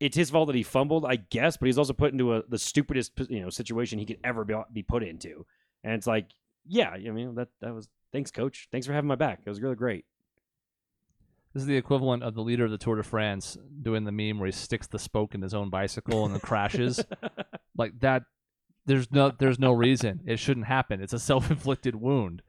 it's 0.00 0.16
his 0.16 0.30
fault 0.30 0.48
that 0.48 0.56
he 0.56 0.62
fumbled, 0.62 1.04
I 1.04 1.16
guess. 1.16 1.56
But 1.56 1.66
he's 1.66 1.78
also 1.78 1.92
put 1.92 2.12
into 2.12 2.34
a 2.34 2.42
the 2.48 2.58
stupidest 2.58 3.12
you 3.28 3.40
know 3.40 3.50
situation 3.50 3.98
he 3.98 4.06
could 4.06 4.18
ever 4.24 4.44
be, 4.44 4.54
be 4.72 4.82
put 4.82 5.02
into. 5.02 5.46
And 5.84 5.94
it's 5.94 6.06
like, 6.06 6.30
yeah, 6.66 6.90
I 6.90 6.98
mean 7.10 7.34
that 7.36 7.48
that 7.60 7.74
was 7.74 7.88
Thanks, 8.16 8.30
coach. 8.30 8.68
Thanks 8.72 8.86
for 8.86 8.94
having 8.94 9.08
my 9.08 9.14
back. 9.14 9.40
It 9.44 9.48
was 9.50 9.60
really 9.60 9.74
great. 9.74 10.06
This 11.52 11.62
is 11.62 11.66
the 11.66 11.76
equivalent 11.76 12.22
of 12.22 12.34
the 12.34 12.40
leader 12.40 12.64
of 12.64 12.70
the 12.70 12.78
Tour 12.78 12.96
de 12.96 13.02
France 13.02 13.58
doing 13.82 14.04
the 14.04 14.12
meme 14.12 14.38
where 14.38 14.46
he 14.46 14.52
sticks 14.52 14.86
the 14.86 14.98
spoke 14.98 15.34
in 15.34 15.42
his 15.42 15.52
own 15.52 15.68
bicycle 15.68 16.24
and 16.24 16.34
then 16.34 16.40
crashes. 16.40 17.04
like 17.76 17.98
that 18.00 18.22
there's 18.86 19.10
no 19.10 19.32
there's 19.38 19.58
no 19.58 19.72
reason. 19.72 20.20
It 20.24 20.38
shouldn't 20.38 20.64
happen. 20.64 21.02
It's 21.02 21.12
a 21.12 21.18
self-inflicted 21.18 21.96
wound. 21.96 22.40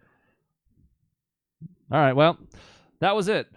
All 1.91 1.99
right, 1.99 2.13
well, 2.13 2.37
that 3.01 3.15
was 3.15 3.27
it. 3.27 3.47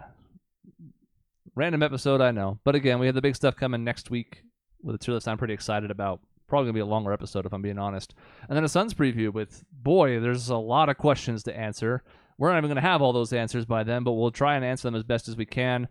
Random 1.61 1.83
episode, 1.83 2.23
I 2.23 2.31
know. 2.31 2.59
But 2.65 2.75
again, 2.75 2.99
we 2.99 3.05
have 3.05 3.15
the 3.15 3.21
big 3.21 3.37
stuff 3.37 3.55
coming 3.55 3.85
next 3.85 4.11
week 4.11 4.45
with 4.83 4.95
a 4.95 4.99
tour 4.99 5.17
list 5.17 5.29
I'm 5.29 5.37
pretty 5.37 5.53
excited 5.53 5.91
about. 5.91 6.21
Probably 6.49 6.65
gonna 6.65 6.73
be 6.73 6.81
a 6.81 6.87
longer 6.87 7.13
episode 7.13 7.45
if 7.45 7.53
I'm 7.53 7.61
being 7.61 7.79
honest. 7.79 8.15
And 8.49 8.57
then 8.57 8.65
a 8.65 8.69
Suns 8.69 8.95
preview 8.95 9.31
with 9.31 9.63
boy, 9.71 10.21
there's 10.21 10.49
a 10.49 10.57
lot 10.57 10.89
of 10.89 10.97
questions 10.97 11.43
to 11.43 11.55
answer. 11.55 12.03
We're 12.39 12.51
not 12.51 12.57
even 12.57 12.71
gonna 12.71 12.81
have 12.81 13.03
all 13.03 13.13
those 13.13 13.35
answers 13.35 13.67
by 13.67 13.83
then, 13.85 14.05
but 14.05 14.13
we'll 14.13 14.31
try 14.31 14.57
and 14.57 14.65
answer 14.65 14.89
them 14.89 14.95
as 14.95 15.03
best 15.03 15.29
as 15.29 15.37
we 15.37 15.45
can. 15.45 15.87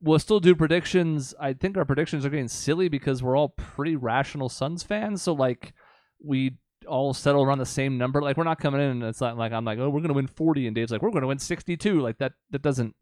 We'll 0.00 0.18
still 0.18 0.40
do 0.40 0.56
predictions. 0.56 1.36
I 1.38 1.52
think 1.52 1.76
our 1.76 1.84
predictions 1.84 2.26
are 2.26 2.30
getting 2.30 2.48
silly 2.48 2.88
because 2.88 3.22
we're 3.22 3.36
all 3.36 3.50
pretty 3.50 3.94
rational 3.94 4.48
Suns 4.48 4.82
fans. 4.82 5.22
So 5.22 5.34
like 5.34 5.72
we 6.20 6.56
all 6.88 7.14
settle 7.14 7.44
around 7.44 7.58
the 7.58 7.66
same 7.66 7.96
number. 7.96 8.20
Like 8.22 8.36
we're 8.36 8.42
not 8.42 8.58
coming 8.58 8.80
in 8.80 8.88
and 8.88 9.04
it's 9.04 9.20
not 9.20 9.38
like 9.38 9.52
I'm 9.52 9.64
like, 9.64 9.78
oh, 9.78 9.88
we're 9.88 10.00
gonna 10.00 10.14
win 10.14 10.26
40, 10.26 10.66
and 10.66 10.74
Dave's 10.74 10.90
like, 10.90 11.00
we're 11.00 11.12
gonna 11.12 11.28
win 11.28 11.38
62. 11.38 12.00
Like 12.00 12.18
that 12.18 12.32
that 12.50 12.62
doesn't. 12.62 12.96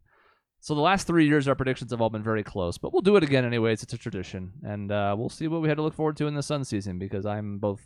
So 0.62 0.74
the 0.74 0.82
last 0.82 1.06
three 1.06 1.26
years, 1.26 1.48
our 1.48 1.54
predictions 1.54 1.90
have 1.90 2.02
all 2.02 2.11
been 2.11 2.22
very 2.22 2.44
close, 2.44 2.76
but 2.76 2.92
we'll 2.92 3.00
do 3.00 3.16
it 3.16 3.22
again 3.22 3.46
anyways. 3.46 3.82
It's 3.82 3.94
a 3.94 3.98
tradition, 3.98 4.52
and 4.62 4.92
uh, 4.92 5.14
we'll 5.18 5.30
see 5.30 5.48
what 5.48 5.62
we 5.62 5.68
had 5.68 5.78
to 5.78 5.82
look 5.82 5.94
forward 5.94 6.18
to 6.18 6.26
in 6.26 6.34
the 6.34 6.42
Sun 6.42 6.64
season 6.64 6.98
because 6.98 7.24
I'm 7.24 7.58
both 7.58 7.80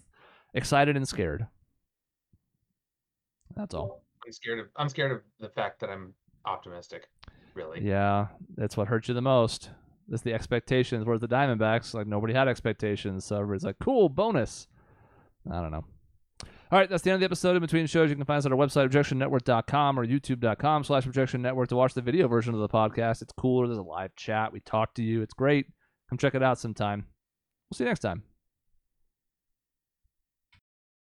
excited 0.54 0.96
and 0.96 1.06
scared. 1.06 1.46
That's 3.56 3.74
all. 3.74 4.02
I'm 4.26 4.32
scared 4.32 4.58
of 4.58 4.66
I'm 4.76 4.88
scared 4.88 5.12
of 5.12 5.20
the 5.38 5.50
fact 5.50 5.80
that 5.80 5.90
I'm 5.90 6.14
optimistic. 6.44 7.08
Really. 7.54 7.80
Yeah, 7.80 8.26
that's 8.56 8.76
what 8.76 8.88
hurts 8.88 9.06
you 9.06 9.14
the 9.14 9.22
most. 9.22 9.70
It's 10.10 10.22
the 10.22 10.34
expectations. 10.34 11.04
Whereas 11.04 11.20
the 11.20 11.28
Diamondbacks, 11.28 11.94
like 11.94 12.08
nobody 12.08 12.34
had 12.34 12.48
expectations, 12.48 13.24
so 13.24 13.36
everybody's 13.36 13.64
like, 13.64 13.78
"Cool, 13.80 14.08
bonus." 14.08 14.66
I 15.48 15.60
don't 15.60 15.70
know. 15.70 15.84
All 16.72 16.78
right, 16.78 16.88
that's 16.88 17.02
the 17.02 17.10
end 17.10 17.16
of 17.16 17.20
the 17.20 17.26
episode. 17.26 17.56
In 17.56 17.62
between 17.62 17.86
shows, 17.86 18.10
you 18.10 18.16
can 18.16 18.24
find 18.24 18.38
us 18.38 18.46
at 18.46 18.52
our 18.52 18.58
website, 18.58 18.88
rejectionnetwork.com 18.88 19.98
or 19.98 20.06
youtube.com 20.06 20.84
slash 20.84 21.06
rejection 21.06 21.42
network 21.42 21.68
to 21.68 21.76
watch 21.76 21.94
the 21.94 22.02
video 22.02 22.26
version 22.26 22.54
of 22.54 22.60
the 22.60 22.68
podcast. 22.68 23.22
It's 23.22 23.32
cooler. 23.36 23.66
There's 23.66 23.78
a 23.78 23.82
live 23.82 24.16
chat. 24.16 24.52
We 24.52 24.60
talk 24.60 24.94
to 24.94 25.02
you. 25.02 25.22
It's 25.22 25.34
great. 25.34 25.66
Come 26.08 26.18
check 26.18 26.34
it 26.34 26.42
out 26.42 26.58
sometime. 26.58 27.06
We'll 27.70 27.76
see 27.76 27.84
you 27.84 27.90
next 27.90 28.00
time. 28.00 28.33